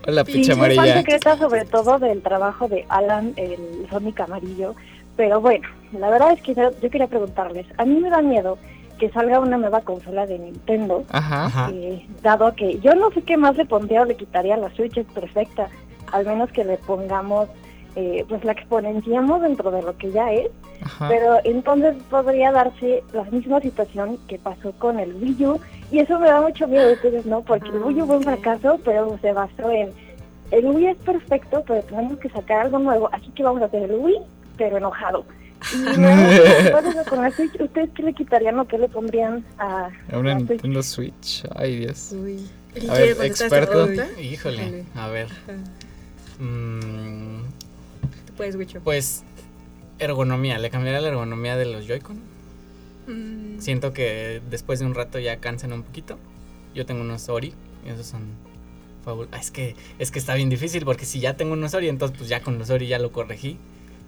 Hola, 0.08 0.24
Sí, 0.24 0.32
picha 0.32 0.54
Soy 0.54 0.60
fan 0.60 0.72
amarilla. 0.72 0.94
secreta 0.98 1.38
sobre 1.38 1.64
todo 1.64 1.98
del 1.98 2.22
trabajo 2.22 2.68
de 2.68 2.84
Alan, 2.88 3.32
el 3.36 3.86
Sonic 3.90 4.20
amarillo. 4.20 4.74
Pero 5.16 5.40
bueno, 5.40 5.68
la 5.92 6.10
verdad 6.10 6.32
es 6.32 6.42
que 6.42 6.54
yo, 6.54 6.70
yo 6.80 6.90
quería 6.90 7.06
preguntarles, 7.06 7.66
a 7.78 7.84
mí 7.84 7.96
me 8.00 8.10
da 8.10 8.22
miedo 8.22 8.58
que 8.98 9.10
salga 9.10 9.40
una 9.40 9.56
nueva 9.58 9.80
consola 9.82 10.26
de 10.26 10.38
Nintendo, 10.38 11.04
Ajá. 11.10 11.46
Ajá. 11.46 11.70
eh, 11.72 12.06
dado 12.22 12.54
que 12.54 12.78
yo 12.80 12.94
no 12.94 13.10
sé 13.12 13.22
qué 13.22 13.36
más 13.36 13.56
le 13.56 13.64
pondría 13.66 14.02
o 14.02 14.04
le 14.04 14.16
quitaría, 14.16 14.56
la 14.56 14.70
Switch 14.74 14.96
es 14.96 15.06
perfecta, 15.06 15.68
al 16.12 16.24
menos 16.24 16.50
que 16.52 16.64
le 16.64 16.76
pongamos, 16.78 17.48
eh, 17.96 18.24
pues 18.28 18.44
la 18.44 18.52
exponenciamos 18.52 19.42
dentro 19.42 19.70
de 19.70 19.82
lo 19.82 19.96
que 19.96 20.10
ya 20.12 20.32
es. 20.32 20.48
Ajá. 20.82 21.08
Pero 21.08 21.38
entonces 21.44 21.94
podría 22.10 22.50
darse 22.52 23.02
la 23.12 23.24
misma 23.24 23.60
situación 23.60 24.18
que 24.28 24.38
pasó 24.38 24.72
con 24.72 24.98
el 24.98 25.14
Wii 25.14 25.46
U 25.46 25.60
y 25.90 25.98
eso 26.00 26.18
me 26.18 26.26
da 26.28 26.40
mucho 26.40 26.66
miedo 26.66 26.88
a 26.88 26.92
ustedes, 26.94 27.24
¿no? 27.26 27.42
Porque 27.42 27.68
el 27.68 27.76
Ah, 27.82 27.86
Wii 27.86 28.02
U 28.02 28.06
fue 28.06 28.16
un 28.16 28.22
ok. 28.28 28.28
fracaso, 28.34 28.80
pero 28.84 29.18
se 29.20 29.32
basó 29.32 29.70
en 29.70 29.90
el 30.50 30.66
Wii 30.66 30.86
es 30.88 30.96
perfecto, 30.98 31.62
pero 31.66 31.82
tenemos 31.84 32.18
que 32.18 32.28
sacar 32.28 32.66
algo 32.66 32.78
nuevo, 32.78 33.08
así 33.12 33.28
que 33.34 33.42
vamos 33.42 33.62
a 33.62 33.66
hacer 33.66 33.84
el 33.90 33.96
Wii, 33.96 34.18
pero 34.58 34.76
enojado. 34.76 35.24
Y 35.72 35.84
eso 35.92 37.08
con 37.08 37.22
la 37.22 37.30
Switch. 37.30 37.58
¿Ustedes 37.60 37.88
qué 37.94 38.02
le 38.02 38.12
quitarían 38.12 38.58
o 38.58 38.66
qué 38.66 38.76
le 38.78 38.88
pondrían 38.88 39.44
a 39.58 39.88
Una 40.12 40.30
la 40.34 40.38
Switch? 40.40 40.50
Nintendo 40.50 40.82
Switch. 40.82 41.44
Ay, 41.54 41.76
Dios. 41.78 42.12
Uy. 42.12 42.46
¿Quién 42.74 42.90
A 42.90 42.94
ver, 42.94 43.16
experto. 43.22 43.88
Híjole. 44.20 44.84
a 44.96 45.08
ver. 45.08 45.28
Mm, 46.38 47.41
Tú 48.32 48.36
puedes, 48.36 48.56
Wicho. 48.56 48.80
pues 48.82 49.24
ergonomía, 49.98 50.58
le 50.58 50.70
cambiaría 50.70 51.00
la 51.00 51.08
ergonomía 51.08 51.56
de 51.56 51.66
los 51.66 51.86
Joy-Con. 51.86 52.16
Mm, 53.06 53.60
Siento 53.60 53.92
que 53.92 54.40
después 54.50 54.78
de 54.80 54.86
un 54.86 54.94
rato 54.94 55.18
ya 55.18 55.36
cansan 55.36 55.72
un 55.72 55.82
poquito. 55.82 56.18
Yo 56.74 56.86
tengo 56.86 57.02
unos 57.02 57.28
Ori 57.28 57.52
y 57.86 57.90
esos 57.90 58.06
son 58.06 58.22
ah, 59.06 59.38
es 59.38 59.50
que 59.50 59.76
es 59.98 60.10
que 60.10 60.18
está 60.18 60.34
bien 60.34 60.48
difícil 60.48 60.84
porque 60.84 61.04
si 61.04 61.20
ya 61.20 61.36
tengo 61.36 61.52
un 61.52 61.62
Osori, 61.62 61.88
entonces 61.88 62.16
pues 62.16 62.30
ya 62.30 62.40
con 62.40 62.60
Osori 62.60 62.86
ya 62.88 62.98
lo 62.98 63.12
corregí. 63.12 63.58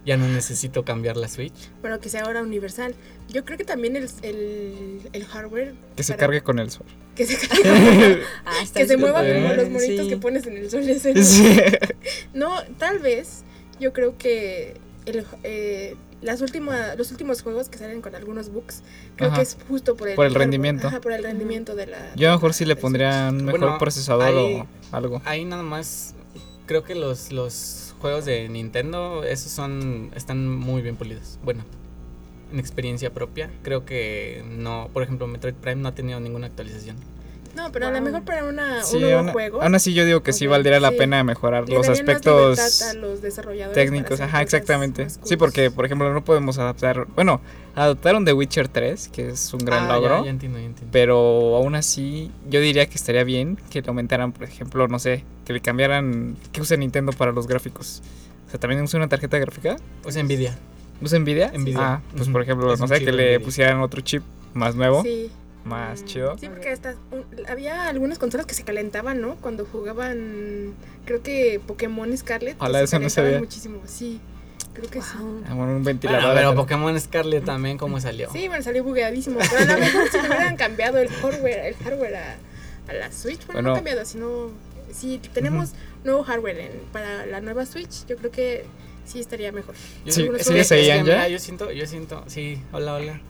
Ya 0.06 0.18
no 0.18 0.28
necesito 0.28 0.84
cambiar 0.84 1.16
la 1.16 1.28
Switch. 1.28 1.70
Pero 1.80 1.98
que 1.98 2.10
sea 2.10 2.24
ahora 2.24 2.42
universal. 2.42 2.94
Yo 3.30 3.46
creo 3.46 3.56
que 3.56 3.64
también 3.64 3.96
el, 3.96 4.06
el, 4.20 5.00
el 5.14 5.24
hardware. 5.24 5.74
Que 5.96 6.02
se 6.02 6.14
cargue 6.16 6.42
con 6.42 6.58
el 6.58 6.70
sol. 6.70 6.84
Que 7.16 7.24
se 7.24 7.48
cargue. 7.48 8.22
Ah, 8.44 8.64
que 8.74 8.86
se 8.86 8.96
mueva 8.98 9.20
como 9.22 9.54
los 9.54 9.70
monitos 9.70 10.04
sí. 10.04 10.08
que 10.10 10.16
pones 10.18 10.46
en 10.46 10.56
el 10.58 10.70
sol. 10.70 10.80
ese. 10.88 11.22
Sí. 11.24 11.56
No, 12.34 12.50
tal 12.78 12.98
vez. 12.98 13.44
Yo 13.80 13.92
creo 13.92 14.16
que 14.18 14.76
el, 15.06 15.24
eh, 15.42 15.96
las 16.22 16.40
últimas, 16.40 16.96
los 16.96 17.10
últimos 17.10 17.42
juegos 17.42 17.68
que 17.68 17.78
salen 17.78 18.00
con 18.00 18.14
algunos 18.14 18.50
bugs, 18.50 18.82
creo 19.16 19.28
Ajá. 19.28 19.36
que 19.38 19.42
es 19.42 19.56
justo 19.68 19.96
por 19.96 20.08
el, 20.08 20.14
Por 20.14 20.26
el 20.26 20.32
hardware. 20.32 20.44
rendimiento. 20.46 20.88
Ajá, 20.88 21.00
por 21.00 21.12
el 21.12 21.22
rendimiento 21.22 21.74
de 21.74 21.86
la. 21.86 22.14
Yo 22.16 22.28
a 22.28 22.30
lo 22.32 22.36
mejor 22.38 22.54
sí 22.54 22.64
le 22.64 22.76
pondría 22.76 23.28
un 23.30 23.44
mejor 23.44 23.60
Bueno, 23.60 23.78
procesador 23.78 24.24
ahí- 24.24 24.54
o 24.60 24.66
algo. 24.96 25.20
Ahí 25.24 25.44
nada 25.44 25.62
más 25.62 26.14
creo 26.66 26.82
que 26.84 26.94
los, 26.94 27.30
los 27.32 27.94
juegos 28.00 28.24
de 28.24 28.48
Nintendo, 28.48 29.24
esos 29.24 29.50
son 29.52 30.10
están 30.14 30.48
muy 30.48 30.82
bien 30.82 30.96
pulidos. 30.96 31.38
Bueno, 31.44 31.64
en 32.52 32.58
experiencia 32.58 33.12
propia, 33.12 33.50
creo 33.62 33.84
que 33.84 34.44
no, 34.48 34.88
por 34.92 35.02
ejemplo, 35.02 35.26
Metroid 35.26 35.54
Prime 35.54 35.82
no 35.82 35.88
ha 35.88 35.94
tenido 35.94 36.20
ninguna 36.20 36.46
actualización. 36.46 36.96
No, 37.54 37.70
pero 37.72 37.86
a 37.86 37.90
lo 37.90 38.00
mejor 38.00 38.22
para 38.22 38.44
una, 38.44 38.82
Sí, 38.82 38.96
un 38.96 39.02
nuevo 39.02 39.18
aún, 39.20 39.28
juego. 39.32 39.62
aún 39.62 39.74
así 39.74 39.94
yo 39.94 40.04
digo 40.04 40.22
que 40.22 40.32
sí 40.32 40.46
valdría 40.46 40.80
la 40.80 40.90
sí. 40.90 40.96
pena 40.98 41.22
mejorar 41.24 41.68
le 41.68 41.74
los 41.76 41.88
aspectos 41.88 42.58
libertad 42.58 42.88
a 42.90 42.94
los 42.94 43.22
desarrolladores 43.22 43.74
técnicos. 43.74 44.20
Ajá, 44.20 44.42
exactamente. 44.42 45.06
Sí, 45.22 45.36
porque 45.36 45.70
por 45.70 45.84
ejemplo 45.86 46.12
no 46.12 46.24
podemos 46.24 46.58
adaptar, 46.58 47.06
bueno, 47.14 47.40
adaptaron 47.76 48.24
The 48.24 48.32
Witcher 48.32 48.68
3, 48.68 49.08
que 49.08 49.28
es 49.28 49.52
un 49.54 49.60
gran 49.60 49.90
Ah, 49.90 49.94
logro. 49.96 50.24
Ya, 50.24 50.30
entiendo, 50.30 50.58
ya 50.58 50.64
entiendo. 50.64 50.90
Pero 50.92 51.56
aún 51.56 51.74
así, 51.76 52.30
yo 52.48 52.60
diría 52.60 52.86
que 52.86 52.94
estaría 52.96 53.24
bien 53.24 53.56
que 53.70 53.82
le 53.82 53.88
aumentaran, 53.88 54.32
por 54.32 54.44
ejemplo, 54.44 54.88
no 54.88 54.98
sé, 54.98 55.24
que 55.44 55.52
le 55.52 55.60
cambiaran. 55.60 56.36
¿Qué 56.52 56.60
usa 56.60 56.76
Nintendo 56.76 57.12
para 57.12 57.32
los 57.32 57.46
gráficos? 57.46 58.02
O 58.46 58.50
sea, 58.50 58.60
¿también 58.60 58.82
usa 58.82 58.98
una 58.98 59.08
tarjeta 59.08 59.38
gráfica? 59.38 59.76
O 60.04 60.10
sea, 60.12 60.22
Nvidia. 60.22 60.56
¿Usa 61.00 61.18
Nvidia? 61.18 61.52
Nvidia. 61.56 61.78
Ah, 61.80 62.00
pues 62.16 62.28
por 62.28 62.42
ejemplo, 62.42 62.72
Es 62.72 62.80
no 62.80 62.86
sé, 62.88 62.98
que 63.04 63.12
le 63.12 63.24
Nvidia. 63.34 63.40
pusieran 63.44 63.80
otro 63.80 64.00
chip 64.00 64.22
más 64.54 64.74
nuevo, 64.76 65.02
Sí. 65.02 65.30
Más 65.64 66.04
chido. 66.04 66.36
Sí, 66.38 66.48
porque 66.48 66.70
hasta 66.70 66.94
un- 67.10 67.24
había 67.48 67.88
algunas 67.88 68.18
consolas 68.18 68.46
que 68.46 68.54
se 68.54 68.64
calentaban, 68.64 69.20
¿no? 69.20 69.36
Cuando 69.36 69.64
jugaban, 69.64 70.74
creo 71.06 71.22
que 71.22 71.60
Pokémon 71.66 72.16
Scarlet. 72.16 72.56
Ojalá 72.58 72.78
se 72.80 72.84
eso 72.84 72.96
no 72.96 73.00
calentaban 73.00 73.10
sabía. 73.30 73.38
muchísimo, 73.40 73.80
sí. 73.86 74.20
Creo 74.74 74.90
que 74.90 75.00
sí. 75.00 75.16
Wow. 75.18 75.42
Ah, 75.46 75.54
bueno, 75.54 75.62
un 75.62 75.68
Bueno, 75.68 75.84
ventilador. 75.84 76.34
pero. 76.34 76.54
Pokémon 76.54 77.00
Scarlet 77.00 77.44
también, 77.44 77.78
¿cómo 77.78 78.00
salió? 78.00 78.30
Sí, 78.32 78.48
bueno, 78.48 78.62
salió 78.64 78.82
bugueadísimo. 78.84 79.38
Pero 79.38 79.72
a 79.72 79.74
lo 79.76 79.80
mejor 79.80 80.08
si 80.10 80.20
le 80.20 80.28
hubieran 80.28 80.56
cambiado 80.56 80.98
el 80.98 81.08
hardware, 81.08 81.66
el 81.66 81.74
hardware 81.76 82.16
a, 82.16 82.36
a 82.88 82.92
la 82.92 83.12
Switch, 83.12 83.38
bueno, 83.46 83.52
Bueno. 83.54 83.68
no 83.70 83.74
cambiado, 83.76 84.04
sino 84.04 84.50
si 84.92 85.18
tenemos 85.32 85.70
nuevo 86.04 86.22
hardware 86.24 86.58
en- 86.58 86.80
para 86.92 87.24
la 87.26 87.40
nueva 87.40 87.64
Switch, 87.66 88.04
yo 88.06 88.16
creo 88.16 88.30
que 88.32 88.64
sí 89.06 89.20
estaría 89.20 89.52
mejor. 89.52 89.74
Sí, 89.76 90.22
Algunos 90.22 90.42
¿sigues 90.42 90.46
juegos- 90.46 90.60
Es 90.60 90.68
que, 90.68 90.74
ahí, 90.74 90.90
Anja? 90.90 91.02
mira, 91.04 91.28
yo 91.28 91.38
siento, 91.38 91.70
yo 91.70 91.86
siento, 91.86 92.24
sí, 92.26 92.60
hola, 92.72 92.94
hola. 92.94 93.20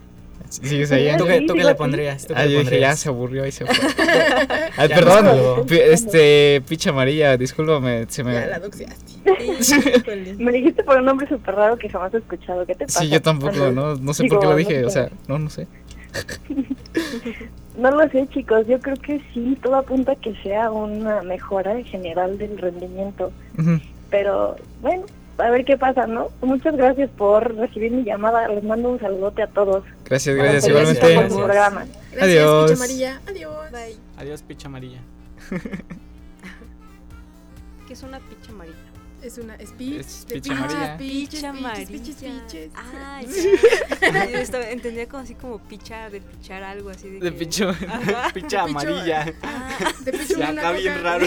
¿Sigues 0.63 0.93
ahí? 0.93 1.11
Sí, 1.11 1.17
¿Tú 1.17 1.25
Anja? 1.25 1.39
qué, 1.41 1.47
tú 1.47 1.55
qué 1.55 1.65
le 1.65 1.75
pondrías? 1.75 2.27
¿Tú 2.27 2.35
qué 2.35 2.41
Ah, 2.41 2.45
le 2.47 2.53
yo 2.53 2.59
dije, 2.61 2.65
ya 2.65 2.71
pondrías? 2.89 2.99
se 3.01 3.09
aburrió 3.09 3.47
y 3.47 3.53
se 3.53 3.67
fue. 3.67 3.75
Ay, 4.77 4.89
Ya 4.89 4.95
perdón, 4.97 5.67
pi- 5.67 5.79
este, 5.81 6.63
picha 6.69 6.91
amarilla, 6.91 7.37
discúlpame, 7.37 8.07
se 8.09 8.23
me... 8.25 8.35
Ya 8.35 8.47
la 8.47 8.59
doxiaste. 8.61 9.13
Me 10.39 10.53
dijiste 10.53 10.85
por 10.85 10.99
un 10.99 11.05
nombre 11.07 11.27
súper 11.29 11.55
raro 11.55 11.77
que 11.79 11.89
jamás 11.89 12.13
he 12.15 12.19
escuchado. 12.19 12.67
¿Qué 12.67 12.75
te 12.75 12.85
pasa? 12.87 13.01
Sí, 13.01 13.09
yo 13.09 13.21
tampoco, 13.23 13.71
no, 13.73 13.97
no 13.97 14.15
sé 14.15 14.23
Digo, 14.25 14.35
por 14.37 14.41
qué 14.41 14.47
lo 14.47 14.53
no 14.53 14.57
dije, 14.59 14.81
sé. 14.81 14.85
o 14.85 14.91
sea, 14.91 15.09
no, 15.29 15.39
no 15.39 15.51
sé. 15.51 15.67
No 17.77 17.91
lo 17.91 18.09
sé, 18.11 18.29
chicos. 18.29 18.67
Yo 18.69 18.79
creo 18.81 18.95
que 18.97 19.21
sí, 19.33 19.59
todo 19.61 19.75
apunta 19.75 20.13
a 20.13 20.17
que 20.17 20.33
sea 20.45 20.71
una 20.71 21.23
mejora 21.23 21.77
en 21.77 21.85
general 21.85 22.39
del 22.39 22.57
rendimiento. 22.57 23.33
Ujú. 23.59 23.81
Pero 24.11 24.55
bueno, 24.81 25.05
a 25.39 25.51
ver 25.51 25.65
qué 25.65 25.77
pasa, 25.77 26.07
¿no? 26.07 26.31
Muchas 26.41 26.77
gracias 26.77 27.11
por 27.11 27.55
recibir 27.57 27.93
mi 27.93 28.05
llamada. 28.05 28.49
Les 28.49 28.63
mando 28.63 28.91
un 28.91 29.01
saludote 29.01 29.43
a 29.43 29.47
todos. 29.49 29.85
Gracias, 30.05 30.37
gracias, 30.37 30.69
igualmente. 30.69 31.15
por 31.15 31.31
su 31.31 31.37
programa. 31.37 31.87
Gracias, 32.13 32.23
Adiós. 32.23 32.71
Picha 32.71 32.85
Amarilla. 32.85 33.21
Adiós. 33.27 33.73
Bye. 33.73 33.97
Adiós, 34.17 34.43
picha 34.43 34.69
amarilla. 34.69 35.01
¿Qué 37.87 37.93
es 37.93 38.03
una 38.03 38.19
picha 38.21 38.51
amarilla? 38.51 38.94
Es 39.25 39.39
una 39.39 39.55
es 39.55 39.71
peach, 39.73 40.01
Es 40.01 40.27
de 40.27 40.35
picha 40.35 40.55
peaches, 40.99 41.45
amarilla. 41.45 41.87
Picha 41.89 42.29
amarilla. 42.31 42.71
Ah, 42.77 43.23
ya. 43.23 44.27
Yo 44.31 44.39
estaba- 44.39 44.69
entendía 44.69 45.09
como 45.09 45.23
así 45.23 45.35
como 45.35 45.59
picha, 45.61 46.11
de 46.11 46.21
pichar 46.21 46.63
algo 46.63 46.91
así. 46.91 47.09
De, 47.09 47.21
De 47.21 47.31
que- 47.33 47.39
picho. 47.39 47.73
Picha 48.35 48.35
De 48.35 48.35
picho. 48.35 48.59
amarilla. 48.61 49.35
Ah, 49.43 49.79
De 50.05 50.13
pecho 50.13 50.37
Ya 50.39 50.51
una 50.51 50.61
acá 50.61 50.73
bien 50.73 51.03
raro. 51.03 51.27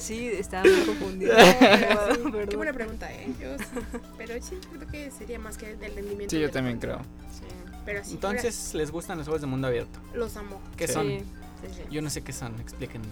sí, 0.00 0.28
estaba 0.28 0.62
muy 0.62 0.80
confundida. 0.86 1.44
Sí, 1.44 1.56
Perdón. 2.30 2.48
Qué 2.48 2.56
buena 2.56 2.72
pregunta, 2.72 3.12
¿eh? 3.12 3.26
Yo 3.40 3.58
sí, 3.58 3.64
pero 4.16 4.34
sí, 4.42 4.54
creo 4.72 4.88
que 4.88 5.10
sería 5.10 5.38
más 5.40 5.58
que 5.58 5.74
del 5.74 5.94
rendimiento. 5.96 6.30
Sí, 6.36 6.40
yo 6.40 6.50
también 6.50 6.78
creo. 6.78 6.98
Sí. 7.32 7.42
Pero 7.84 8.04
sí, 8.04 8.12
Entonces, 8.12 8.74
¿les 8.74 8.92
gustan 8.92 9.18
los 9.18 9.26
juegos 9.26 9.40
de 9.40 9.48
mundo 9.48 9.66
abierto? 9.66 9.98
los 10.14 10.36
amo. 10.36 10.60
¿Qué 10.76 10.86
Sí. 10.86 10.92
son? 10.94 11.06
Sí, 11.08 11.18
sí, 11.18 11.74
sí. 11.74 11.82
Yo 11.90 12.00
no 12.00 12.10
sé 12.10 12.22
qué 12.22 12.32
son, 12.32 12.60
explíquenme. 12.60 13.06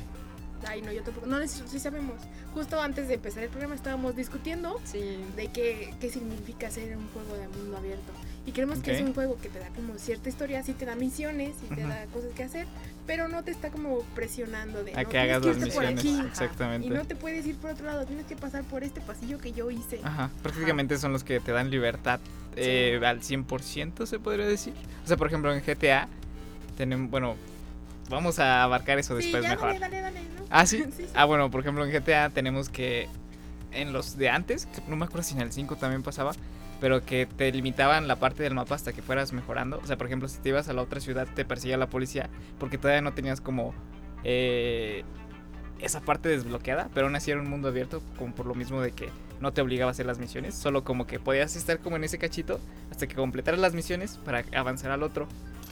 Ay, 0.66 0.82
no, 0.82 0.92
yo 0.92 1.02
tampoco. 1.02 1.26
No, 1.26 1.40
sí 1.46 1.62
sí 1.66 1.78
sabemos. 1.80 2.16
Justo 2.54 2.80
antes 2.80 3.08
de 3.08 3.14
empezar 3.14 3.42
el 3.42 3.48
programa 3.48 3.74
estábamos 3.74 4.16
discutiendo 4.16 4.78
Sí. 4.84 5.18
de 5.36 5.48
qué, 5.48 5.94
qué 6.00 6.10
significa 6.10 6.70
ser 6.70 6.96
un 6.96 7.08
juego 7.08 7.34
de 7.36 7.48
mundo 7.48 7.76
abierto. 7.76 8.12
Y 8.46 8.52
creemos 8.52 8.78
que 8.80 8.92
es 8.96 9.02
un 9.02 9.12
juego 9.14 9.36
que 9.40 9.48
te 9.50 9.58
da 9.58 9.68
como 9.68 9.96
cierta 9.98 10.28
historia, 10.28 10.62
sí 10.62 10.72
te 10.72 10.86
da 10.86 10.94
misiones 10.96 11.54
y 11.70 11.74
te 11.74 11.82
da 11.82 12.06
cosas 12.06 12.30
que 12.34 12.42
hacer, 12.42 12.66
pero 13.06 13.28
no 13.28 13.44
te 13.44 13.50
está 13.50 13.70
como 13.70 14.00
presionando 14.14 14.82
de 14.82 14.94
A 14.94 15.02
no, 15.02 15.08
que 15.08 15.18
hagas 15.18 15.44
las 15.44 15.58
misiones. 15.58 15.98
aquí. 16.00 16.18
Exactamente. 16.26 16.86
Y 16.86 16.90
no 16.90 17.04
te 17.04 17.14
puedes 17.16 17.46
ir 17.46 17.56
por 17.56 17.70
otro 17.72 17.84
lado, 17.86 18.06
tienes 18.06 18.24
que 18.26 18.36
pasar 18.36 18.64
por 18.64 18.82
este 18.82 19.00
pasillo 19.02 19.38
que 19.38 19.52
yo 19.52 19.70
hice. 19.70 20.00
Ajá, 20.02 20.30
prácticamente 20.42 20.96
son 20.98 21.12
los 21.12 21.22
que 21.22 21.38
te 21.38 21.52
dan 21.52 21.70
libertad 21.70 22.18
eh, 22.56 22.98
al 23.04 23.20
100% 23.20 24.06
se 24.06 24.18
podría 24.18 24.46
decir. 24.46 24.72
O 25.04 25.06
sea, 25.06 25.16
por 25.16 25.26
ejemplo, 25.28 25.54
en 25.54 25.60
GTA 25.62 26.08
tenemos, 26.76 27.10
bueno, 27.10 27.36
vamos 28.10 28.38
a 28.38 28.62
abarcar 28.62 28.98
eso 28.98 29.16
sí, 29.16 29.22
después 29.22 29.44
ya 29.44 29.50
mejor. 29.50 29.68
dale, 29.78 29.80
dale, 29.80 30.00
dale, 30.02 30.20
¿no? 30.20 30.44
Ah, 30.50 30.66
¿sí? 30.66 30.84
sí, 30.96 31.04
sí. 31.04 31.12
Ah, 31.14 31.24
bueno, 31.24 31.50
por 31.50 31.62
ejemplo, 31.62 31.84
en 31.84 31.90
GTA 31.90 32.28
tenemos 32.30 32.68
que 32.68 33.08
en 33.72 33.92
los 33.92 34.18
de 34.18 34.28
antes, 34.28 34.66
que 34.66 34.82
no 34.88 34.96
me 34.96 35.04
acuerdo 35.04 35.22
si 35.22 35.34
en 35.34 35.40
el 35.40 35.52
5 35.52 35.76
también 35.76 36.02
pasaba, 36.02 36.32
pero 36.80 37.04
que 37.04 37.26
te 37.26 37.52
limitaban 37.52 38.08
la 38.08 38.16
parte 38.16 38.42
del 38.42 38.54
mapa 38.54 38.74
hasta 38.74 38.92
que 38.92 39.02
fueras 39.02 39.32
mejorando. 39.32 39.80
O 39.82 39.86
sea, 39.86 39.96
por 39.96 40.06
ejemplo, 40.06 40.28
si 40.28 40.38
te 40.40 40.48
ibas 40.48 40.68
a 40.68 40.72
la 40.72 40.82
otra 40.82 41.00
ciudad, 41.00 41.28
te 41.34 41.44
perseguía 41.44 41.76
la 41.76 41.88
policía 41.88 42.28
porque 42.58 42.78
todavía 42.78 43.02
no 43.02 43.12
tenías 43.12 43.40
como 43.40 43.74
eh, 44.24 45.04
esa 45.80 46.00
parte 46.00 46.28
desbloqueada, 46.28 46.88
pero 46.94 47.06
aún 47.06 47.16
así 47.16 47.30
era 47.30 47.40
un 47.40 47.48
mundo 47.48 47.68
abierto, 47.68 48.02
como 48.18 48.34
por 48.34 48.46
lo 48.46 48.54
mismo 48.54 48.80
de 48.80 48.92
que 48.92 49.08
no 49.40 49.52
te 49.52 49.60
obligaba 49.60 49.90
a 49.90 49.92
hacer 49.92 50.06
las 50.06 50.18
misiones, 50.18 50.54
solo 50.54 50.84
como 50.84 51.06
que 51.06 51.18
podías 51.18 51.56
estar 51.56 51.78
como 51.78 51.96
en 51.96 52.04
ese 52.04 52.18
cachito 52.18 52.60
hasta 52.90 53.06
que 53.06 53.14
completaras 53.14 53.60
las 53.60 53.74
misiones 53.74 54.18
para 54.24 54.44
avanzar 54.54 54.90
al 54.90 55.02
otro. 55.02 55.28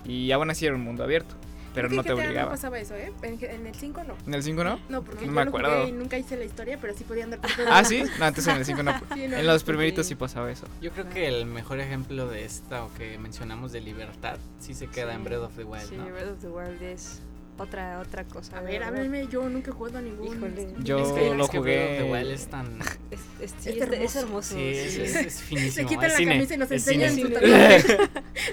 Y 0.07 0.31
aún 0.33 0.49
así 0.49 0.65
era 0.65 0.75
un 0.75 0.83
mundo 0.83 1.05
abierto, 1.05 1.35
pero 1.75 1.89
no 1.89 2.03
te 2.03 2.13
obligaba. 2.13 2.43
No 2.47 2.51
pasaba 2.51 2.79
eso, 2.79 2.95
¿eh? 2.95 3.13
En, 3.23 3.39
en 3.43 3.67
el 3.67 3.75
5 3.75 4.05
no. 4.05 4.15
¿En 4.27 4.35
el 4.35 4.43
5 4.43 4.65
no? 4.65 4.81
No, 4.89 5.03
porque 5.03 5.21
No 5.23 5.27
yo 5.27 5.33
me 5.33 5.45
lo 5.45 5.49
acuerdo. 5.49 5.77
jugué 5.79 5.89
y 5.89 5.93
nunca 5.93 6.19
hice 6.19 6.37
la 6.37 6.45
historia, 6.45 6.79
pero 6.81 6.95
sí 6.97 7.05
podía 7.05 7.25
andar 7.25 7.41
por 7.41 7.51
todo. 7.53 7.67
Ah, 7.71 7.85
sí, 7.85 8.03
no, 8.19 8.25
antes 8.25 8.47
en 8.47 8.57
el 8.57 8.65
5 8.65 8.83
no. 8.83 8.93
Sí, 9.15 9.29
no, 9.29 9.37
En 9.37 9.47
los 9.47 9.65
primeritos 9.65 10.07
sí. 10.07 10.11
sí 10.11 10.15
pasaba 10.17 10.51
eso. 10.51 10.67
Yo 10.81 10.91
creo 10.93 11.09
que 11.09 11.27
el 11.29 11.47
mejor 11.47 11.81
ejemplo 11.81 12.29
de 12.29 12.45
esta 12.45 12.85
o 12.85 12.93
que 12.95 13.19
mencionamos 13.19 13.73
de 13.73 13.81
libertad 13.81 14.39
sí 14.61 14.75
se 14.75 14.87
queda 14.89 15.13
en 15.15 15.21
Sí, 15.21 15.25
Breath 15.29 15.43
of 15.43 15.57
the 15.57 15.65
Wild, 15.65 15.89
Sí, 15.89 15.97
¿no? 15.97 16.05
Breath 16.07 16.31
of 16.33 16.41
the 16.41 16.49
Wild 16.49 16.83
es 16.83 17.21
otra, 17.59 18.01
otra 18.01 18.25
cosa. 18.25 18.59
A 18.59 18.63
ver, 18.63 18.83
háblenme, 18.83 19.27
yo 19.29 19.49
nunca 19.49 19.71
he 19.71 19.75
jugado 19.75 19.99
a 19.99 20.03
ningún. 20.03 20.37
Híjole. 20.37 20.75
Yo 20.83 20.99
Es 20.99 21.09
que, 21.13 21.35
lo 21.35 21.45
es 21.45 21.51
que 21.51 21.59
Breath 21.59 21.83
of 21.91 21.97
the 21.99 22.03
jugué. 22.05 22.13
Wild 22.13 22.31
es 22.33 22.47
tan... 22.49 22.79
Es, 23.11 23.21
es- 23.41 23.55
sí, 23.59 23.71
Es 23.71 23.77
es- 23.77 23.83
es 23.93 24.17
hermoso. 24.17 24.19
hermoso. 24.19 24.55
Sí, 24.55 24.63
es, 24.69 24.93
sí. 24.95 25.01
es, 25.03 25.17
es 25.17 25.43
finísimo. 25.43 25.73
Se 25.73 25.85
quitan 25.87 26.09
la 26.11 26.17
cine, 26.17 26.33
camisa 26.35 26.55
y 26.55 26.59
nos 26.59 26.71
es 26.71 26.87
enseñan 26.89 27.15
cine. 27.15 27.29
su 27.29 27.35
tatuaje. 27.35 27.99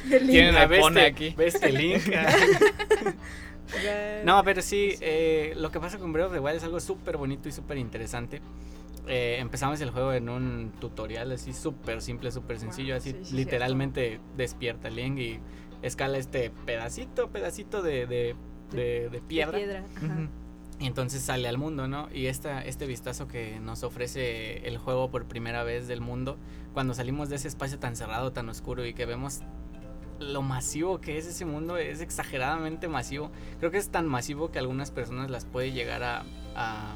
Tienen 0.28 0.56
la 0.56 0.68
pone 0.68 1.02
¿veste- 1.02 1.06
aquí. 1.06 1.34
¿Veste 1.38 1.72
Link? 1.72 2.02
No, 4.24 4.44
pero 4.44 4.62
sí, 4.62 4.96
eh, 5.02 5.54
lo 5.58 5.72
que 5.72 5.80
pasa 5.80 5.98
con 5.98 6.14
Breath 6.14 6.28
of 6.28 6.34
the 6.34 6.40
Wild 6.40 6.58
es 6.58 6.64
algo 6.64 6.80
súper 6.80 7.18
bonito 7.18 7.50
y 7.50 7.52
súper 7.52 7.78
interesante. 7.78 8.42
Eh, 9.08 9.38
empezamos 9.40 9.80
el 9.82 9.92
juego 9.92 10.14
en 10.14 10.30
un 10.30 10.72
tutorial 10.80 11.32
así 11.32 11.54
súper 11.54 12.02
simple, 12.02 12.32
súper 12.32 12.60
sencillo, 12.60 12.96
así 12.96 13.12
sí, 13.12 13.18
sí, 13.24 13.36
literalmente 13.36 14.20
despierta 14.36 14.90
Link 14.90 15.18
y 15.20 15.40
escala 15.84 16.18
este 16.18 16.50
pedacito, 16.66 17.30
pedacito 17.30 17.84
de, 17.84 18.08
de, 18.08 18.36
de- 18.72 19.10
de 19.10 19.10
de 19.10 19.22
piedra. 19.22 19.60
Y 20.78 20.88
entonces 20.88 21.22
sale 21.22 21.48
al 21.48 21.58
mundo, 21.58 21.88
¿no? 21.88 22.10
Y 22.14 22.26
esta, 22.26 22.62
este 22.62 22.86
vistazo 22.86 23.28
que 23.30 23.60
nos 23.62 23.84
ofrece 23.84 24.68
el 24.68 24.78
juego 24.78 25.10
por 25.10 25.26
primera 25.26 25.64
vez 25.64 25.88
del 25.88 26.02
mundo, 26.02 26.38
cuando 26.74 26.94
salimos 26.94 27.30
de 27.30 27.38
ese 27.38 27.48
espacio 27.48 27.80
tan 27.80 27.96
cerrado, 27.96 28.34
tan 28.34 28.50
oscuro 28.50 28.86
y 28.86 28.94
que 28.94 29.06
vemos 29.06 29.40
lo 30.20 30.42
masivo 30.42 31.00
que 31.00 31.18
es 31.18 31.28
ese 31.28 31.46
mundo, 31.46 31.78
es 31.78 32.02
exageradamente 32.02 32.90
masivo. 32.90 33.32
Creo 33.60 33.72
que 33.72 33.78
es 33.78 33.90
tan 33.90 34.06
masivo 34.06 34.52
que 34.52 34.60
algunas 34.60 34.92
personas 34.92 35.30
las 35.32 35.46
puede 35.46 35.72
llegar 35.72 36.04
a, 36.04 36.26
a 36.56 36.96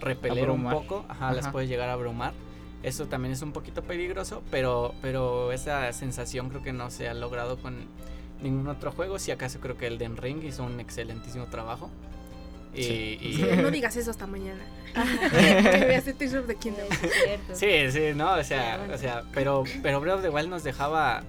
repeler 0.00 0.44
Abrumar. 0.44 0.74
un 0.76 0.82
poco, 0.82 1.04
ajá, 1.08 1.32
las 1.32 1.48
puede 1.48 1.66
llegar 1.66 1.88
a 1.88 1.94
abrumar. 1.94 2.34
Eso 2.84 3.06
también 3.06 3.32
es 3.32 3.42
un 3.42 3.50
poquito 3.52 3.82
peligroso, 3.82 4.44
pero, 4.52 4.94
pero 5.02 5.50
esa 5.50 5.92
sensación 5.92 6.48
creo 6.50 6.62
que 6.62 6.72
no 6.72 6.90
se 6.92 7.08
ha 7.08 7.14
logrado 7.14 7.58
con 7.58 7.74
ningún 8.42 8.68
otro 8.68 8.92
juego. 8.92 9.18
Si 9.18 9.30
acaso 9.30 9.60
creo 9.60 9.76
que 9.76 9.86
el 9.86 9.98
Den 9.98 10.16
Ring 10.16 10.42
hizo 10.44 10.64
un 10.64 10.80
excelentísimo 10.80 11.46
trabajo. 11.46 11.90
Y, 12.74 12.82
Sí. 12.82 13.18
y- 13.20 13.42
No 13.62 13.70
digas 13.70 13.96
eso 13.96 14.10
hasta 14.10 14.26
mañana. 14.26 14.62
Tears 16.18 16.34
of 16.34 16.46
the 16.46 16.54
Kingdom. 16.56 16.86
Sí, 17.52 17.90
sí, 17.90 18.00
no, 18.14 18.34
o 18.34 18.44
sea, 18.44 18.78
bueno. 18.78 18.94
o 18.94 18.98
sea, 18.98 19.22
pero, 19.32 19.64
pero 19.82 20.00
Breath 20.00 20.16
of 20.16 20.22
the 20.22 20.28
Wild 20.30 20.48
nos 20.48 20.64
dejaba 20.64 21.22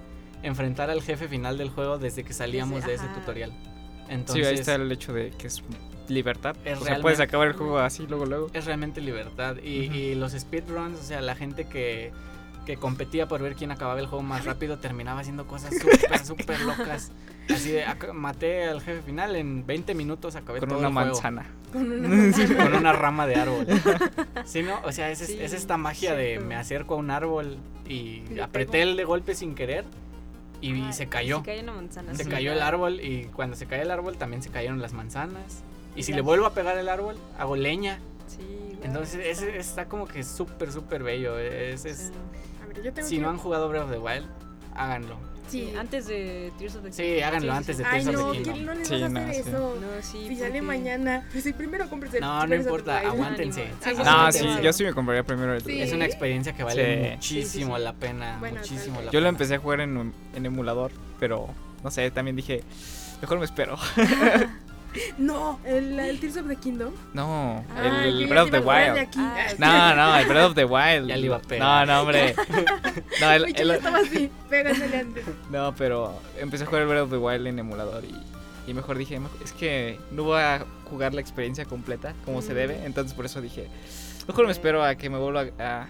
enfrentar 0.43 0.89
al 0.89 1.01
jefe 1.01 1.27
final 1.27 1.57
del 1.57 1.69
juego 1.69 1.97
desde 1.97 2.23
que 2.23 2.33
salíamos 2.33 2.77
Desde- 2.77 2.87
de 2.89 2.95
ese 2.95 3.05
ajá. 3.05 3.15
tutorial. 3.15 3.51
Sí, 3.51 4.13
Entonces, 4.13 4.47
ahí 4.47 4.53
está 4.55 4.75
el 4.75 4.91
hecho 4.91 5.13
de 5.13 5.31
que 5.31 5.47
es 5.47 5.61
libertad. 6.07 6.55
Es 6.65 6.79
o 6.79 6.83
sea, 6.83 6.99
puedes 7.01 7.17
realmente- 7.19 7.23
acabar 7.23 7.47
el 7.49 7.53
juego 7.53 7.79
así, 7.79 8.07
luego, 8.07 8.25
luego. 8.25 8.47
es 8.53 8.65
realmente 8.65 9.01
libertad. 9.01 9.57
Y, 9.63 9.85
y 9.95 10.15
los 10.15 10.31
speedruns, 10.33 10.99
o 10.99 11.03
sea, 11.03 11.21
la 11.21 11.35
gente 11.35 11.65
que, 11.65 12.11
que 12.65 12.77
competía 12.77 13.27
por 13.27 13.41
ver 13.41 13.55
quién 13.55 13.71
acababa 13.71 13.99
el 13.99 14.07
juego 14.07 14.23
más 14.23 14.45
rápido 14.45 14.77
terminaba 14.77 15.21
haciendo 15.21 15.47
cosas 15.47 15.73
súper, 15.81 16.25
súper 16.25 16.59
locas. 16.61 17.11
Así 17.49 17.71
de, 17.71 17.85
"Ac- 17.85 18.13
maté 18.13 18.65
al 18.65 18.79
jefe 18.81 19.01
final 19.01 19.35
en 19.35 19.65
20 19.65 19.95
minutos, 19.95 20.35
acabé 20.35 20.59
Con 20.59 20.69
todo 20.69 20.79
una 20.79 20.87
el 20.89 20.93
juego". 20.93 21.09
manzana. 21.09 21.45
Con 21.73 21.91
una 21.91 22.07
manzana. 22.15 22.63
con 22.63 22.73
una 22.75 22.93
rama 22.93 23.25
de 23.27 23.35
árbol. 23.35 23.65
Sí, 24.45 24.61
¿no? 24.61 24.79
O 24.83 24.91
sea, 24.91 25.09
es, 25.09 25.21
es- 25.21 25.27
Sí, 25.27 25.37
es 25.41 25.53
esta 25.53 25.77
magia 25.77 26.13
de 26.15 26.39
me 26.39 26.55
acerco 26.55 26.93
a 26.93 26.97
un 26.97 27.09
árbol 27.09 27.57
y 27.87 28.21
Le 28.29 28.43
apreté 28.43 28.73
pego. 28.73 28.91
el 28.91 28.97
de 28.97 29.03
golpe 29.03 29.33
sin 29.35 29.55
querer 29.55 29.83
y 30.61 30.73
Ay, 30.73 30.93
se 30.93 31.07
cayó. 31.07 31.39
Se 31.39 31.45
cayó 31.45 31.63
una 31.63 31.73
manzana. 31.73 32.13
Se 32.15 32.23
sí. 32.25 32.29
cayó 32.29 32.51
el 32.53 32.61
árbol 32.61 32.99
y 33.01 33.23
cuando 33.33 33.55
se 33.55 33.65
cae 33.65 33.81
el 33.81 33.89
árbol 33.91 34.17
también 34.17 34.43
se 34.43 34.49
cayeron 34.49 34.79
las 34.81 34.93
manzanas. 34.93 35.63
Y 35.95 36.03
si 36.03 36.13
le 36.13 36.21
vuelvo 36.21 36.45
a 36.45 36.53
pegar 36.53 36.77
el 36.77 36.87
árbol, 36.87 37.17
hago 37.39 37.55
leña. 37.55 37.99
Sí, 38.27 38.77
Entonces 38.83 39.15
está- 39.25 39.47
ese 39.47 39.57
está 39.57 39.85
como 39.85 40.07
que 40.07 40.23
súper, 40.23 40.71
súper 40.71 41.01
bello. 41.01 41.39
Es, 41.39 41.83
es- 41.85 41.97
sí. 41.97 42.11
Yo 42.83 42.93
tengo 42.93 43.07
si 43.07 43.15
que... 43.17 43.21
no 43.21 43.29
han 43.29 43.37
jugado 43.37 43.69
Breath 43.69 43.83
of 43.85 43.91
the 43.91 43.97
Wild, 43.99 44.25
háganlo. 44.75 45.15
Sí, 45.47 45.67
Sí, 45.71 45.75
antes 45.75 46.05
de 46.05 46.53
Tears 46.59 46.75
of 46.75 46.83
the 46.83 46.91
Sí, 46.93 47.01
Kingdom. 47.01 47.23
háganlo 47.27 47.51
sí, 47.53 47.57
antes 47.57 47.77
sí. 47.77 47.81
de 47.83 47.89
Ay, 47.89 48.03
Tears 48.03 48.07
of 48.19 48.21
no, 48.25 48.31
the 48.33 48.41
¿quién 48.43 48.55
Kingdom. 48.55 48.65
no 48.65 48.73
les 48.79 48.87
Sí, 48.87 48.93
vas 48.93 49.01
a 49.03 49.09
no, 49.09 49.19
hacer 49.19 49.33
sí. 49.33 49.41
eso? 49.49 49.77
No, 49.81 49.87
sí. 50.03 50.11
Si 50.27 50.35
sale 50.35 50.45
porque- 50.49 50.61
mañana. 50.61 51.27
Sí, 51.41 51.53
primero 51.53 51.89
cómprese 51.89 52.17
el 52.17 52.21
No, 52.21 52.27
no 52.37 52.43
of 52.43 52.49
the 52.49 52.55
importa, 52.57 52.99
aguántense. 52.99 53.67
Ánimo. 53.83 54.31
Sí, 54.31 54.47
yo 54.61 54.73
sí 54.73 54.83
me 54.83 54.93
compraría 54.93 55.23
primero 55.23 55.55
el. 55.55 55.67
Es 55.67 55.91
una 55.91 56.05
experiencia 56.05 56.53
que 56.53 56.63
vale 56.63 57.03
Sí. 57.03 57.15
muchísimo 57.15 57.41
Sí, 57.43 57.71
sí, 57.73 57.77
sí. 57.79 57.83
la 57.83 57.93
pena. 57.93 58.37
Bueno, 58.39 58.59
muchísimo 58.59 59.01
la 59.01 59.09
Yo 59.11 59.21
lo 59.21 59.27
empecé 59.27 59.55
a 59.55 59.57
jugar 59.59 59.79
en, 59.79 60.13
en 60.35 60.45
emulador, 60.45 60.91
pero 61.19 61.47
no 61.83 61.89
sé, 61.89 62.11
también 62.11 62.35
dije, 62.35 62.63
mejor 63.19 63.39
me 63.39 63.45
espero. 63.45 63.75
No, 65.17 65.59
el, 65.65 65.99
el 65.99 66.19
Tears 66.19 66.37
of 66.37 66.47
the 66.47 66.55
Kingdom. 66.55 66.93
No, 67.13 67.63
Ah, 67.75 68.03
el 68.05 68.27
Breath 68.27 68.45
of 68.45 68.51
the 68.51 68.59
Wild. 68.59 68.97
aquí. 68.97 69.19
Ah, 69.19 69.47
No, 69.57 69.95
no, 69.95 70.17
el 70.17 70.25
Breath 70.27 70.45
of 70.49 70.55
the 70.55 70.65
Wild. 70.65 71.07
Ya 71.07 71.17
le 71.17 71.25
iba 71.25 71.37
a 71.37 71.41
pegar. 71.41 71.87
No, 71.87 71.93
no, 71.93 72.01
hombre. 72.01 72.35
No, 73.21 73.31
el- 73.33 73.55
el- 73.55 73.71
estaba 73.71 73.99
así, 73.99 74.31
antes. 74.51 75.25
no, 75.51 75.73
pero 75.75 76.19
empecé 76.39 76.63
a 76.63 76.67
jugar 76.67 76.83
el 76.83 76.87
Breath 76.87 77.03
of 77.03 77.09
the 77.11 77.17
Wild 77.17 77.47
en 77.47 77.59
emulador 77.59 78.03
y, 78.05 78.15
y 78.69 78.73
mejor 78.73 78.97
dije, 78.97 79.19
"Mejor- 79.19 79.41
es 79.43 79.51
que 79.53 79.99
no 80.11 80.23
voy 80.23 80.41
a 80.41 80.65
jugar 80.89 81.13
la 81.13 81.21
experiencia 81.21 81.65
completa 81.65 82.13
como 82.25 82.41
se 82.41 82.51
Mm. 82.53 82.55
debe, 82.55 82.85
entonces 82.85 83.13
por 83.13 83.25
eso 83.25 83.41
dije, 83.41 83.67
mejor 84.27 84.45
me 84.47 84.51
espero 84.51 84.83
a 84.83 84.95
que 84.95 85.09
me 85.09 85.17
vuelva 85.17 85.45
a, 85.59 85.87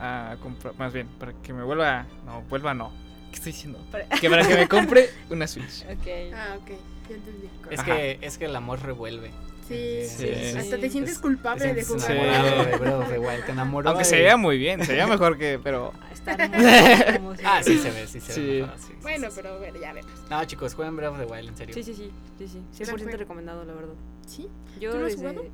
a, 0.00 0.36
comprar, 0.42 0.74
más 0.76 0.92
bien, 0.92 1.06
para 1.18 1.32
que 1.32 1.52
me 1.52 1.62
vuelva, 1.62 2.06
no, 2.26 2.42
vuelva 2.42 2.74
no. 2.74 2.92
¿Qué 3.30 3.36
estoy 3.36 3.52
diciendo? 3.52 3.78
Para- 3.90 4.06
Que 4.08 4.28
para 4.30 4.46
que 4.46 4.54
me 4.54 4.68
compre 4.68 5.10
una 5.30 5.46
Switch. 5.46 5.84
Ok. 5.90 6.06
Ah, 6.34 6.56
ok, 6.56 6.70
ya 7.08 7.14
entendí. 7.16 7.48
Es 7.70 7.80
Ajá. 7.80 7.96
que, 7.96 8.18
es 8.22 8.38
que 8.38 8.44
el 8.46 8.56
amor 8.56 8.80
revuelve. 8.82 9.30
Sí, 9.68 10.00
Sí. 10.06 10.26
sí, 10.26 10.56
hasta 10.58 10.76
te 10.78 10.82
Sí. 10.86 10.90
sientes 10.90 11.14
Es- 11.14 11.18
culpable 11.20 11.62
Te 11.68 11.74
de 11.74 11.84
sientes 11.84 12.06
jugar. 12.06 12.66
de 12.70 12.76
Breath 12.78 12.94
of 12.94 13.08
the 13.10 13.18
Wild, 13.18 13.44
te 13.44 13.52
enamoró 13.52 13.88
Aunque 13.90 14.04
de- 14.04 14.08
se 14.10 14.16
veía 14.16 14.36
muy 14.38 14.56
bien, 14.56 14.82
se 14.84 14.92
veía 14.92 15.06
mejor 15.06 15.36
que, 15.36 15.58
pero... 15.62 15.92
Ah. 16.00 16.04
Ah, 17.44 17.62
sí 17.62 17.78
se 17.78 17.90
ve, 17.90 18.06
sí 18.06 18.20
se 18.20 18.32
Sí. 18.32 18.40
ve. 18.46 18.60
mejor, 18.62 18.78
sí, 18.78 18.86
sí, 18.88 18.94
Bueno, 19.02 19.28
sí. 19.30 19.32
pero 19.36 19.58
bueno, 19.58 19.78
ya 19.80 19.92
vemos. 19.92 20.10
No, 20.30 20.44
chicos, 20.44 20.74
jueguen 20.74 20.96
Breath 20.96 21.12
of 21.12 21.18
the 21.18 21.24
Wild, 21.26 21.48
en 21.50 21.56
serio. 21.56 21.74
Sí, 21.74 21.82
sí, 21.82 21.94
sí. 21.94 22.10
Sí, 22.38 22.48
sí. 22.48 22.62
¿Sí 22.72 22.84
la 22.84 22.92
100% 22.92 23.02
juego? 23.04 23.18
recomendado, 23.18 23.64
la 23.64 23.72
verdad. 23.74 23.94
¿Sí? 24.26 24.48
Yo 24.80 24.92
¿Tú 24.92 24.98
lo 24.98 25.06
has 25.06 25.12
desde- 25.16 25.28
jugado? 25.28 25.48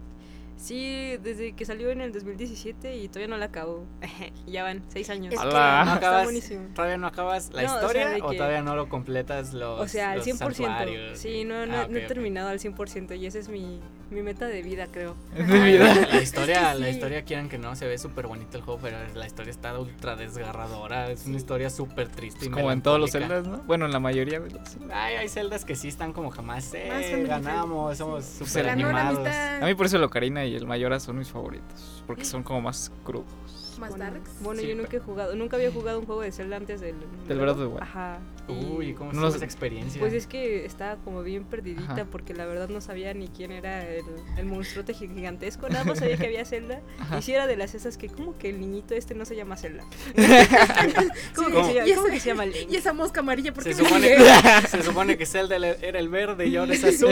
Sí, 0.57 1.17
desde 1.23 1.53
que 1.53 1.65
salió 1.65 1.91
en 1.91 2.01
el 2.01 2.13
2017 2.13 2.97
y 2.97 3.09
todavía 3.09 3.29
no 3.29 3.37
la 3.37 3.47
acabo. 3.47 3.85
ya 4.47 4.63
van, 4.63 4.83
seis 4.89 5.11
años. 5.11 5.33
Es 5.35 5.39
que-. 5.41 5.45
¿No 5.45 5.51
Está 5.51 5.95
acabas, 5.95 6.25
buenísimo. 6.25 6.69
¿Todavía 6.75 6.97
no 6.97 7.07
acabas 7.07 7.51
la 7.53 7.63
No, 7.63 7.69
o 7.69 7.71
sea, 7.73 7.81
historia 7.81 8.25
o 8.25 8.31
que- 8.31 8.37
todavía 8.37 8.63
no 8.63 8.75
lo 8.77 8.89
completas 8.89 9.53
los 9.53 9.81
O 9.81 9.89
sea, 9.89 10.13
al 10.13 10.19
los 10.19 10.27
100%. 10.27 10.39
santuarios? 10.39 11.19
Sí, 11.19 11.45
no, 11.45 11.67
no, 11.67 11.81
Ah, 11.81 11.87
no 11.91 11.99
he 11.99 12.03
terminado 12.03 12.49
al 12.49 12.59
100% 12.61 13.15
y 13.19 13.27
esa 13.27 13.39
es 13.41 13.49
mi, 13.49 13.81
mi 14.11 14.23
meta 14.23 14.47
de 14.47 14.63
vida, 14.63 14.87
creo. 14.91 15.17
De 15.37 15.43
vida. 15.61 15.93
La 16.11 16.23
historia, 16.23 16.71
Es 16.71 16.75
que 16.77 16.81
la 16.81 16.87
sí. 16.87 16.93
historia 16.93 17.23
quieran 17.25 17.49
que 17.49 17.59
no, 17.59 17.75
se 17.77 17.87
ve 17.87 17.99
súper 17.99 18.27
bonito 18.29 18.57
el 18.57 18.63
juego, 18.63 18.81
pero 18.81 18.97
la 19.15 19.27
historia 19.27 19.51
está 19.51 19.79
ultra 19.79 20.15
desgarradora, 20.17 21.11
es 21.11 21.27
una 21.27 21.37
historia 21.37 21.69
súper 21.69 22.09
triste 22.09 22.47
y 22.47 22.49
Como 22.51 22.71
en 22.73 22.81
todos 22.81 23.01
los 23.01 23.11
celdas, 23.11 23.47
¿no? 23.47 23.59
Bueno, 23.67 23.87
en 23.87 23.93
la 23.93 24.01
mayoría 24.01 24.41
de 24.41 24.51
los... 24.51 24.77
Ay, 24.93 25.17
hay 25.17 25.29
celdas 25.29 25.65
que 25.65 25.75
sí 25.75 25.89
están 25.89 26.13
como 26.13 26.31
jamás, 26.31 26.73
eh, 26.75 27.25
ganamos, 27.29 27.99
somos 27.99 28.25
sí. 28.25 28.45
súper 28.45 28.69
animados. 28.71 29.27
A 29.27 29.65
mí 29.67 29.75
por 29.75 29.87
eso 29.87 29.97
el 29.97 30.05
Ocarina 30.05 30.44
y 30.47 30.55
el 30.55 30.67
Mayora 30.67 31.01
son 31.01 31.19
mis 31.19 31.29
favoritos, 31.29 32.03
porque 32.07 32.25
son 32.25 32.43
como 32.43 32.61
más 32.61 32.93
crudos. 33.05 33.64
Más 33.85 33.91
Bueno, 33.99 34.13
darks. 34.13 34.31
Bueno, 34.41 34.61
Sí, 34.63 34.67
yo 34.69 34.75
nunca 34.77 34.97
he 34.97 35.01
jugado, 35.01 35.35
nunca 35.37 35.57
había 35.57 35.71
jugado 35.71 35.99
un 36.01 36.07
juego 36.07 36.23
de 36.23 36.33
Zelda 36.33 36.57
antes 36.57 36.81
del... 36.81 36.95
Del 37.29 37.39
Breath 37.39 37.51
of 37.57 37.59
the 37.59 37.67
Wild. 37.67 37.83
Ajá. 37.83 38.19
Uy, 38.49 38.95
¿cómo 38.95 39.13
No 39.13 39.21
los- 39.23 39.35
esa 39.37 39.45
experiencia? 39.45 40.01
Pues 40.01 40.13
es 40.13 40.27
que 40.27 40.65
estaba 40.65 40.97
como 40.97 41.23
bien 41.23 41.45
perdidita 41.45 41.93
Ajá. 41.93 42.07
porque 42.11 42.35
la 42.35 42.45
verdad 42.47 42.69
no 42.69 42.81
sabía 42.81 43.13
ni 43.15 43.29
quién 43.29 43.53
era 43.53 43.87
el, 43.89 44.05
el 44.37 44.45
monstruote 44.47 44.93
gi- 44.95 45.09
gigantesco, 45.09 45.69
nada 45.69 45.85
más 45.85 45.99
sabía 45.99 46.17
que 46.17 46.27
había 46.27 46.45
Zelda. 46.45 46.81
Ajá. 46.99 47.19
Y 47.19 47.23
si 47.23 47.33
era 47.35 47.47
de 47.47 47.57
las 47.57 47.75
esas 47.75 47.97
que 47.97 48.09
como 48.09 48.37
que 48.39 48.51
el 48.51 48.61
niñito 48.61 48.95
este 48.95 49.15
no 49.15 49.25
se 49.25 49.37
llama 49.37 49.57
Zelda. 49.57 49.85
¿Cómo, 51.35 51.65
se 51.67 51.75
llama, 51.75 51.89
Y 51.89 51.95
cómo 51.95 52.07
esa- 52.07 52.15
que 52.15 52.21
se 52.21 52.29
llama 52.29 52.47
Link? 52.47 52.71
Y 52.71 52.77
esa 52.77 52.93
mosca 52.93 53.21
amarilla, 53.21 53.53
¿por 53.53 53.65
qué 53.65 53.75
se 53.75 53.85
supone, 53.85 54.09
que, 54.09 54.69
se 54.69 54.83
supone 54.83 55.17
que 55.17 55.27
Zelda 55.27 55.57
era 55.57 55.99
el 55.99 56.09
verde 56.09 56.47
y 56.47 56.57
ahora 56.57 56.75
es 56.75 56.85
azul. 56.85 57.11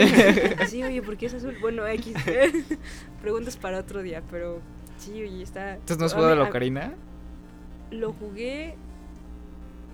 Así, 0.59 0.83
oye, 0.83 1.01
¿por 1.01 1.17
qué 1.17 1.27
es 1.27 1.33
azul? 1.33 1.55
Bueno, 1.61 1.87
X. 1.87 2.13
Preguntas 3.21 3.57
para 3.57 3.79
otro 3.79 4.01
día, 4.01 4.21
pero 4.29 4.59
sí, 4.97 5.11
oye, 5.21 5.43
está... 5.43 5.73
¿Entonces 5.75 5.97
no 5.99 6.05
has 6.05 6.13
jugado 6.13 6.43
a- 6.43 6.47
Ocarina? 6.47 6.93
Lo 7.91 8.13
jugué... 8.13 8.75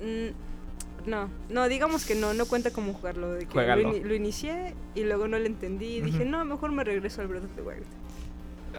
mm, 0.01 1.09
no, 1.09 1.29
no, 1.49 1.67
digamos 1.69 2.05
que 2.05 2.15
no, 2.15 2.33
no 2.33 2.45
cuenta 2.45 2.71
como 2.71 2.93
jugarlo. 2.93 3.33
De 3.33 3.45
que 3.45 3.55
lo, 3.55 3.91
lo 4.07 4.15
inicié 4.15 4.73
y 4.95 5.03
luego 5.03 5.27
no 5.27 5.39
lo 5.39 5.45
entendí 5.45 5.97
y 5.97 6.01
dije, 6.01 6.25
no, 6.25 6.43
mejor 6.45 6.71
me 6.71 6.83
regreso 6.83 7.21
al 7.21 7.27
Breath 7.27 7.45
of 7.45 7.51
the 7.55 7.61
Wild. 7.61 7.83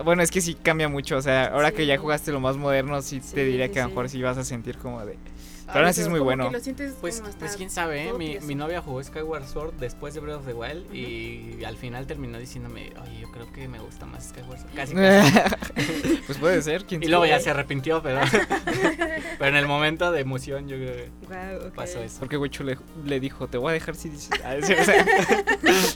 Bueno, 0.05 0.23
es 0.23 0.31
que 0.31 0.41
sí 0.41 0.55
cambia 0.55 0.89
mucho, 0.89 1.17
o 1.17 1.23
sea, 1.23 1.47
ahora 1.47 1.73
que 1.73 1.85
ya 1.85 1.99
jugaste 1.99 2.31
lo 2.33 2.41
más 2.41 2.57
moderno, 2.57 3.03
sí, 3.03 3.21
Sí, 3.23 3.35
te 3.35 3.45
diría 3.45 3.71
que 3.71 3.81
a 3.81 3.85
lo 3.85 3.89
mejor 3.91 4.09
sí 4.09 4.23
vas 4.23 4.39
a 4.39 4.45
sentir 4.45 4.79
como 4.79 5.05
de... 5.05 5.17
Pero 5.73 5.85
aún 5.85 5.91
así 5.91 6.01
es 6.01 6.09
muy 6.09 6.21
bueno. 6.21 6.47
que 6.47 6.53
lo 6.57 6.61
sientes 6.61 6.95
Pues, 7.01 7.23
pues 7.39 7.57
quién 7.57 7.71
sabe, 7.71 8.09
¿eh? 8.09 8.13
mi, 8.13 8.39
mi 8.41 8.55
novia 8.55 8.81
jugó 8.81 9.03
Skyward 9.03 9.47
Sword 9.47 9.75
después 9.75 10.15
de 10.15 10.21
Breath 10.21 10.39
of 10.39 10.47
the 10.47 10.55
Wild 10.55 10.95
y 10.95 11.65
al 11.65 11.77
final 11.77 12.07
terminó 12.07 12.39
diciéndome, 12.39 12.93
oye, 13.03 13.21
yo 13.21 13.31
creo 13.31 13.51
que 13.53 13.69
me 13.69 13.79
gusta 13.79 14.07
más 14.07 14.29
Skyward 14.29 14.59
Sword. 14.59 14.75
Casi, 14.75 14.95
casi. 14.95 16.17
pues 16.27 16.39
puede 16.39 16.63
ser, 16.63 16.85
quién 16.85 17.03
Y 17.03 17.07
luego 17.07 17.27
ya 17.27 17.41
se 17.41 17.51
arrepintió, 17.51 18.03
pero, 18.03 18.21
pero 19.39 19.49
en 19.49 19.57
el 19.57 19.67
momento 19.67 20.11
de 20.13 20.21
emoción 20.21 20.69
yo 20.69 20.77
creo 20.77 20.95
que 20.95 21.11
pasó 21.75 22.03
eso. 22.03 22.19
Porque 22.21 22.37
Wichu 22.37 22.65
le, 22.65 22.79
le 23.05 23.21
dijo, 23.21 23.49
te 23.49 23.59
voy 23.59 23.71
a 23.71 23.75
dejar 23.75 23.97
si 23.97 24.09
dices... 24.09 24.31
Ah, 24.45 24.57
es 24.57 24.67
cierto. 24.67 24.93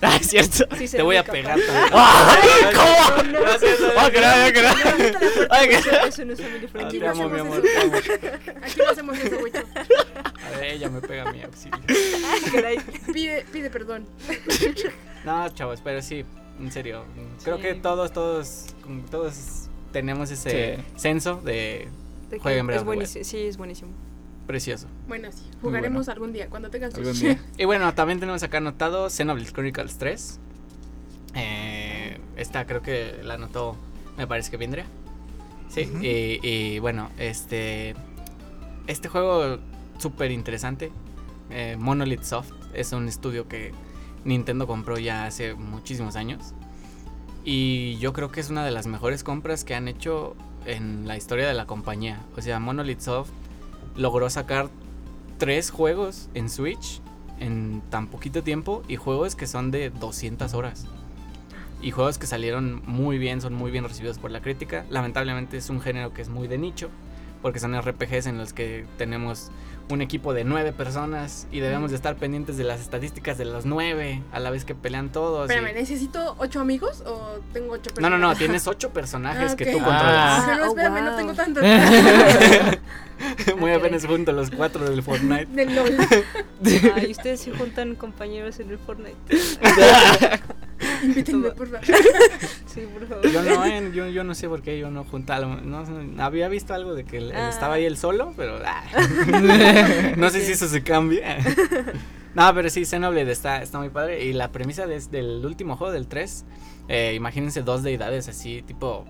Ah, 0.02 0.16
es 0.20 0.26
cierto. 0.28 0.66
Sí, 0.76 0.88
Te 0.88 1.02
voy 1.02 1.16
a 1.16 1.24
pegar 1.24 1.58
también. 1.58 2.74
¿Cómo? 2.74 3.22
No, 3.24 3.40
no, 3.40 3.40
No, 3.40 3.58
sí, 3.58 3.66
Ah, 6.74 6.88
no, 7.14 7.28
no. 7.28 7.54
Ah. 7.54 9.63
A 9.74 10.50
ver, 10.58 10.64
ella 10.72 10.88
me 10.90 11.00
pega 11.00 11.30
mi 11.32 11.42
auxilio. 11.42 11.78
Caray. 12.52 12.78
Pide, 13.12 13.44
pide 13.52 13.70
perdón. 13.70 14.06
No, 15.24 15.48
chavos, 15.50 15.80
pero 15.82 16.02
sí, 16.02 16.24
en 16.60 16.70
serio. 16.72 17.04
Creo 17.42 17.58
que 17.58 17.74
todos, 17.74 18.12
todos, 18.12 18.74
todos 19.10 19.68
tenemos 19.92 20.30
ese 20.30 20.76
Sí. 20.76 20.82
senso 20.96 21.36
de 21.36 21.88
De 22.30 22.36
que 22.36 22.38
Jueguen 22.40 22.66
Breath 22.66 22.76
es 22.78 22.82
of 22.82 22.86
the 22.86 22.90
Wild. 22.90 22.98
buenísimo. 22.98 23.24
Sí, 23.24 23.38
es 23.46 23.56
buenísimo. 23.56 23.90
precioso. 24.46 24.86
Bueno, 25.08 25.32
sí. 25.32 25.42
Jugaremos 25.62 26.08
algún 26.10 26.32
día, 26.34 26.50
cuando 26.50 26.68
tengas 26.68 26.94
Algún 26.94 27.14
Switch. 27.14 27.36
día. 27.38 27.42
Y 27.56 27.64
bueno, 27.64 27.94
también 27.94 28.20
tenemos 28.20 28.42
acá 28.42 28.58
anotado 28.58 29.08
Xenoblade 29.08 29.50
Chronicles 29.52 29.96
3. 29.96 30.38
Eh, 31.34 32.18
esta 32.36 32.66
creo 32.66 32.82
que 32.82 33.20
la 33.22 33.34
anotó, 33.34 33.76
me 34.18 34.26
parece 34.26 34.50
que 34.50 34.56
vendría. 34.58 34.84
Sí, 35.70 35.88
Ujú. 35.92 36.02
y, 36.04 36.40
y 36.42 36.78
bueno, 36.78 37.10
este. 37.18 37.94
Este 38.86 39.08
juego 39.08 39.58
súper 39.98 40.30
interesante. 40.30 40.92
eh, 41.50 41.76
Monolith 41.78 42.22
Soft 42.22 42.52
es 42.74 42.92
un 42.92 43.08
estudio 43.08 43.48
que 43.48 43.72
Nintendo 44.24 44.66
compró 44.66 44.98
ya 44.98 45.26
hace 45.26 45.54
muchísimos 45.54 46.16
años. 46.16 46.54
Y 47.44 47.96
yo 47.98 48.12
creo 48.12 48.30
que 48.30 48.40
es 48.40 48.50
una 48.50 48.64
de 48.64 48.70
las 48.70 48.86
mejores 48.86 49.24
compras 49.24 49.64
que 49.64 49.74
han 49.74 49.88
hecho 49.88 50.34
en 50.66 51.06
la 51.06 51.16
historia 51.16 51.46
de 51.46 51.54
la 51.54 51.66
compañía. 51.66 52.20
O 52.36 52.42
sea, 52.42 52.58
Monolith 52.58 53.00
Soft 53.00 53.30
logró 53.96 54.28
sacar 54.30 54.68
tres 55.38 55.70
juegos 55.70 56.28
en 56.34 56.48
Switch 56.48 57.00
en 57.40 57.82
tan 57.90 58.06
poquito 58.06 58.42
tiempo 58.42 58.82
y 58.88 58.96
juegos 58.96 59.34
que 59.34 59.46
son 59.46 59.70
de 59.70 59.90
200 59.90 60.54
horas. 60.54 60.86
Y 61.82 61.90
juegos 61.90 62.16
que 62.16 62.26
salieron 62.26 62.82
muy 62.86 63.18
bien, 63.18 63.40
son 63.40 63.54
muy 63.54 63.70
bien 63.70 63.84
recibidos 63.84 64.18
por 64.18 64.30
la 64.30 64.40
crítica. 64.40 64.86
Lamentablemente 64.88 65.58
es 65.58 65.68
un 65.68 65.80
género 65.82 66.14
que 66.14 66.22
es 66.22 66.30
muy 66.30 66.48
de 66.48 66.56
nicho, 66.56 66.88
porque 67.44 67.60
son 67.60 67.78
RPGs 67.78 68.24
en 68.26 68.38
los 68.38 68.54
que 68.54 68.86
tenemos 68.96 69.50
un 69.90 70.00
equipo 70.00 70.32
de 70.32 70.44
nueve 70.44 70.72
personas 70.72 71.46
y 71.52 71.60
debemos 71.60 71.90
de 71.90 71.96
estar 71.96 72.16
pendientes 72.16 72.56
de 72.56 72.64
las 72.64 72.80
estadísticas 72.80 73.36
de 73.36 73.44
los 73.44 73.66
nueve 73.66 74.22
a 74.32 74.40
la 74.40 74.48
vez 74.48 74.64
que 74.64 74.74
pelean 74.74 75.12
todos. 75.12 75.50
y- 75.50 75.52
Espérame, 75.52 75.74
¿necesito 75.74 76.36
ocho 76.38 76.60
amigos 76.60 77.02
o 77.04 77.38
tengo 77.52 77.74
ocho 77.74 77.90
No, 78.00 78.08
no, 78.08 78.16
no, 78.16 78.28
personas? 78.28 78.38
tienes 78.38 78.66
ocho 78.66 78.94
personajes 78.94 79.52
Ah, 79.52 79.56
que 79.56 79.66
tú 79.66 79.78
Ah. 79.82 79.84
controlas. 79.84 80.44
Ah, 80.48 80.56
no, 80.56 80.62
Oh, 80.62 80.66
espérame, 80.68 81.04
no 81.04 81.08
wow. 81.10 81.16
tengo 81.18 81.34
tanto. 81.34 81.60
Muy 83.58 83.72
apenas 83.72 84.06
junto 84.06 84.32
los 84.32 84.50
cuatro 84.50 84.88
del 84.88 85.02
Fortnite. 85.02 85.46
Del 85.46 85.74
LOL. 85.76 85.96
Ay, 86.96 87.10
ustedes 87.10 87.40
se 87.40 87.52
juntan 87.52 87.94
compañeros 87.94 88.58
en 88.60 88.70
el 88.70 88.78
Fortnite. 88.78 89.16
Invítenme, 91.08 91.50
por 91.50 91.68
favor. 91.68 91.84
Sí, 92.66 92.80
por 92.92 93.06
favor. 93.06 93.30
Yo 93.30 93.42
no, 93.42 93.64
eh, 93.66 93.92
yo, 93.94 94.08
yo 94.08 94.24
no 94.24 94.34
sé 94.34 94.48
por 94.48 94.60
qué 94.62 94.78
yo 94.78 94.90
no 94.90 95.04
juntaba. 95.04 95.46
No, 95.46 95.86
sé, 95.86 95.92
había 96.18 96.48
visto 96.48 96.74
algo 96.74 96.94
de 96.94 97.04
que 97.04 97.18
él- 97.18 97.32
Ah. 97.34 97.48
estaba 97.48 97.74
ahí 97.74 97.84
él 97.84 97.96
solo, 97.96 98.32
pero 98.36 98.58
ah. 98.64 98.82
no 100.16 100.28
sé 100.30 100.40
si 100.40 100.52
eso 100.52 100.66
se 100.68 100.82
cambia. 100.82 101.38
no, 102.34 102.52
pero 102.54 102.68
sí, 102.70 102.84
Xenoblade 102.84 103.30
está, 103.30 103.62
está 103.62 103.78
muy 103.78 103.90
padre. 103.90 104.24
Y 104.24 104.32
la 104.32 104.50
premisa 104.50 104.86
des- 104.88 105.10
del 105.12 105.44
último 105.46 105.76
juego, 105.76 105.92
del 105.92 106.08
3, 106.08 106.44
eh, 106.88 107.12
imagínense 107.14 107.62
dos 107.62 107.82
deidades 107.84 108.28
así, 108.28 108.62
tipo 108.62 109.06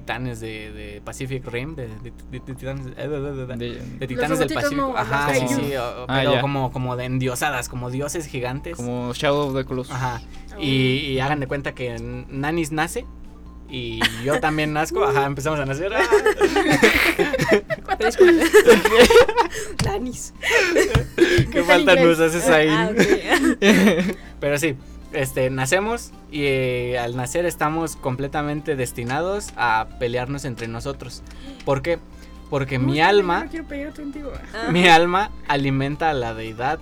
titanes 0.00 0.40
de, 0.40 0.72
de 0.72 1.00
Pacific 1.04 1.46
Rim, 1.46 1.76
de, 1.76 1.86
de- 1.88 2.10
de- 2.30 2.40
de 2.40 2.54
titanes, 2.54 2.86
eh, 2.96 3.08
de- 3.08 3.20
de- 3.20 3.32
de- 3.32 3.46
de- 3.46 3.56
De- 3.56 3.80
de 3.98 4.06
titanes 4.06 4.38
del 4.38 4.48
robotitos 4.48 4.62
Pacífico. 4.64 4.88
no, 4.88 4.96
Ajá, 4.96 5.34
sí, 5.34 5.46
sí, 5.48 5.72
Ah, 5.76 6.04
pero 6.08 6.40
como, 6.40 6.72
como 6.72 6.96
de 6.96 7.04
endiosadas, 7.04 7.68
como 7.68 7.90
dioses 7.90 8.26
gigantes. 8.26 8.76
como 8.76 9.12
Shadow 9.14 9.48
of 9.48 9.54
the 9.56 9.64
Colossus. 9.64 9.94
Ajá. 9.94 10.20
Y, 10.58 10.96
y 11.12 11.20
hagan 11.20 11.38
de 11.40 11.46
cuenta 11.46 11.74
que 11.74 11.96
Nanis 12.28 12.72
nace 12.72 13.06
y 13.70 14.00
yo 14.24 14.40
también 14.40 14.72
nazco. 14.72 15.04
Ajá, 15.04 15.26
empezamos 15.26 15.58
a 15.60 15.64
nacer. 15.66 15.92
Danis. 19.84 20.34
¿Qué 21.50 21.62
falta 21.62 21.94
nos 21.96 22.18
haces 22.20 22.48
ahí? 22.48 22.68
Ah. 22.70 22.90
Pero 24.40 24.58
sí, 24.58 24.76
este, 25.14 25.50
nacemos 25.50 26.12
y 26.30 26.44
eh, 26.44 26.98
al 26.98 27.16
nacer 27.16 27.46
estamos 27.46 27.96
completamente 27.96 28.76
destinados 28.76 29.52
a 29.56 29.86
pelearnos 29.98 30.44
entre 30.44 30.68
nosotros. 30.68 31.22
¿Por 31.64 31.82
qué? 31.82 31.98
Porque 32.50 32.78
mi 32.78 33.00
alma, 33.00 33.44
No 33.44 33.50
quiero 33.50 33.66
pelear 33.66 33.94
contigo. 33.94 34.32
Ah. 34.54 34.70
mi 34.70 34.86
alma 34.86 35.30
alimenta 35.48 36.10
a 36.10 36.14
la 36.14 36.34
deidad 36.34 36.78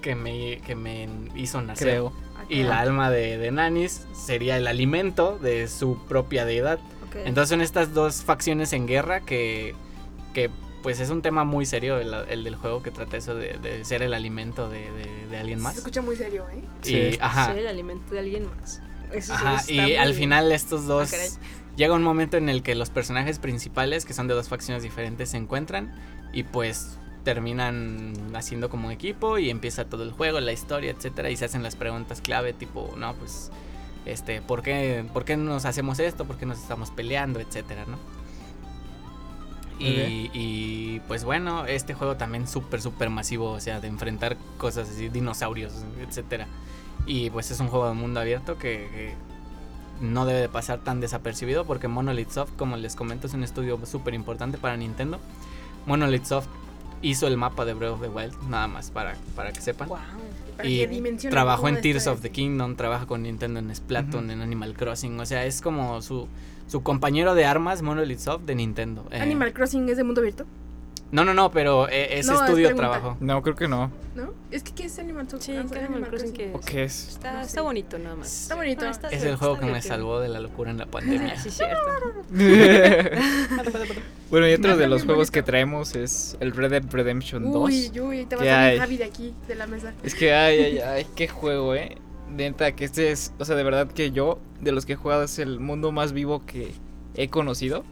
que 0.00 0.14
me, 0.14 0.60
que 0.66 0.74
me 0.74 1.08
hizo 1.34 1.60
nacer. 1.60 1.88
Creo. 1.88 2.12
Y 2.48 2.62
la 2.62 2.80
alma 2.80 3.10
de, 3.10 3.38
de 3.38 3.50
Nanis 3.50 4.06
sería 4.14 4.58
el 4.58 4.66
alimento 4.66 5.38
de 5.38 5.66
su 5.66 5.98
propia 6.06 6.44
deidad. 6.44 6.78
Entonces 7.24 7.50
son 7.50 7.60
estas 7.60 7.94
dos 7.94 8.22
facciones 8.22 8.72
en 8.72 8.86
guerra 8.86 9.20
que, 9.20 9.74
que 10.34 10.50
pues 10.84 11.00
es 11.00 11.10
un 11.10 11.20
tema 11.22 11.42
muy 11.44 11.66
serio 11.66 11.98
el, 11.98 12.14
el 12.28 12.44
del 12.44 12.54
juego 12.54 12.80
que 12.82 12.92
trata 12.92 13.16
eso 13.16 13.34
de, 13.34 13.58
de 13.58 13.84
ser 13.84 14.02
el 14.02 14.14
alimento 14.14 14.68
de, 14.68 14.88
de- 14.92 15.26
de 15.30 15.36
alguien 15.38 15.58
Se 15.58 15.64
más. 15.64 15.76
escucha 15.78 16.00
muy 16.02 16.14
serio, 16.14 16.44
¿eh? 16.52 16.62
Y, 16.84 16.86
Sí. 16.86 17.18
ajá, 17.20 17.46
Ser 17.46 17.58
el 17.58 17.66
alimento 17.66 18.12
de 18.14 18.20
alguien 18.20 18.46
más. 18.60 18.80
Eso 19.12 19.34
sí 19.36 19.44
ajá, 19.44 19.62
y 19.66 19.80
muy- 19.80 19.96
al 19.96 20.14
final 20.14 20.52
estos 20.52 20.86
dos... 20.86 21.12
Ah, 21.12 21.40
llega 21.76 21.94
un 21.94 22.02
momento 22.04 22.36
en 22.36 22.48
el 22.48 22.62
que 22.62 22.76
los 22.76 22.90
personajes 22.90 23.40
principales, 23.40 24.04
que 24.04 24.12
son 24.14 24.28
de 24.28 24.34
dos 24.34 24.48
facciones 24.48 24.84
diferentes, 24.84 25.30
se 25.30 25.38
encuentran 25.38 25.92
y 26.32 26.44
pues 26.44 26.98
terminan 27.24 28.12
haciendo 28.34 28.68
como 28.70 28.90
equipo 28.90 29.38
y 29.38 29.50
empieza 29.50 29.86
todo 29.86 30.02
el 30.02 30.12
juego, 30.12 30.38
la 30.40 30.52
historia, 30.52 30.90
etcétera, 30.92 31.30
y 31.30 31.36
se 31.36 31.46
hacen 31.46 31.62
las 31.62 31.74
preguntas 31.76 32.20
clave 32.20 32.52
tipo, 32.52 32.92
no, 32.96 33.14
pues 33.14 33.50
este, 34.06 34.42
¿por 34.42 34.62
qué, 34.62 35.04
¿por 35.12 35.24
qué 35.24 35.36
nos 35.36 35.64
hacemos 35.64 35.98
esto? 35.98 36.26
¿Por 36.26 36.36
qué 36.36 36.44
nos 36.46 36.58
estamos 36.58 36.90
peleando? 36.90 37.40
etcétera, 37.40 37.86
¿no? 37.88 37.96
Y, 39.78 40.30
y, 40.32 41.00
pues 41.08 41.24
bueno, 41.24 41.66
este 41.66 41.94
juego 41.94 42.16
también 42.16 42.46
súper, 42.46 42.80
súper 42.80 43.10
masivo, 43.10 43.50
o 43.50 43.60
sea, 43.60 43.80
de 43.80 43.88
enfrentar 43.88 44.36
cosas 44.56 44.88
así, 44.88 45.08
dinosaurios, 45.08 45.72
etcétera. 46.00 46.46
Y 47.06 47.30
pues 47.30 47.50
es 47.50 47.60
un 47.60 47.68
juego 47.68 47.88
de 47.88 47.94
mundo 47.94 48.20
abierto 48.20 48.56
que, 48.56 48.88
que 48.92 49.14
no 50.00 50.26
debe 50.26 50.40
de 50.40 50.48
pasar 50.48 50.80
tan 50.80 51.00
desapercibido 51.00 51.64
porque 51.64 51.88
Monolith 51.88 52.30
Soft, 52.30 52.52
como 52.56 52.76
les 52.76 52.96
comento, 52.96 53.26
es 53.26 53.34
un 53.34 53.42
estudio 53.42 53.78
súper 53.84 54.14
importante 54.14 54.58
para 54.58 54.76
Nintendo. 54.76 55.18
Monolith 55.86 56.24
Soft 56.24 56.48
hizo 57.02 57.26
el 57.26 57.36
mapa 57.36 57.64
de 57.64 57.74
Breath 57.74 57.92
of 57.92 58.00
the 58.00 58.08
Wild, 58.08 58.34
nada 58.48 58.66
más 58.66 58.90
para, 58.90 59.14
para 59.36 59.52
que 59.52 59.60
sepan. 59.60 59.88
Wow. 59.88 59.98
Para 60.56 60.68
Y 60.68 60.86
trabajó 61.30 61.68
en 61.68 61.80
Tears 61.80 62.06
of 62.06 62.16
este. 62.16 62.28
the 62.28 62.32
Kingdom, 62.32 62.76
trabaja 62.76 63.06
con 63.06 63.22
Nintendo 63.22 63.60
en 63.60 63.74
Splatoon, 63.74 64.30
en 64.30 64.40
Animal 64.40 64.74
Crossing, 64.74 65.18
o 65.20 65.26
sea, 65.26 65.44
es 65.44 65.60
como 65.60 66.00
su, 66.00 66.28
su 66.66 66.82
compañero 66.82 67.34
de 67.34 67.44
armas, 67.44 67.82
Monolith 67.82 68.18
Soft, 68.20 68.42
de 68.44 68.54
Nintendo. 68.54 69.04
Eh, 69.10 69.20
Animal 69.20 69.52
Crossing 69.52 69.88
es 69.88 69.96
de 69.96 70.04
mundo 70.04 70.20
abierto, 70.20 70.44
No, 71.12 71.24
no, 71.24 71.34
no, 71.34 71.50
pero 71.52 71.88
eh, 71.88 72.18
ese 72.18 72.30
No, 72.32 72.36
es 72.36 72.40
estudio 72.42 72.68
pregunta. 72.68 72.90
trabajó. 72.90 73.16
No, 73.20 73.42
creo 73.42 73.54
que 73.54 73.68
no. 73.68 73.90
¿no? 74.16 74.32
Es 74.50 74.62
que 74.62 74.72
¿qué 74.72 74.84
es 74.84 74.98
Animal, 74.98 75.26
Sí, 75.40 75.52
Animal, 75.56 75.70
¿qué 75.72 75.78
Animal 75.84 76.08
Crossing 76.08 76.32
que 76.32 76.52
¿O 76.54 76.60
es? 76.60 76.66
qué 76.66 76.84
es? 76.84 77.08
Está, 77.08 77.32
No 77.34 77.40
está 77.42 77.60
bonito 77.62 77.98
nada 77.98 78.16
más. 78.16 78.42
Está 78.42 78.54
bonito. 78.54 78.84
Ah, 78.86 78.90
está- 78.90 79.08
Es 79.10 79.22
el 79.24 79.36
juego 79.36 79.58
que 79.58 79.66
me 79.66 79.82
salvó 79.82 80.20
de 80.20 80.28
la 80.28 80.40
locura 80.40 80.70
en 80.70 80.78
la 80.78 80.86
pandemia. 80.86 81.34
Ah, 81.36 81.40
sí, 81.40 81.50
cierto. 81.50 81.76
bueno, 84.30 84.48
y 84.48 84.52
otro 84.54 84.76
de 84.76 84.86
los 84.86 85.04
juegos 85.04 85.30
que 85.30 85.40
bonito. 85.40 85.46
traemos 85.50 85.94
es 85.96 86.36
el 86.40 86.52
Red 86.52 86.70
Dead 86.70 86.84
Redemption 86.90 87.50
2. 87.52 87.56
Uy, 87.70 88.00
uy, 88.00 88.24
te 88.26 88.36
vas 88.36 88.44
¿Qué 88.44 88.50
a 88.50 88.54
salir 88.64 88.80
Javi 88.80 88.96
de 88.96 89.04
aquí, 89.04 89.34
de 89.48 89.54
la 89.54 89.66
mesa. 89.66 89.92
Es 90.02 90.14
que, 90.14 90.32
ay, 90.34 90.58
ay, 90.60 90.78
ay, 90.78 91.06
qué 91.14 91.28
juego, 91.28 91.74
eh. 91.74 91.96
Neta, 92.34 92.72
que 92.72 92.84
este 92.84 93.10
es, 93.10 93.32
o 93.38 93.44
sea, 93.44 93.56
de 93.56 93.62
verdad 93.64 93.88
que 93.88 94.10
yo, 94.10 94.38
de 94.60 94.72
los 94.72 94.86
que 94.86 94.94
he 94.94 94.96
jugado, 94.96 95.22
es 95.24 95.38
el 95.38 95.60
mundo 95.60 95.92
más 95.92 96.12
vivo 96.12 96.42
que 96.46 96.72
he 97.14 97.28
conocido. 97.28 97.84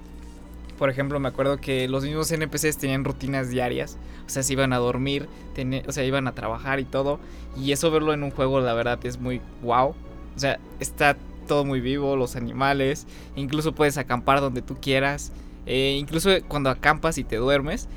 Por 0.79 0.91
ejemplo, 0.91 1.21
me 1.21 1.29
acuerdo 1.29 1.59
que 1.59 1.89
los 1.89 2.03
mismos 2.05 2.31
NPCs 2.33 2.77
tenían 2.79 3.05
rutinas 3.05 3.49
diarias. 3.51 3.97
O 4.27 4.29
sea, 4.29 4.43
se 4.43 4.53
iban 4.53 4.73
a 4.73 4.79
dormir, 4.79 5.29
teni- 5.55 5.87
o 5.87 5.93
sea, 5.93 6.05
iban 6.05 6.27
a 6.27 6.33
trabajar 6.35 6.81
y 6.81 6.85
todo. 6.85 7.21
Y 7.57 7.73
eso 7.73 7.91
verlo 7.91 8.13
en 8.15 8.23
un 8.23 8.31
juego, 8.31 8.61
la 8.61 8.75
verdad, 8.75 8.99
es 9.05 9.21
muy 9.21 9.41
wow. 9.63 9.89
O 10.35 10.39
sea, 10.39 10.59
está 10.81 11.17
todo 11.47 11.65
muy 11.65 11.81
vivo, 11.81 12.17
los 12.17 12.35
animales. 12.37 13.07
Incluso 13.37 13.73
puedes 13.75 13.97
acampar 13.99 14.41
donde 14.41 14.63
tú 14.63 14.77
quieras. 14.81 15.33
eh, 15.67 15.97
incluso 15.99 16.31
cuando 16.49 16.71
acampas 16.71 17.19
y 17.19 17.25
te 17.25 17.37
duermes, 17.37 17.89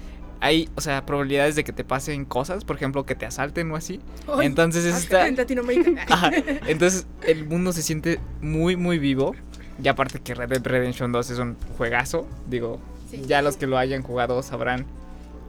hay, 0.46 0.70
o 0.76 0.82
sea, 0.82 1.06
probabilidades 1.06 1.56
de 1.56 1.64
que 1.64 1.74
te 1.74 1.84
pasen 1.84 2.26
cosas. 2.26 2.64
Por 2.66 2.76
ejemplo, 2.76 3.06
que 3.06 3.16
te 3.16 3.26
asalten 3.26 3.72
o 3.72 3.76
así. 3.76 4.00
Ay, 4.28 4.46
Entonces 4.48 4.86
hasta 4.86 5.00
está... 5.00 5.28
En 5.28 5.36
Latinoamérica. 5.36 6.06
Ajá, 6.10 6.32
Entonces 6.68 7.08
el 7.26 7.46
mundo 7.48 7.74
se 7.74 7.82
siente 7.82 8.20
muy, 8.42 8.76
muy 8.76 9.00
vivo. 9.00 9.36
Y 9.84 9.88
aparte 9.88 10.20
que 10.20 10.34
Red 10.34 10.50
Dead 10.50 10.64
Redemption 10.64 11.12
2 11.12 11.30
es 11.32 11.40
un 11.40 11.58
juegazo. 11.78 12.28
Digo, 12.48 12.80
Sí. 13.12 13.22
ya 13.28 13.42
los 13.42 13.56
que 13.58 13.68
lo 13.68 13.78
hayan 13.78 14.02
jugado 14.02 14.42
sabrán 14.42 14.86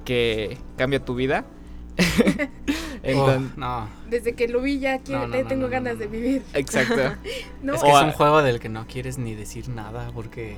que 0.04 0.58
cambia 0.76 1.04
tu 1.04 1.14
vida. 1.14 1.44
Entonces, 3.02 3.50
Oh, 3.56 3.60
no, 3.60 3.88
Desde 4.10 4.34
que 4.34 4.48
lo 4.48 4.60
vi 4.60 4.78
ya 4.80 4.98
quiero- 4.98 5.22
No, 5.22 5.26
no, 5.28 5.32
te- 5.32 5.42
no, 5.44 5.48
tengo 5.48 5.62
no, 5.62 5.68
no, 5.68 5.72
ganas 5.72 5.94
no. 5.94 6.00
de 6.00 6.06
vivir. 6.08 6.42
exacto. 6.54 6.94
No, 7.62 7.74
es 7.74 7.82
que 7.82 7.86
O 7.86 7.96
es 7.96 8.02
a- 8.02 8.04
un 8.06 8.12
juego 8.12 8.42
del 8.42 8.58
que 8.60 8.68
no 8.68 8.86
quieres 8.86 9.18
ni 9.18 9.34
decir 9.34 9.68
nada 9.68 10.10
porque 10.14 10.56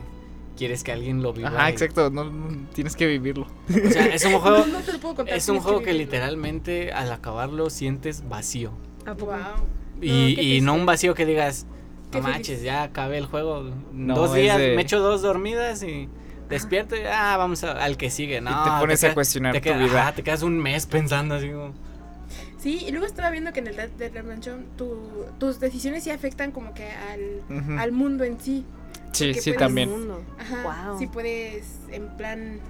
quieres 0.58 0.84
que 0.84 0.92
alguien 0.92 1.22
lo 1.22 1.32
viva. 1.32 1.48
Ajá, 1.48 1.70
y- 1.70 1.72
exacto. 1.72 2.10
No, 2.10 2.24
no, 2.24 2.66
tienes 2.74 2.96
que 2.96 3.06
vivirlo. 3.06 3.46
O 3.68 3.90
sea, 3.90 4.06
es 4.06 4.24
un 4.24 4.32
juego, 4.40 4.58
no, 4.58 4.66
no 4.66 4.80
te 4.80 4.92
lo 4.92 4.98
puedo 5.00 5.14
contar. 5.14 5.36
es 5.36 5.48
un 5.48 5.60
juego 5.60 5.80
que 5.82 5.92
literalmente 5.94 6.92
al 6.92 7.10
acabarlo 7.12 7.70
sientes 7.70 8.28
vacío. 8.28 8.72
¿A 9.06 9.14
poco? 9.14 9.32
Wow. 9.32 9.66
Y, 10.02 10.38
y 10.40 10.60
no 10.60 10.74
un 10.74 10.84
vacío 10.86 11.14
que 11.14 11.24
digas, 11.24 11.66
no 12.12 12.20
manches, 12.20 12.62
ya 12.62 12.82
acabé 12.82 13.18
el 13.18 13.26
juego. 13.26 13.70
No, 13.92 14.14
dos 14.14 14.34
días, 14.34 14.58
de- 14.58 14.74
me 14.76 14.82
echo 14.82 15.00
dos 15.00 15.22
dormidas 15.22 15.82
y 15.82 16.08
despierto 16.48 16.96
y 16.96 17.00
ah, 17.10 17.36
vamos 17.36 17.64
a- 17.64 17.72
al 17.82 17.96
que 17.96 18.10
sigue. 18.10 18.40
No, 18.40 18.50
y 18.50 18.64
te 18.64 18.70
pones 18.80 19.02
a 19.04 19.06
quedas- 19.08 19.14
cuestionar 19.14 19.52
te 19.52 19.60
tu 19.60 19.64
quedas- 19.64 19.78
vida. 19.88 20.02
ajá, 20.02 20.12
te 20.14 20.22
quedas 20.22 20.42
un 20.42 20.58
mes 20.58 20.86
pensando 20.86 21.34
así 21.36 21.48
como... 21.50 21.72
Sí, 22.58 22.84
y 22.86 22.90
luego 22.90 23.06
estaba 23.06 23.30
viendo 23.30 23.52
que 23.52 23.60
en 23.60 23.68
el 23.68 23.76
Red 23.76 23.90
Dead 23.98 24.12
Redemption 24.12 24.64
tu, 24.76 24.98
tus 25.38 25.60
decisiones 25.60 26.02
sí 26.04 26.10
afectan 26.10 26.50
como 26.50 26.74
que 26.74 26.88
al, 26.90 27.78
al 27.78 27.92
mundo 27.92 28.24
en 28.24 28.40
sí. 28.40 28.64
Sí, 29.12 29.34
sí, 29.34 29.52
también. 29.54 29.90
Mundo. 29.90 30.22
Ajá. 30.38 30.86
Wow. 30.90 30.98
Si 30.98 31.06
puedes, 31.06 31.78
en 31.90 32.08
plan, 32.16 32.60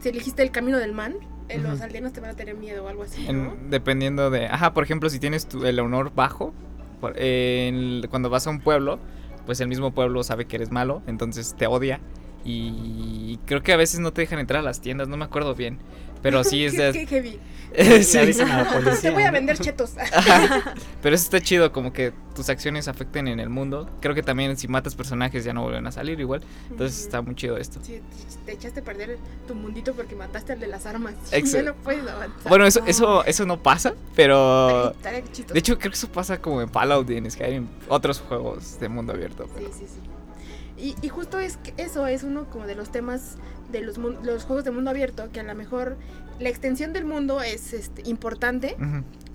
si 0.00 0.08
elegiste 0.08 0.42
el 0.42 0.50
camino 0.50 0.78
del 0.78 0.92
mal, 0.92 1.16
eh, 1.48 1.58
los 1.58 1.80
aldeanos 1.80 2.12
te 2.12 2.20
van 2.20 2.30
a 2.30 2.34
tener 2.34 2.54
miedo 2.56 2.84
o 2.84 2.88
algo 2.88 3.02
así, 3.02 3.22
¿no? 3.24 3.52
En- 3.52 3.70
dependiendo 3.70 4.30
de. 4.30 4.46
Ajá, 4.46 4.72
por 4.72 4.84
ejemplo, 4.84 5.10
si 5.10 5.18
tienes 5.18 5.46
tu- 5.46 5.64
el 5.66 5.78
honor 5.80 6.12
bajo, 6.14 6.54
por- 7.00 7.14
en- 7.16 8.06
cuando 8.08 8.30
vas 8.30 8.46
a 8.46 8.50
un 8.50 8.60
pueblo, 8.60 8.98
pues 9.46 9.60
el 9.60 9.68
mismo 9.68 9.92
pueblo 9.92 10.22
sabe 10.22 10.46
que 10.46 10.56
eres 10.56 10.70
malo, 10.70 11.02
entonces 11.06 11.54
te 11.58 11.66
odia. 11.66 12.00
Y 12.44 13.38
creo 13.46 13.62
que 13.62 13.72
a 13.72 13.76
veces 13.76 14.00
no 14.00 14.12
te 14.12 14.22
dejan 14.22 14.38
entrar 14.38 14.60
a 14.60 14.62
las 14.62 14.80
tiendas, 14.80 15.08
no 15.08 15.16
me 15.16 15.24
acuerdo 15.24 15.54
bien. 15.54 15.78
Pero 16.22 16.44
sí 16.44 16.64
es 16.66 16.72
Qué- 16.74 16.82
de. 16.82 16.92
qué 16.92 17.06
heavy. 17.06 17.40
sí. 18.04 18.18
La 18.34 18.94
Te 19.00 19.10
voy 19.10 19.22
a 19.22 19.30
vender 19.30 19.56
chetos. 19.58 19.96
Ajá. 19.96 20.74
Pero 21.00 21.14
eso 21.14 21.24
está 21.24 21.40
chido, 21.40 21.72
como 21.72 21.92
que 21.94 22.12
tus 22.34 22.50
acciones 22.50 22.86
afecten 22.86 23.28
en 23.28 23.40
el 23.40 23.48
mundo. 23.48 23.88
Creo 24.00 24.14
que 24.14 24.22
también 24.22 24.58
si 24.58 24.68
matas 24.68 24.94
personajes 24.94 25.42
ya 25.44 25.54
no 25.54 25.62
vuelven 25.62 25.86
a 25.86 25.90
salir 25.92 26.20
igual. 26.20 26.42
Entonces 26.70 27.00
está 27.00 27.22
muy 27.22 27.34
chido 27.34 27.56
esto. 27.56 27.80
Sí, 27.82 28.02
te- 28.44 28.44
te 28.44 28.52
echaste 28.52 28.80
a 28.80 28.84
perder 28.84 29.16
tu 29.48 29.54
mundito 29.54 29.94
porque 29.94 30.14
mataste 30.14 30.52
al 30.52 30.60
de 30.60 30.66
las 30.66 30.84
armas. 30.84 31.14
Ya 31.30 31.62
no 31.62 31.74
puedes 31.76 32.02
avanzar. 32.06 32.48
Bueno, 32.48 32.66
eso, 32.66 32.82
eso, 32.86 33.24
eso 33.24 33.46
no 33.46 33.62
pasa, 33.62 33.94
pero. 34.14 34.90
Estaría- 34.90 35.18
estaría 35.20 35.32
chistoso. 35.32 35.54
De 35.54 35.58
hecho, 35.60 35.78
creo 35.78 35.90
que 35.92 35.96
eso 35.96 36.08
pasa 36.12 36.42
como 36.42 36.60
en 36.60 36.68
Fallout 36.68 37.08
y 37.08 37.16
en 37.16 37.30
Skyrim, 37.30 37.68
otros 37.88 38.20
juegos 38.20 38.78
de 38.80 38.88
mundo 38.90 39.14
abierto. 39.14 39.48
Sí, 39.56 39.64
sí, 39.72 39.86
sí. 39.86 40.00
Y, 40.76 40.96
y 41.06 41.08
justo 41.10 41.38
es 41.38 41.56
que 41.58 41.72
eso 41.76 42.06
es 42.06 42.22
uno 42.22 42.46
como 42.50 42.66
de 42.66 42.74
los 42.74 42.90
temas 42.90 43.36
de 43.72 43.80
los, 43.80 43.98
los 43.98 44.44
juegos 44.44 44.64
de 44.64 44.70
mundo 44.70 44.90
abierto, 44.90 45.28
que 45.32 45.40
a 45.40 45.42
lo 45.42 45.54
mejor 45.54 45.96
la 46.38 46.48
extensión 46.48 46.92
del 46.92 47.04
mundo 47.04 47.42
es 47.42 47.72
este, 47.72 48.02
importante, 48.08 48.76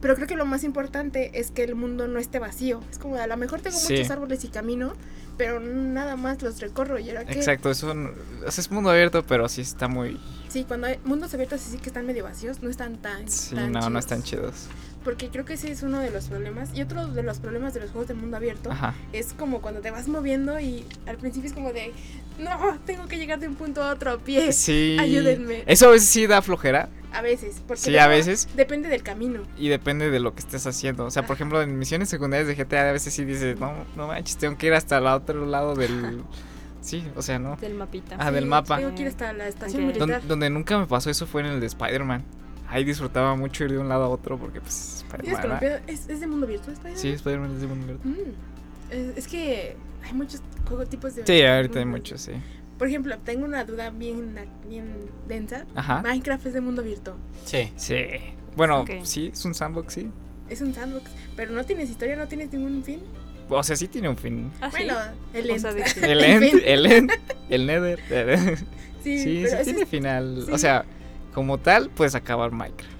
pero 0.01 0.15
creo 0.15 0.27
que 0.27 0.35
lo 0.35 0.45
más 0.45 0.63
importante 0.63 1.39
es 1.39 1.51
que 1.51 1.63
el 1.63 1.75
mundo 1.75 2.07
no 2.07 2.19
esté 2.19 2.39
vacío. 2.39 2.81
Es 2.91 2.99
como 2.99 3.15
a 3.15 3.27
lo 3.27 3.35
mejor 3.37 3.61
tengo 3.61 3.77
Sí. 3.77 3.93
muchos 3.93 4.11
árboles 4.11 4.43
y 4.43 4.49
camino, 4.49 4.93
pero 5.37 5.59
nada 5.59 6.15
más 6.15 6.41
los 6.41 6.59
recorro 6.61 6.99
y 6.99 7.09
ahora 7.09 7.25
que 7.25 7.33
Exacto, 7.33 7.69
eso 7.71 7.93
no- 7.93 8.11
es 8.47 8.71
mundo 8.71 8.89
abierto, 8.89 9.23
pero 9.25 9.47
sí 9.49 9.61
está 9.61 9.87
muy... 9.87 10.19
sí, 10.49 10.63
cuando 10.67 10.87
hay 10.87 10.99
mundos 11.03 11.33
abiertos 11.33 11.61
sí 11.61 11.77
que 11.77 11.89
están 11.89 12.05
medio 12.05 12.23
vacíos, 12.23 12.61
no 12.61 12.69
están 12.69 12.97
tan 12.97 13.27
Sí, 13.29 13.55
tan 13.55 13.71
no, 13.71 13.89
no 13.89 13.99
están 13.99 14.23
chidos. 14.23 14.67
Porque 15.03 15.29
creo 15.29 15.45
que 15.45 15.53
ese 15.53 15.71
es 15.71 15.83
uno 15.83 15.99
de 15.99 16.11
los 16.11 16.25
problemas 16.27 16.69
y 16.75 16.81
otro 16.81 17.07
de 17.07 17.23
los 17.23 17.39
problemas 17.39 17.73
de 17.73 17.79
los 17.79 17.91
juegos 17.91 18.09
de 18.09 18.13
mundo 18.13 18.35
abierto 18.37 18.71
Ajá. 18.71 18.93
es 19.13 19.33
como 19.33 19.61
cuando 19.61 19.79
te 19.79 19.89
vas 19.89 20.07
moviendo 20.09 20.59
y 20.59 20.85
al 21.05 21.17
principio 21.17 21.47
es 21.47 21.53
como 21.53 21.71
de 21.71 21.93
no, 22.39 22.77
tengo 22.85 23.07
que 23.07 23.17
llegar 23.17 23.39
de 23.39 23.47
un 23.47 23.55
punto 23.55 23.81
a 23.83 23.93
otro 23.93 24.11
a 24.11 24.17
pie. 24.17 24.51
Sí. 24.53 24.97
Ayúdenme. 24.99 25.63
Eso 25.65 25.87
a 25.87 25.91
veces 25.91 26.09
sí 26.09 26.27
da 26.27 26.41
flojera 26.41 26.89
A 27.13 27.21
veces, 27.21 27.61
porque 27.65 27.81
Sí, 27.83 27.97
a 27.97 28.07
veces. 28.07 28.47
depende 28.55 28.89
del 28.89 29.01
camino. 29.01 29.39
y 29.57 29.69
depende 29.69 30.11
de 30.11 30.19
lo 30.19 30.33
que 30.35 30.41
estés 30.41 30.67
haciendo. 30.67 31.05
O 31.05 31.11
sea, 31.11 31.25
por 31.25 31.35
ejemplo, 31.35 31.61
en 31.61 31.79
misiones 31.79 32.09
secundarias 32.09 32.47
de 32.47 32.55
GTA 32.55 32.89
a 32.89 32.91
veces 32.91 33.13
sí 33.13 33.23
dices, 33.25 33.57
no, 33.59 33.73
no 33.95 34.07
manches, 34.07 34.37
tengo 34.37 34.57
que 34.57 34.67
ir 34.67 34.73
hasta 34.73 34.97
el 34.97 35.07
otro 35.07 35.45
lado 35.45 35.73
del... 35.75 36.21
Sí, 36.79 37.03
o 37.17 37.21
sea, 37.21 37.37
¿no? 37.37 37.57
Del 37.57 37.73
mapita. 37.73 38.15
Ah, 38.17 38.31
del 38.31 38.45
mapa. 38.45 38.77
Tengo 38.77 38.95
que 38.95 39.01
ir 39.01 39.07
hasta 39.09 39.33
la 39.33 39.47
estación 39.47 39.81
Ok. 39.83 39.87
militar. 39.87 40.07
Don- 40.21 40.27
donde 40.27 40.49
nunca 40.49 40.77
me 40.77 40.85
pasó 40.85 41.09
eso 41.09 41.25
fue 41.27 41.41
en 41.41 41.47
el 41.47 41.59
de 41.59 41.65
Spider-Man. 41.65 42.23
Ahí 42.69 42.83
disfrutaba 42.83 43.35
mucho 43.35 43.63
ir 43.63 43.71
de 43.71 43.77
un 43.77 43.87
lado 43.89 44.03
a 44.05 44.09
otro 44.09 44.37
porque 44.37 44.59
pues 44.61 45.05
Spider-Man. 45.09 45.59
romper- 45.61 45.81
es, 45.87 46.09
es 46.09 46.19
de 46.19 46.27
mundo 46.27 46.45
abierto, 46.45 46.69
¿es 46.71 46.99
Sí, 46.99 47.09
Spider-Man 47.09 47.55
es 47.55 47.61
de 47.61 47.67
mundo 47.67 47.83
abierto. 47.85 48.07
Mm, 48.07 48.91
Es, 48.91 49.17
es 49.17 49.27
que 49.27 49.75
hay 50.03 50.13
muchos 50.13 50.41
juegos 50.67 50.89
tipos 50.89 51.15
de. 51.15 51.25
Sí, 51.25 51.41
ahorita 51.43 51.79
hay 51.79 51.85
muchos, 51.85 52.21
sí. 52.21 52.31
Por 52.77 52.87
ejemplo, 52.87 53.17
tengo 53.19 53.45
una 53.45 53.63
duda 53.65 53.89
bien, 53.89 54.35
bien 54.69 54.93
densa. 55.27 55.65
Ajá. 55.75 56.01
Minecraft 56.03 56.45
es 56.45 56.53
de 56.53 56.61
mundo 56.61 56.81
abierto. 56.81 57.15
Sí. 57.45 57.71
Sí. 57.75 57.95
Bueno, 58.55 58.85
sí, 59.03 59.29
es 59.33 59.45
un 59.45 59.53
sandbox, 59.55 59.93
sí. 59.93 60.11
Es 60.49 60.61
un 60.61 60.73
sandbox, 60.73 61.09
pero 61.35 61.51
no 61.53 61.63
tienes 61.65 61.89
historia, 61.89 62.15
no 62.15 62.27
tienes 62.27 62.51
ningún 62.53 62.83
fin. 62.83 62.99
O 63.49 63.63
sea, 63.63 63.75
sí 63.77 63.87
tiene 63.87 64.09
un 64.09 64.17
fin. 64.17 64.51
Ah, 64.61 64.69
sí. 64.71 64.83
Bueno, 64.83 64.95
el 65.33 65.49
O 65.49 65.53
end. 65.53 65.61
sea, 65.61 65.71
El 66.11 66.19
El 66.19 66.23
end, 66.43 66.61
el 66.65 66.85
end, 66.85 67.11
el 67.49 67.65
nether. 67.65 67.99
Sí, 69.03 69.19
Sí, 69.19 69.23
sí, 69.23 69.41
pero 69.43 69.55
ese 69.55 69.63
tiene 69.63 69.81
es- 69.83 69.89
final. 69.89 70.43
sí. 70.45 70.51
O 70.51 70.57
sea, 70.57 70.83
como 71.37 71.59
tal, 71.59 71.91
puedes 71.91 72.15
acabar 72.15 72.51
Minecraft. 72.51 72.91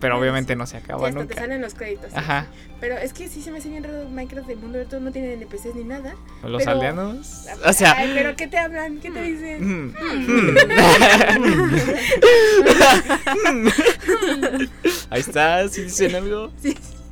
Pero 0.00 0.14
Bueno, 0.14 0.18
obviamente 0.22 0.54
sí. 0.54 0.58
no 0.58 0.64
se 0.66 0.78
sí, 0.78 0.82
acaba 0.82 1.08
te 1.08 1.12
nunca. 1.14 1.34
salen 1.34 1.60
los 1.60 1.74
créditos. 1.74 2.06
sí, 2.10 2.16
Ajá. 2.16 2.46
sí. 2.50 2.58
Pero 2.80 2.96
es 2.96 3.12
que 3.12 3.28
sí 3.28 3.42
se 3.42 3.50
me 3.50 3.58
hace 3.58 3.68
bien 3.68 3.84
raro 3.84 4.08
Minecraft 4.08 4.48
de 4.48 4.56
mundo 4.56 4.78
abierto, 4.78 4.98
no 4.98 5.12
tiene 5.12 5.34
NPCs 5.34 5.74
ni 5.74 5.84
nada. 5.84 6.14
Los 6.42 6.62
pero- 6.62 6.70
aldeanos. 6.76 7.44
O 7.66 7.72
sea. 7.74 7.92
Ay, 7.98 8.12
pero 8.14 8.34
¿qué 8.34 8.46
te 8.46 8.56
hablan? 8.56 8.98
¿Qué 9.00 9.10
te 9.10 9.20
dicen? 9.20 9.62
mm, 9.62 9.94
mm. 9.94 10.56
Ahí 15.10 15.20
está, 15.20 15.68
si 15.68 15.82
dicen 15.82 16.14
algo. 16.14 16.50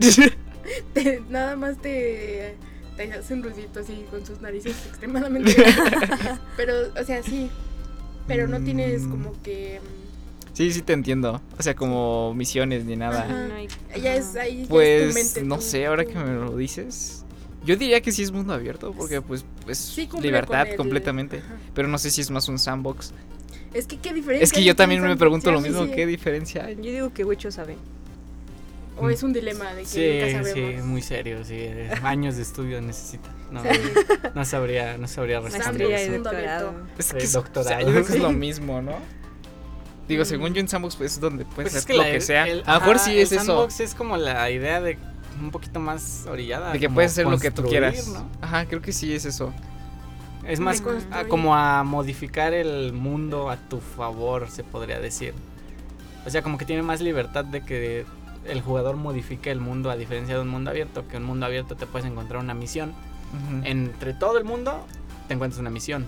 Sí. 0.00 0.24
Te- 0.94 1.22
nada 1.28 1.54
más 1.56 1.76
te, 1.80 2.56
te 2.96 3.12
hacen 3.12 3.42
ruiditos 3.42 3.84
así 3.84 4.04
con 4.10 4.24
sus 4.26 4.40
narices 4.40 4.74
extremadamente. 4.88 5.54
Pero, 6.56 6.72
o 6.98 7.04
sea, 7.04 7.22
sí. 7.22 7.50
Pero 8.26 8.48
no 8.48 8.60
tienes 8.60 9.02
Mm. 9.02 9.10
como 9.10 9.42
que. 9.42 9.80
Sí, 10.55 10.72
sí 10.72 10.80
te 10.82 10.92
entiendo. 10.94 11.40
O 11.59 11.62
sea, 11.62 11.74
como 11.76 12.32
misiones 12.32 12.84
ni 12.84 12.96
nada. 12.96 13.24
Ajá. 13.24 13.46
No 13.48 13.55
hay- 13.55 13.68
Ya 14.00 14.14
es 14.14 14.30
ajá. 14.30 14.40
ahí. 14.42 14.55
ya 14.57 14.62
es 14.62 14.68
tu 14.68 14.74
Pues 14.74 15.14
mente, 15.14 15.42
no 15.42 15.61
sé, 15.61 15.84
ahora 15.86 16.05
que 16.07 16.14
me 16.14 16.32
lo 16.32 16.57
dices. 16.57 17.24
Yo 17.66 17.76
diría 17.76 18.00
que 18.00 18.12
sí 18.12 18.22
es 18.22 18.30
mundo 18.30 18.52
abierto, 18.55 18.92
porque 18.92 19.20
pues 19.20 19.44
es 19.68 19.78
Sí, 19.78 20.09
libertad 20.20 20.66
el- 20.68 20.76
completamente. 20.76 21.38
ajá. 21.38 21.57
Pero 21.74 21.88
no 21.88 21.98
sé 21.98 22.11
si 22.11 22.20
es 22.20 22.30
más 22.30 22.48
un 22.48 22.59
sandbox. 22.59 23.12
Es 23.72 23.86
que 23.86 23.98
qué 23.98 24.12
diferencia. 24.14 24.44
Es 24.44 24.52
que 24.52 24.62
yo 24.62 24.76
también 24.76 25.02
me 25.02 25.16
pregunto 25.16 25.50
lo 25.50 25.61
mismo, 25.61 25.84
sí, 25.86 25.90
¿qué 25.92 26.07
diferencia 26.07 26.64
hay? 26.66 26.76
Yo 26.76 26.82
digo 26.82 27.12
que 27.12 27.24
Wicho 27.24 27.50
sabe. 27.50 27.76
O 28.96 29.11
es 29.11 29.24
un 29.24 29.32
dilema 29.32 29.74
de 29.74 29.82
que 29.82 29.88
Sí, 29.88 30.20
nunca 30.36 30.44
sí, 30.44 30.50
sabemos. 30.61 30.86
muy 30.86 31.02
serio, 31.02 31.44
sí. 31.44 31.66
Años 32.05 32.36
de 32.36 32.42
estudio 32.42 32.80
necesita. 32.80 33.28
No, 33.50 33.61
Sí. 33.62 33.68
no 34.36 34.44
sabría, 34.44 34.96
no 34.98 35.09
sabría 35.09 35.40
responder. 35.40 35.90
Es 35.90 36.09
mundo 36.11 36.30
doctorado. 36.30 36.68
abierto. 36.68 36.90
Es 36.98 37.07
Sí, 37.07 37.12
que 37.16 37.24
es, 37.24 37.32
doctorado. 37.32 37.66
o 37.66 37.68
sea, 37.68 37.80
yo 37.80 37.86
creo 37.92 38.05
que 38.05 38.12
es 38.12 38.16
Sí. 38.18 38.22
lo 38.22 38.30
mismo, 38.46 38.82
¿no? 38.82 38.92
Digo, 40.09 40.22
Mm. 40.22 40.26
según 40.26 40.55
yo 40.55 40.61
en 40.61 40.68
sandbox 40.68 40.96
pues 40.96 41.12
es 41.14 41.20
donde 41.20 41.44
puedes 41.44 41.72
Pues 41.72 41.74
es 41.74 41.84
hacer 41.84 41.96
lo 41.96 42.02
la- 42.02 42.11
que 42.11 42.20
sea. 42.20 42.46
el- 42.46 42.62
a 42.66 42.74
lo 42.74 42.80
mejor 42.80 42.98
sí 42.98 43.18
es 43.18 43.32
el 43.32 43.38
eso. 43.38 43.46
sandbox 43.46 43.80
es 43.80 43.94
como 43.94 44.16
la 44.16 44.50
idea 44.50 44.80
de 44.80 44.98
un 45.40 45.50
poquito 45.50 45.80
más 45.80 46.26
orillada. 46.28 46.72
De 46.72 46.78
que 46.78 46.88
puedes 46.90 47.12
hacer 47.12 47.26
lo 47.26 47.38
que 47.38 47.50
tú 47.50 47.62
quieras. 47.64 48.09
¿no? 48.09 48.28
Ajá, 48.40 48.66
creo 48.66 48.80
que 48.82 48.92
sí 48.92 49.12
es 49.14 49.24
eso. 49.24 49.52
Es 50.46 50.61
más 50.61 50.82
a- 51.11 51.24
como 51.24 51.55
a 51.57 51.82
modificar 51.84 52.52
el 52.52 52.92
mundo 52.92 53.48
a 53.50 53.57
tu 53.57 53.80
favor, 53.80 54.50
se 54.50 54.62
podría 54.62 55.00
decir. 55.00 55.32
O 56.26 56.30
sea, 56.30 56.42
como 56.42 56.59
que 56.59 56.64
tiene 56.66 56.82
más 56.82 57.00
libertad 57.00 57.44
de 57.46 57.62
que 57.64 58.05
el 58.46 58.61
jugador 58.61 58.96
modifique 58.96 59.50
el 59.50 59.61
mundo 59.61 59.90
a 59.90 59.96
diferencia 59.96 60.34
de 60.34 60.42
un 60.42 60.48
mundo 60.48 60.70
abierto, 60.70 61.09
que 61.09 61.16
un 61.16 61.24
mundo 61.24 61.46
abierto 61.46 61.76
te 61.76 61.86
puedes 61.86 62.07
encontrar 62.07 62.42
una 62.42 62.52
misión. 62.55 62.92
Entre 63.64 64.12
todo 64.14 64.36
el 64.38 64.44
mundo 64.44 64.86
te 65.28 65.34
encuentras 65.34 65.59
una 65.61 65.70
misión. 65.70 66.07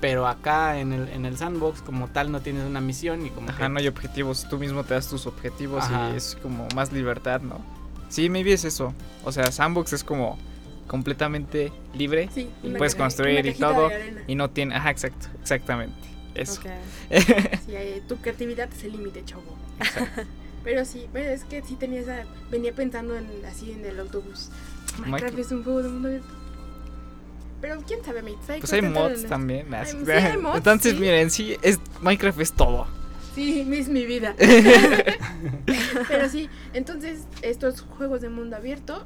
Pero 0.00 0.26
acá 0.28 0.78
en 0.78 0.92
el, 0.92 1.08
en 1.08 1.24
el 1.26 1.36
sandbox 1.36 1.82
como 1.82 2.06
tal 2.08 2.30
no 2.30 2.40
tienes 2.40 2.64
una 2.64 2.80
misión 2.80 3.26
y 3.26 3.30
como 3.30 3.48
Ajá, 3.50 3.64
que 3.64 3.68
no 3.68 3.78
hay 3.80 3.88
objetivos. 3.88 4.46
Tú 4.48 4.58
mismo 4.58 4.84
te 4.84 4.94
das 4.94 5.08
tus 5.08 5.26
objetivos 5.26 5.82
Ajá. 5.84 6.10
y 6.12 6.16
es 6.16 6.36
como 6.40 6.68
más 6.74 6.92
libertad, 6.92 7.40
¿no? 7.40 7.60
Sí, 8.08 8.28
maybe 8.30 8.52
es 8.52 8.64
eso. 8.64 8.94
O 9.24 9.32
sea, 9.32 9.50
sandbox 9.50 9.92
es 9.92 10.04
como 10.04 10.38
completamente 10.86 11.70
libre 11.94 12.30
Sí, 12.32 12.48
Y 12.62 12.70
puedes 12.70 12.94
caja- 12.94 13.04
construir 13.04 13.44
y 13.46 13.52
todo, 13.54 13.90
y 14.26 14.34
no 14.34 14.48
tiene... 14.50 14.74
Ajá, 14.74 14.90
exacto, 14.90 15.26
exactamente. 15.40 15.96
Eso. 16.34 16.60
Ok. 16.60 16.66
Sí, 17.66 17.74
eh, 17.74 18.02
tu 18.08 18.16
creatividad 18.18 18.68
es 18.72 18.84
el 18.84 18.92
límite, 18.92 19.24
chavo. 19.24 19.42
Pero 20.64 20.84
sí, 20.84 21.06
bueno, 21.12 21.28
es 21.30 21.44
que 21.44 21.62
sí 21.62 21.74
tenía 21.74 22.00
esa. 22.00 22.24
Venía 22.50 22.72
pensando 22.72 23.16
en 23.16 23.26
así 23.46 23.72
en 23.72 23.84
el 23.84 23.98
autobús. 24.00 24.50
Minecraft 24.98 25.10
Minecraft. 25.10 25.38
es 25.38 25.52
un 25.52 25.64
juego 25.64 25.82
de 25.82 25.88
mundo 25.88 26.08
abierto. 26.08 26.28
Pero 27.60 27.80
quién 27.86 28.04
sabe, 28.04 28.22
mates. 28.22 28.38
Pues 28.60 28.72
hay 28.72 28.82
mods 28.82 29.26
también. 29.26 29.72
Ay, 29.74 29.82
así- 29.82 29.98
sí, 30.04 30.10
hay 30.12 30.36
mods, 30.40 30.56
Entonces, 30.58 30.92
sí. 30.94 30.98
miren, 31.00 31.30
sí, 31.30 31.56
es, 31.62 31.78
Minecraft 32.00 32.40
es 32.40 32.52
todo. 32.52 32.86
Sí, 33.34 33.68
es 33.72 33.88
mi 33.88 34.04
vida. 34.04 34.34
Pero 36.08 36.28
sí, 36.28 36.48
entonces 36.72 37.20
estos 37.42 37.82
juegos 37.82 38.20
de 38.20 38.28
mundo 38.28 38.56
abierto, 38.56 39.04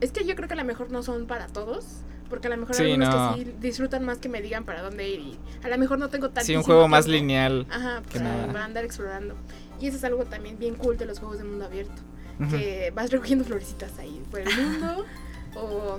es 0.00 0.12
que 0.12 0.24
yo 0.24 0.34
creo 0.34 0.48
que 0.48 0.54
a 0.54 0.56
lo 0.56 0.64
mejor 0.64 0.90
no 0.90 1.02
son 1.02 1.26
para 1.26 1.46
todos. 1.46 1.84
Porque 2.28 2.46
a 2.46 2.50
lo 2.50 2.56
mejor 2.56 2.74
Sí, 2.74 2.84
hay 2.84 2.92
algunos 2.92 3.14
no. 3.14 3.34
que 3.36 3.44
sí 3.44 3.54
disfrutan 3.60 4.06
más 4.06 4.16
que 4.16 4.30
me 4.30 4.40
digan 4.40 4.64
para 4.64 4.80
dónde 4.80 5.06
ir. 5.06 5.20
Y 5.20 5.38
a 5.62 5.68
lo 5.68 5.76
mejor 5.76 5.98
no 5.98 6.08
tengo 6.08 6.30
tanto. 6.30 6.46
Sí, 6.46 6.56
un 6.56 6.62
juego 6.62 6.88
más 6.88 7.06
lineal. 7.06 7.66
Ajá, 7.70 8.00
que 8.10 8.18
para, 8.20 8.30
nada. 8.36 8.46
para 8.52 8.64
andar 8.64 8.84
explorando. 8.86 9.34
Y 9.78 9.88
eso 9.88 9.98
es 9.98 10.04
algo 10.04 10.24
también 10.24 10.58
bien 10.58 10.74
cool 10.76 10.96
de 10.96 11.04
los 11.04 11.18
juegos 11.18 11.36
de 11.38 11.44
mundo 11.44 11.66
abierto. 11.66 12.00
Ujú. 12.40 12.50
Que 12.56 12.90
vas 12.94 13.10
recogiendo 13.10 13.44
florecitas 13.44 13.98
ahí 13.98 14.22
por 14.30 14.40
el 14.40 14.48
mundo. 14.56 15.04
o 15.56 15.98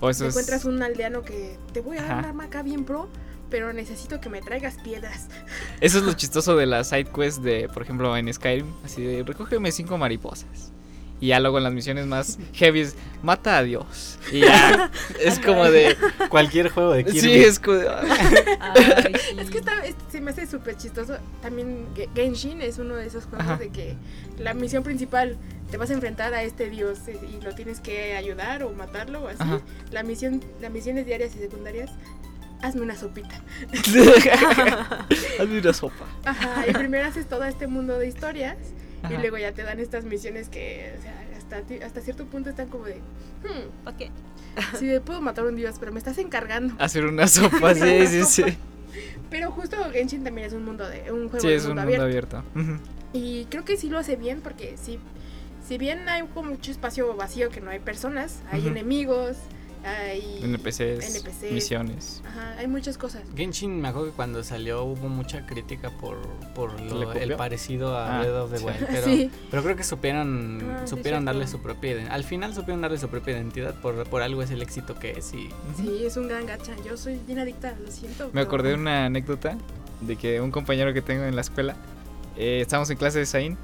O 0.00 0.10
eso 0.10 0.24
te 0.24 0.28
es... 0.28 0.34
encuentras 0.34 0.64
un 0.64 0.82
aldeano 0.82 1.22
que 1.22 1.58
te 1.72 1.80
voy 1.80 1.98
a 1.98 2.02
dar 2.02 2.18
un 2.18 2.24
arma 2.24 2.44
acá 2.44 2.62
bien 2.62 2.84
pro. 2.84 3.08
Pero 3.48 3.72
necesito 3.72 4.20
que 4.20 4.28
me 4.28 4.40
traigas 4.40 4.76
piedras. 4.82 5.28
Eso 5.80 5.98
es 5.98 6.04
lo 6.04 6.12
chistoso 6.14 6.56
de 6.56 6.66
las 6.66 6.88
side 6.88 7.04
quests 7.04 7.40
de, 7.42 7.68
por 7.72 7.84
ejemplo, 7.84 8.16
en 8.16 8.32
Skyrim. 8.32 8.66
Así 8.84 9.02
de, 9.02 9.22
recógeme 9.22 9.70
cinco 9.70 9.96
mariposas. 9.96 10.72
Y 11.18 11.28
ya 11.28 11.40
luego 11.40 11.56
en 11.58 11.64
las 11.64 11.72
misiones 11.72 12.06
más 12.06 12.38
heavy 12.52 12.80
es, 12.80 12.94
mata 13.22 13.56
a 13.56 13.62
Dios. 13.62 14.18
Y 14.30 14.40
ya, 14.40 14.90
es 15.18 15.38
como 15.38 15.64
de... 15.64 15.96
cualquier 16.28 16.68
juego 16.68 16.92
de 16.92 17.04
Kirby. 17.04 17.20
Sí, 17.20 17.32
es 17.32 17.58
como 17.58 17.78
de... 17.78 17.88
Ay, 18.60 19.12
sí. 19.30 19.36
Es 19.38 19.50
que 19.50 19.58
está, 19.58 19.84
es- 19.86 19.94
se 20.10 20.20
me 20.20 20.30
hace 20.32 20.46
súper 20.46 20.76
chistoso. 20.76 21.16
También 21.40 21.86
Ge- 21.96 22.10
Genshin 22.14 22.60
es 22.60 22.78
uno 22.78 22.96
de 22.96 23.06
esos 23.06 23.24
juegos 23.24 23.46
Ajá. 23.46 23.56
de 23.56 23.70
que 23.70 23.94
la 24.38 24.52
misión 24.52 24.82
principal 24.82 25.38
te 25.70 25.78
vas 25.78 25.88
a 25.90 25.94
enfrentar 25.94 26.34
a 26.34 26.42
este 26.42 26.68
dios 26.68 26.98
y 27.08 27.42
lo 27.42 27.54
tienes 27.54 27.80
que 27.80 28.14
ayudar 28.14 28.62
o 28.62 28.70
matarlo 28.72 29.22
o 29.24 29.28
así. 29.28 29.38
Ajá. 29.40 29.60
La 29.92 30.02
misión, 30.02 30.44
las 30.60 30.70
misiones 30.70 31.06
diarias 31.06 31.34
y 31.34 31.38
secundarias, 31.38 31.90
hazme 32.60 32.82
una 32.82 32.94
sopita. 32.94 33.40
Hazme 35.40 35.60
una 35.60 35.72
sopa. 35.72 36.04
Ajá, 36.24 36.64
y 36.68 36.72
primero 36.72 37.06
haces 37.06 37.26
todo 37.26 37.44
este 37.44 37.66
mundo 37.66 37.98
de 37.98 38.06
historias 38.08 38.56
y 39.10 39.16
luego 39.18 39.38
ya 39.38 39.52
te 39.52 39.62
dan 39.62 39.80
estas 39.80 40.04
misiones 40.04 40.48
que, 40.48 40.94
o 40.98 41.02
sea, 41.02 41.26
hasta, 41.36 41.60
ti- 41.62 41.80
hasta 41.82 42.00
cierto 42.00 42.26
punto 42.26 42.50
están 42.50 42.68
como 42.68 42.84
de, 42.84 42.94
hmm, 42.96 43.84
¿Pa' 43.84 43.96
qué? 43.96 44.10
sí, 44.78 44.90
puedo 45.04 45.20
matar 45.20 45.44
a 45.44 45.48
un 45.48 45.56
dios, 45.56 45.76
pero 45.78 45.92
me 45.92 45.98
estás 45.98 46.18
encargando. 46.18 46.74
Hacer 46.78 47.04
una 47.06 47.26
sopa, 47.28 47.74
sí, 47.74 48.06
sí, 48.06 48.24
sí. 48.24 48.42
Pero 49.30 49.50
justo 49.50 49.76
Genshin 49.92 50.24
también 50.24 50.46
es 50.46 50.52
un 50.52 50.64
mundo 50.64 50.88
de 50.88 51.12
un 51.12 51.28
juego 51.28 51.40
Sí, 51.40 51.48
de 51.48 51.54
es 51.56 51.62
un 51.64 51.68
mundo 51.76 51.82
mundo 51.82 52.02
abierto. 52.02 52.38
abierto. 52.38 52.82
Y 53.12 53.44
creo 53.46 53.64
que 53.64 53.76
sí 53.76 53.88
lo 53.88 53.98
hace 53.98 54.16
bien 54.16 54.40
porque 54.40 54.76
sí, 54.76 54.98
si 55.66 55.78
bien 55.78 56.08
hay 56.08 56.22
como 56.34 56.50
mucho 56.50 56.70
espacio 56.70 57.14
vacío 57.16 57.50
que 57.50 57.60
no 57.60 57.70
hay 57.70 57.78
personas, 57.80 58.40
hay 58.50 58.66
enemigos, 58.68 59.36
hay 59.86 60.40
NPCs, 60.42 61.16
NPCs. 61.16 61.52
misiones. 61.52 62.22
Ajá, 62.26 62.56
hay 62.58 62.66
muchas 62.66 62.98
cosas. 62.98 63.22
Genshin, 63.36 63.80
me 63.80 63.88
acuerdo 63.88 64.08
que 64.10 64.14
cuando 64.16 64.42
salió 64.42 64.84
hubo 64.84 65.08
mucha 65.08 65.46
crítica 65.46 65.90
por, 65.90 66.18
por 66.54 66.72
el 67.20 67.34
parecido 67.36 67.96
a 67.96 68.16
Ah, 68.16 68.20
Breath 68.20 68.34
of 68.34 68.50
the 68.52 68.58
sí. 68.58 68.64
Wild. 68.64 68.86
Pero, 68.86 69.04
Sí. 69.06 69.30
pero 69.50 69.62
creo 69.62 69.76
que 69.76 69.84
supieron, 69.84 70.60
Ah, 70.70 70.86
supieron 70.86 71.24
darle 71.24 71.46
su 71.46 71.60
propia 71.60 71.92
identidad. 71.92 72.14
Al 72.14 72.24
final 72.24 72.54
supieron 72.54 72.80
darle 72.82 72.98
su 72.98 73.08
propia 73.08 73.34
identidad. 73.34 73.74
Por, 73.80 74.04
por 74.08 74.22
algo 74.22 74.42
es 74.42 74.50
el 74.50 74.62
éxito 74.62 74.98
que 74.98 75.12
es. 75.12 75.32
Y 75.34 75.48
Sí, 75.76 76.04
es 76.04 76.16
un 76.16 76.28
gran 76.28 76.46
gacha. 76.46 76.72
Yo 76.84 76.96
soy 76.96 77.18
bien 77.26 77.38
adicta, 77.38 77.74
lo 77.84 77.90
siento. 77.90 78.26
Me 78.26 78.30
pero- 78.32 78.44
acordé 78.46 78.68
de 78.70 78.74
una 78.76 79.06
anécdota 79.06 79.56
de 80.00 80.16
que 80.16 80.40
un 80.40 80.50
compañero 80.50 80.92
que 80.92 81.02
tengo 81.02 81.24
en 81.24 81.34
la 81.34 81.40
escuela, 81.42 81.76
eh, 82.36 82.60
estábamos 82.60 82.90
en 82.90 82.96
clase 82.98 83.18
de 83.20 83.26
Zain 83.26 83.56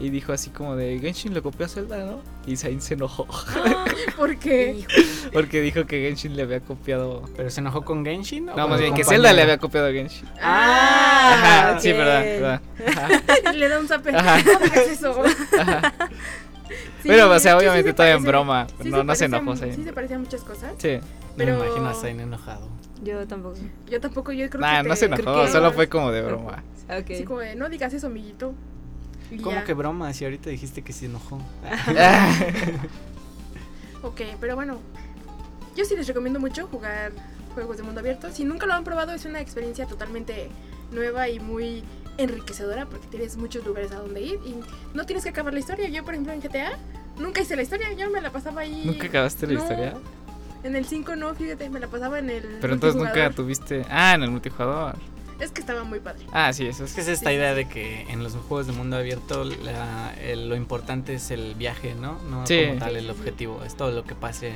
y 0.00 0.10
dijo 0.10 0.32
así 0.32 0.50
como 0.50 0.76
de 0.76 0.98
Genshin 0.98 1.34
le 1.34 1.42
copió 1.42 1.66
a 1.66 1.68
Zelda, 1.68 1.98
¿no? 2.04 2.20
Y 2.46 2.56
Zain 2.56 2.80
se 2.80 2.94
enojó 2.94 3.26
¿Por 4.16 4.36
qué? 4.38 4.84
porque 5.32 5.60
dijo 5.60 5.86
que 5.86 6.00
Genshin 6.02 6.36
le 6.36 6.42
había 6.42 6.60
copiado. 6.60 7.22
¿Pero 7.36 7.50
se 7.50 7.60
enojó 7.60 7.82
con 7.84 8.04
Genshin? 8.04 8.48
o 8.48 8.56
No, 8.56 8.66
más 8.68 8.80
bien 8.80 8.94
que? 8.94 9.04
Zelda 9.04 9.32
le 9.32 9.42
había 9.42 9.58
copiado 9.58 9.86
a 9.88 9.92
Genshin. 9.92 10.26
Ah, 10.40 11.68
Ajá, 11.72 11.80
sí, 11.80 11.92
verdad, 11.92 12.22
verdad. 12.22 12.60
Ajá, 12.86 13.52
Le 13.52 13.68
da 13.68 13.78
un 13.78 13.88
zape. 13.88 14.10
Ajá. 14.16 14.38
No 14.74 14.80
eso. 14.80 15.22
ajá. 15.58 15.92
Sí, 17.02 17.08
Pero, 17.08 17.30
o 17.30 17.38
sea, 17.38 17.52
sí 17.52 17.58
obviamente 17.58 17.90
se 17.90 17.94
todavía 17.94 18.16
en 18.16 18.24
broma. 18.24 18.66
sí 18.82 18.90
no, 18.90 19.02
no 19.04 19.14
se 19.14 19.24
enojó 19.24 19.56
Zain. 19.56 19.74
Sí, 19.74 19.84
se 19.84 19.92
parecen 19.92 20.20
muchas 20.20 20.42
cosas. 20.42 20.72
Sí. 20.78 20.96
No 20.98 21.02
pero- 21.36 21.58
me 21.58 21.66
imagino 21.66 21.88
a 21.88 21.94
Zayn 21.94 22.20
enojado. 22.20 22.68
Yo 23.02 23.26
tampoco. 23.26 23.56
Yo 23.90 24.00
tampoco, 24.00 24.32
yo 24.32 24.48
creo 24.50 24.60
Nah, 24.60 24.82
que. 24.82 24.88
no 24.88 24.94
te- 24.94 25.00
se 25.00 25.06
enojó, 25.06 25.44
que- 25.44 25.50
solo 25.50 25.72
fue 25.72 25.88
como 25.88 26.10
de 26.12 26.22
broma. 26.22 26.62
Ok. 26.88 27.06
Sí, 27.08 27.24
como 27.24 27.40
de, 27.40 27.54
no 27.56 27.68
digas 27.70 27.92
eso, 27.94 28.08
amiguito. 28.08 28.54
¿Cómo 29.38 29.52
ya. 29.56 29.64
que 29.64 29.74
broma? 29.74 30.12
Si 30.12 30.24
ahorita 30.24 30.50
dijiste 30.50 30.82
que 30.82 30.92
se 30.92 31.06
enojó. 31.06 31.38
Ok, 34.02 34.22
pero 34.40 34.56
bueno. 34.56 34.78
Yo 35.76 35.84
sí 35.84 35.94
les 35.94 36.06
recomiendo 36.08 36.40
mucho 36.40 36.66
jugar 36.68 37.12
juegos 37.54 37.76
de 37.76 37.82
mundo 37.82 38.00
abierto. 38.00 38.30
Si 38.32 38.44
nunca 38.44 38.66
lo 38.66 38.74
han 38.74 38.84
probado, 38.84 39.12
es 39.12 39.24
una 39.24 39.40
experiencia 39.40 39.86
totalmente 39.86 40.48
nueva 40.92 41.28
y 41.28 41.38
muy 41.38 41.84
enriquecedora 42.18 42.86
porque 42.86 43.06
tienes 43.08 43.36
muchos 43.36 43.64
lugares 43.64 43.92
a 43.92 43.96
donde 43.96 44.20
ir 44.20 44.40
y 44.44 44.56
no 44.94 45.06
tienes 45.06 45.24
que 45.24 45.30
acabar 45.30 45.52
la 45.52 45.60
historia. 45.60 45.88
Yo, 45.88 46.04
por 46.04 46.14
ejemplo, 46.14 46.32
en 46.32 46.40
GTA 46.40 46.72
nunca 47.18 47.40
hice 47.40 47.56
la 47.56 47.62
historia, 47.62 47.92
yo 47.92 48.10
me 48.10 48.20
la 48.20 48.30
pasaba 48.32 48.62
ahí. 48.62 48.82
¿Nunca 48.84 49.06
acabaste 49.06 49.46
la 49.46 49.54
No, 49.54 49.60
historia? 49.60 49.94
En 50.62 50.76
el 50.76 50.84
5 50.84 51.16
no, 51.16 51.34
fíjate, 51.34 51.70
me 51.70 51.80
la 51.80 51.88
pasaba 51.88 52.18
en 52.18 52.30
el. 52.30 52.58
Pero 52.60 52.74
entonces 52.74 53.00
nunca 53.00 53.30
tuviste. 53.30 53.86
Ah, 53.88 54.14
en 54.14 54.24
el 54.24 54.30
multijugador. 54.30 54.96
Es 55.40 55.52
que 55.52 55.60
estaba 55.60 55.84
muy 55.84 56.00
padre. 56.00 56.26
Ah, 56.32 56.52
sí, 56.52 56.66
eso 56.66 56.84
Es 56.84 56.90
es. 56.90 56.94
que 56.96 57.00
es 57.02 57.08
esta 57.08 57.32
idea 57.32 57.54
de 57.54 57.66
que 57.66 58.02
en 58.10 58.22
los 58.22 58.34
juegos 58.34 58.66
de 58.66 58.72
mundo 58.72 58.96
abierto 58.96 59.44
la- 59.44 60.12
el- 60.20 60.48
lo 60.48 60.54
importante 60.56 61.14
es 61.14 61.30
el 61.30 61.54
viaje, 61.54 61.94
¿no? 61.94 62.18
No 62.30 62.46
Sí. 62.46 62.66
como 62.66 62.78
tal 62.78 62.96
el 62.96 63.08
objetivo. 63.10 63.62
Es 63.64 63.74
todo 63.76 63.90
lo 63.90 64.04
que 64.04 64.14
pase 64.14 64.52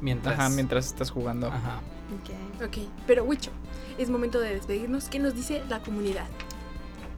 mientras. 0.00 0.38
Ajá, 0.38 0.48
mientras 0.48 0.86
estás 0.86 1.10
jugando. 1.10 1.48
Ajá. 1.48 1.80
Ok. 2.20 2.64
Ok, 2.66 2.76
pero 3.06 3.24
Wicho, 3.24 3.50
es 3.98 4.08
momento 4.10 4.40
de 4.40 4.54
despedirnos. 4.54 5.04
¿Qué 5.08 5.18
nos 5.18 5.34
dice 5.34 5.62
la 5.68 5.80
comunidad? 5.80 6.26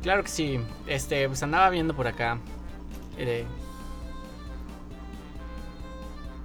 Claro 0.02 0.22
que 0.22 0.28
sí. 0.28 0.60
Este, 0.86 1.26
pues 1.28 1.42
andaba 1.42 1.70
viendo 1.70 1.94
por 1.94 2.06
acá. 2.08 2.38
eh, 3.16 3.44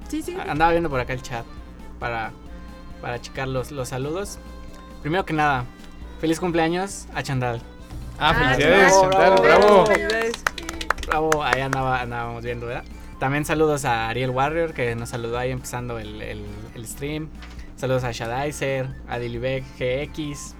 Sí, 0.08 0.22
sí. 0.22 0.36
andaba 0.48 0.72
viendo 0.72 0.90
por 0.90 1.00
acá 1.00 1.14
el 1.14 1.22
chat 1.22 1.46
para, 2.00 2.32
para 3.02 3.20
checar 3.22 3.48
los, 3.48 3.72
los 3.72 3.90
saludos. 3.90 4.40
Primero 5.02 5.26
que 5.26 5.34
nada, 5.34 5.66
feliz 6.20 6.40
cumpleaños 6.40 7.08
a 7.14 7.24
Chandal. 7.24 7.62
Ah, 8.18 8.32
Ah, 8.32 8.34
felicidades, 8.54 8.92
bravo, 8.92 9.02
Chantal, 9.12 9.42
bravo. 9.42 9.86
bravo. 11.08 11.44
Ahí 11.44 11.62
andaba, 11.62 12.02
andábamos 12.02 12.44
viendo, 12.44 12.66
¿verdad? 12.68 12.84
También 13.20 13.46
saludos 13.46 13.86
a 13.86 14.10
Ariel 14.10 14.30
Warrior 14.30 14.74
que 14.74 14.96
nos 14.96 15.10
saludó 15.10 15.38
ahí 15.38 15.52
empezando 15.52 16.00
el, 16.00 16.22
el- 16.22 16.46
el 16.76 16.88
stream. 16.88 17.30
Saludos 17.76 18.04
a 18.04 18.12
Shadizer, 18.12 18.88
a 19.08 19.20
Dilibek 19.20 19.64
GX. 19.78 20.56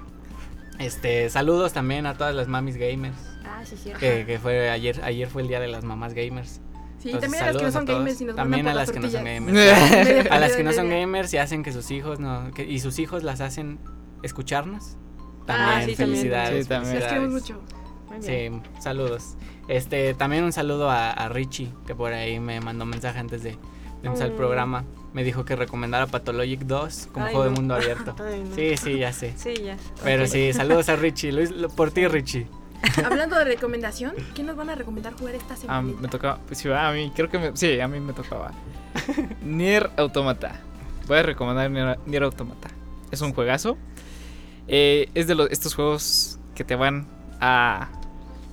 Este, 0.80 1.30
saludos 1.30 1.74
también 1.74 2.06
a 2.06 2.16
todas 2.18 2.34
las 2.34 2.48
mamis 2.48 2.78
gamers. 2.78 3.18
Ah, 3.46 3.62
sí, 3.66 3.76
cierto. 3.76 4.00
Que, 4.00 4.26
que 4.26 4.40
fue 4.40 4.70
ayer, 4.70 5.02
ayer 5.04 5.28
fue 5.28 5.42
el 5.42 5.48
día 5.50 5.60
de 5.60 5.68
las 5.68 5.84
mamás 5.84 6.14
gamers. 6.14 6.62
Sí, 7.00 7.12
Entonces, 7.12 7.22
también 7.32 7.44
a 7.44 7.48
las 7.48 7.58
que 7.58 7.64
no 7.64 7.72
son 7.72 7.86
gamers 7.86 8.22
y 8.22 8.26
nos 8.26 8.36
También 8.36 8.66
mandan 8.66 8.78
a 8.78 8.82
las 8.82 8.92
que 8.92 9.00
no 9.00 9.10
son 9.10 9.24
tortillas. 9.24 9.94
gamers. 9.94 10.32
A 10.32 10.40
las 10.40 10.52
que 10.54 10.64
no 10.64 10.74
son 10.74 10.90
gamers 10.90 11.34
y 11.34 11.38
hacen 11.38 11.64
que 11.64 11.72
sus 11.74 11.92
hijos 11.92 12.20
no 12.20 12.52
que- 12.54 12.66
y 12.66 12.80
sus 12.80 13.00
hijos 13.00 13.24
las 13.24 13.40
hacen 13.42 13.80
escucharnos. 14.24 14.98
Ah, 15.50 15.58
También 15.80 15.90
sí, 15.90 15.96
también. 15.96 16.20
felicidades. 16.20 16.64
Sí, 16.64 16.70
también. 16.70 16.94
Queremos 17.00 17.10
felicidades. 17.20 17.32
mucho. 17.32 17.62
Muy 18.10 18.20
bien. 18.28 18.62
Sí, 18.64 18.82
saludos. 18.82 19.36
Este, 19.68 20.14
también 20.16 20.44
un 20.44 20.52
saludo 20.52 20.90
a, 20.90 21.12
a 21.12 21.30
Richie, 21.30 21.72
que 21.86 21.94
por 21.96 22.14
ahí 22.14 22.40
me 22.40 22.60
mandó 22.62 22.86
mensaje 22.86 23.20
antes 23.20 23.44
de, 23.44 23.52
de 23.52 23.58
empezar 24.08 24.28
el 24.28 24.34
Oh. 24.34 24.38
programa. 24.38 24.84
Me 25.14 25.24
dijo 25.24 25.44
que 25.46 25.56
recomendara 25.56 26.06
Pathologic 26.08 26.62
2 26.62 27.10
como 27.12 27.26
Ay, 27.26 27.34
juego 27.34 27.50
de 27.50 27.56
mundo 27.56 27.74
abierto. 27.76 28.16
Ay, 28.24 28.44
no. 28.48 28.56
Sí, 28.56 28.78
sí, 28.78 28.98
ya 29.00 29.12
sé. 29.14 29.34
Sí, 29.38 29.54
ya. 29.64 29.78
Pero 30.04 30.26
sí, 30.28 30.54
saludos 30.54 30.88
a 30.90 30.96
Richie. 30.96 31.32
Luis, 31.34 31.52
lo- 31.52 31.70
por 31.70 31.92
ti, 31.92 32.08
Richie. 32.08 32.48
Hablando 33.06 33.36
de 33.38 33.44
recomendación, 33.44 34.14
¿qué 34.36 34.42
nos 34.44 34.56
van 34.56 34.70
a 34.70 34.76
recomendar 34.76 35.14
jugar 35.14 35.36
esta 35.36 35.54
Ah, 35.56 35.58
semana? 35.58 35.94
me 36.00 36.08
tocaba. 36.08 36.40
pues, 36.48 36.60
sí, 36.60 36.70
a 36.72 36.92
mí, 36.92 37.12
creo 37.16 37.30
que 37.30 37.38
me, 37.40 37.58
sí, 37.58 37.80
a 37.80 37.88
mí 37.88 38.00
me 38.00 38.14
tocaba. 38.14 38.52
Nier 39.44 39.90
Automata. 39.98 40.56
Voy 41.08 41.18
a 41.18 41.24
recomendar 41.24 41.70
Nier, 41.70 42.00
Nier 42.06 42.24
Automata. 42.24 42.70
Es 43.12 43.22
un 43.22 43.34
juegazo. 43.34 43.78
Eh, 44.70 45.10
es 45.16 45.28
de 45.28 45.36
los, 45.36 45.50
estos 45.52 45.74
juegos 45.76 46.40
que 46.56 46.64
te 46.64 46.76
van 46.76 47.08
a 47.42 47.90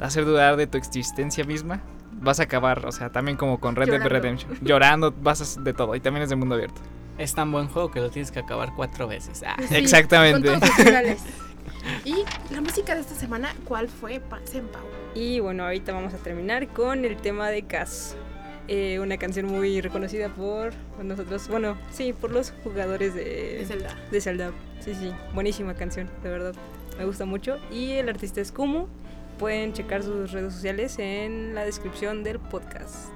hacer 0.01 0.25
dudar 0.25 0.57
de 0.57 0.67
tu 0.67 0.79
existencia 0.79 1.45
misma. 1.45 1.81
Vas 2.19 2.41
a 2.41 2.45
acabar, 2.45 2.85
o 2.87 2.93
sea, 2.93 3.11
también 3.11 3.37
como 3.37 3.61
con 3.61 3.77
Red 3.77 3.91
Dead. 3.91 4.03
Redemption. 4.07 4.59
Llorando, 4.63 5.13
vas 5.21 5.59
a- 5.59 5.61
de 5.61 5.73
todo. 5.75 5.95
Y 5.95 6.01
también 6.01 6.23
es 6.25 6.31
de 6.31 6.37
mundo 6.37 6.55
abierto. 6.55 6.81
Es 7.19 7.35
tan 7.35 7.53
buen 7.53 7.69
juego 7.69 7.91
que 7.91 8.01
lo 8.01 8.11
tienes 8.11 8.31
que 8.31 8.39
acabar 8.41 8.73
cuatro 8.75 9.07
veces. 9.07 9.43
Ah, 9.47 9.57
Sí, 9.69 9.75
Exactamente. 9.77 10.49
Con 10.49 10.61
todos 10.61 10.69
los 10.77 10.87
finales. 10.87 11.19
Y 12.05 12.17
la 12.51 12.61
música 12.61 12.95
de 12.97 13.01
esta 13.01 13.15
semana, 13.15 13.55
¿cuál 13.65 13.89
fue? 13.89 14.19
Pasen, 14.19 14.67
Pau. 14.69 14.83
Y 15.15 15.39
bueno, 15.39 15.65
ahorita 15.65 15.93
vamos 15.93 16.15
a 16.15 16.17
terminar 16.17 16.67
con 16.69 17.05
el 17.05 17.17
tema 17.17 17.49
de 17.49 17.63
Cass. 17.63 18.17
Eh, 18.69 18.99
una 18.99 19.17
canción 19.17 19.47
muy 19.47 19.81
reconocida 19.81 20.29
por 20.29 20.73
nosotros, 21.03 21.47
bueno, 21.49 21.77
sí, 21.93 22.13
por 22.13 22.33
los 22.33 22.53
jugadores 22.65 23.15
de, 23.15 23.59
De 23.59 23.65
Zelda. 23.65 23.95
de 24.11 24.21
Zelda. 24.21 24.53
Sí, 24.81 24.95
sí, 24.95 25.13
buenísima 25.35 25.75
canción, 25.75 26.11
de 26.23 26.31
verdad. 26.31 26.55
Me 26.99 27.05
gusta 27.05 27.25
mucho. 27.25 27.59
Y 27.71 27.93
el 27.93 28.09
artista 28.09 28.41
es 28.41 28.51
Kumu. 28.51 28.87
Pueden 29.39 29.73
checar 29.73 30.03
sus 30.03 30.33
redes 30.33 30.53
sociales 30.55 30.99
en 30.99 31.55
la 31.55 31.65
descripción 31.65 32.25
del 32.25 32.41
podcast. 32.41 33.11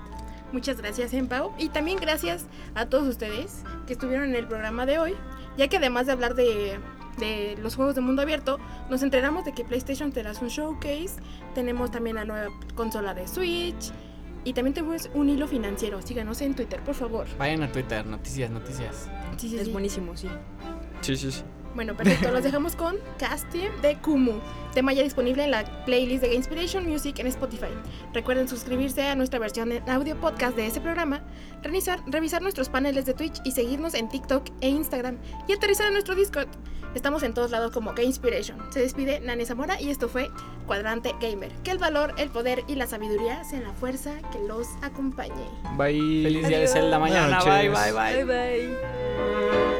Muchas 0.53 0.81
gracias, 0.81 1.13
Pau. 1.29 1.53
Y 1.59 1.69
también 1.71 1.99
gracias 1.99 2.47
a 2.75 2.87
todos 2.87 3.09
ustedes 3.09 3.63
que 3.87 3.95
estuvieron 3.95 4.29
en 4.29 4.37
el 4.37 4.47
programa 4.47 4.85
de 4.87 4.99
hoy, 4.99 5.15
ya 5.57 5.69
que 5.69 5.79
además 5.79 6.07
de 6.07 6.13
hablar 6.13 6.35
de, 6.35 6.79
de 7.19 7.57
los 7.61 7.75
juegos 7.75 7.95
de 7.95 8.03
mundo 8.03 8.23
abierto, 8.23 8.59
nos 8.91 9.03
enteramos 9.03 9.45
de 9.45 9.53
que 9.53 9.65
PlayStation 9.65 10.13
tendrá 10.13 10.33
un 10.41 10.49
showcase, 10.49 11.15
tenemos 11.55 11.91
también 11.91 12.17
la 12.17 12.25
nueva 12.25 12.49
consola 12.75 13.15
de 13.15 13.27
Switch 13.27 13.93
y 14.45 14.53
también 14.53 14.75
tenemos 14.75 15.11
un 15.15 15.29
hilo 15.29 15.47
financiero. 15.47 16.01
Síganos 16.03 16.41
en 16.41 16.55
Twitter, 16.55 16.81
por 16.83 16.95
favor. 16.95 17.27
Vayan 17.39 17.63
a 17.63 17.71
Twitter, 17.73 18.05
noticias, 18.07 18.51
noticias. 18.51 19.09
Sí, 19.37 19.49
sí, 19.49 19.59
Es 19.59 19.67
sí. 19.67 19.73
buenísimo, 19.73 20.17
sí. 20.17 20.29
Sí, 21.01 21.17
sí, 21.17 21.31
sí. 21.33 21.43
Bueno, 21.75 21.97
perfecto. 21.97 22.33
Los 22.33 22.43
dejamos 22.43 22.75
con 22.75 22.97
Casting 23.19 23.69
de 23.81 23.97
Kumu. 23.99 24.41
Tema 24.75 24.93
ya 24.93 25.03
disponible 25.05 25.45
en 25.45 25.53
la 25.53 25.85
playlist 25.85 26.23
de 26.23 26.35
Inspiration 26.35 26.85
Music 26.89 27.19
en 27.21 27.29
Spotify. 27.29 27.69
Recuerden 28.13 28.49
suscribirse 28.49 29.03
a 29.07 29.15
nuestra 29.15 29.39
versión 29.39 29.71
en 29.71 29.89
audio 29.89 30.17
podcast 30.17 30.57
de 30.57 30.67
este 30.67 30.81
programa, 30.81 31.23
revisar, 31.63 32.01
revisar 32.07 32.43
nuestros 32.43 32.69
paneles 32.69 33.07
de 33.07 33.15
Twitch 33.15 33.41
y 33.45 33.53
seguirnos 33.53 33.95
en 33.95 34.09
TikTok 34.09 34.49
e 34.61 34.69
Instagram 34.69 35.19
y 35.47 35.53
aterrizar 35.53 35.87
en 35.87 35.93
nuestro 35.93 36.17
Discord. 36.17 36.49
Estamos 36.95 37.23
en 37.23 37.35
todos 37.35 37.51
lados 37.51 37.73
como 37.73 37.91
Game 37.91 38.05
Inspiration. 38.05 38.59
Se 38.71 38.81
despide 38.81 39.21
Nani 39.21 39.45
Zamora 39.45 39.81
y 39.81 39.91
esto 39.91 40.09
fue 40.09 40.31
Cuadrante 40.67 41.15
Gamer. 41.21 41.53
Que 41.63 41.71
el 41.71 41.79
valor, 41.79 42.15
el 42.19 42.31
poder 42.31 42.65
y 42.67 42.75
la 42.75 42.87
sabiduría 42.87 43.45
sean 43.45 43.63
la 43.65 43.73
fuerza 43.73 44.13
que 44.33 44.39
los 44.41 44.69
acompañe. 44.83 45.47
Bye. 45.77 46.23
Feliz 46.23 46.49
día 46.49 46.59
de 46.59 46.65
Adiós. 46.65 46.73
Zelda 46.73 46.99
mañana. 46.99 47.41
Bye, 47.45 47.69
bye. 47.69 47.93
Bye 47.93 48.25
bye. 48.25 48.67
Bye. 48.67 49.80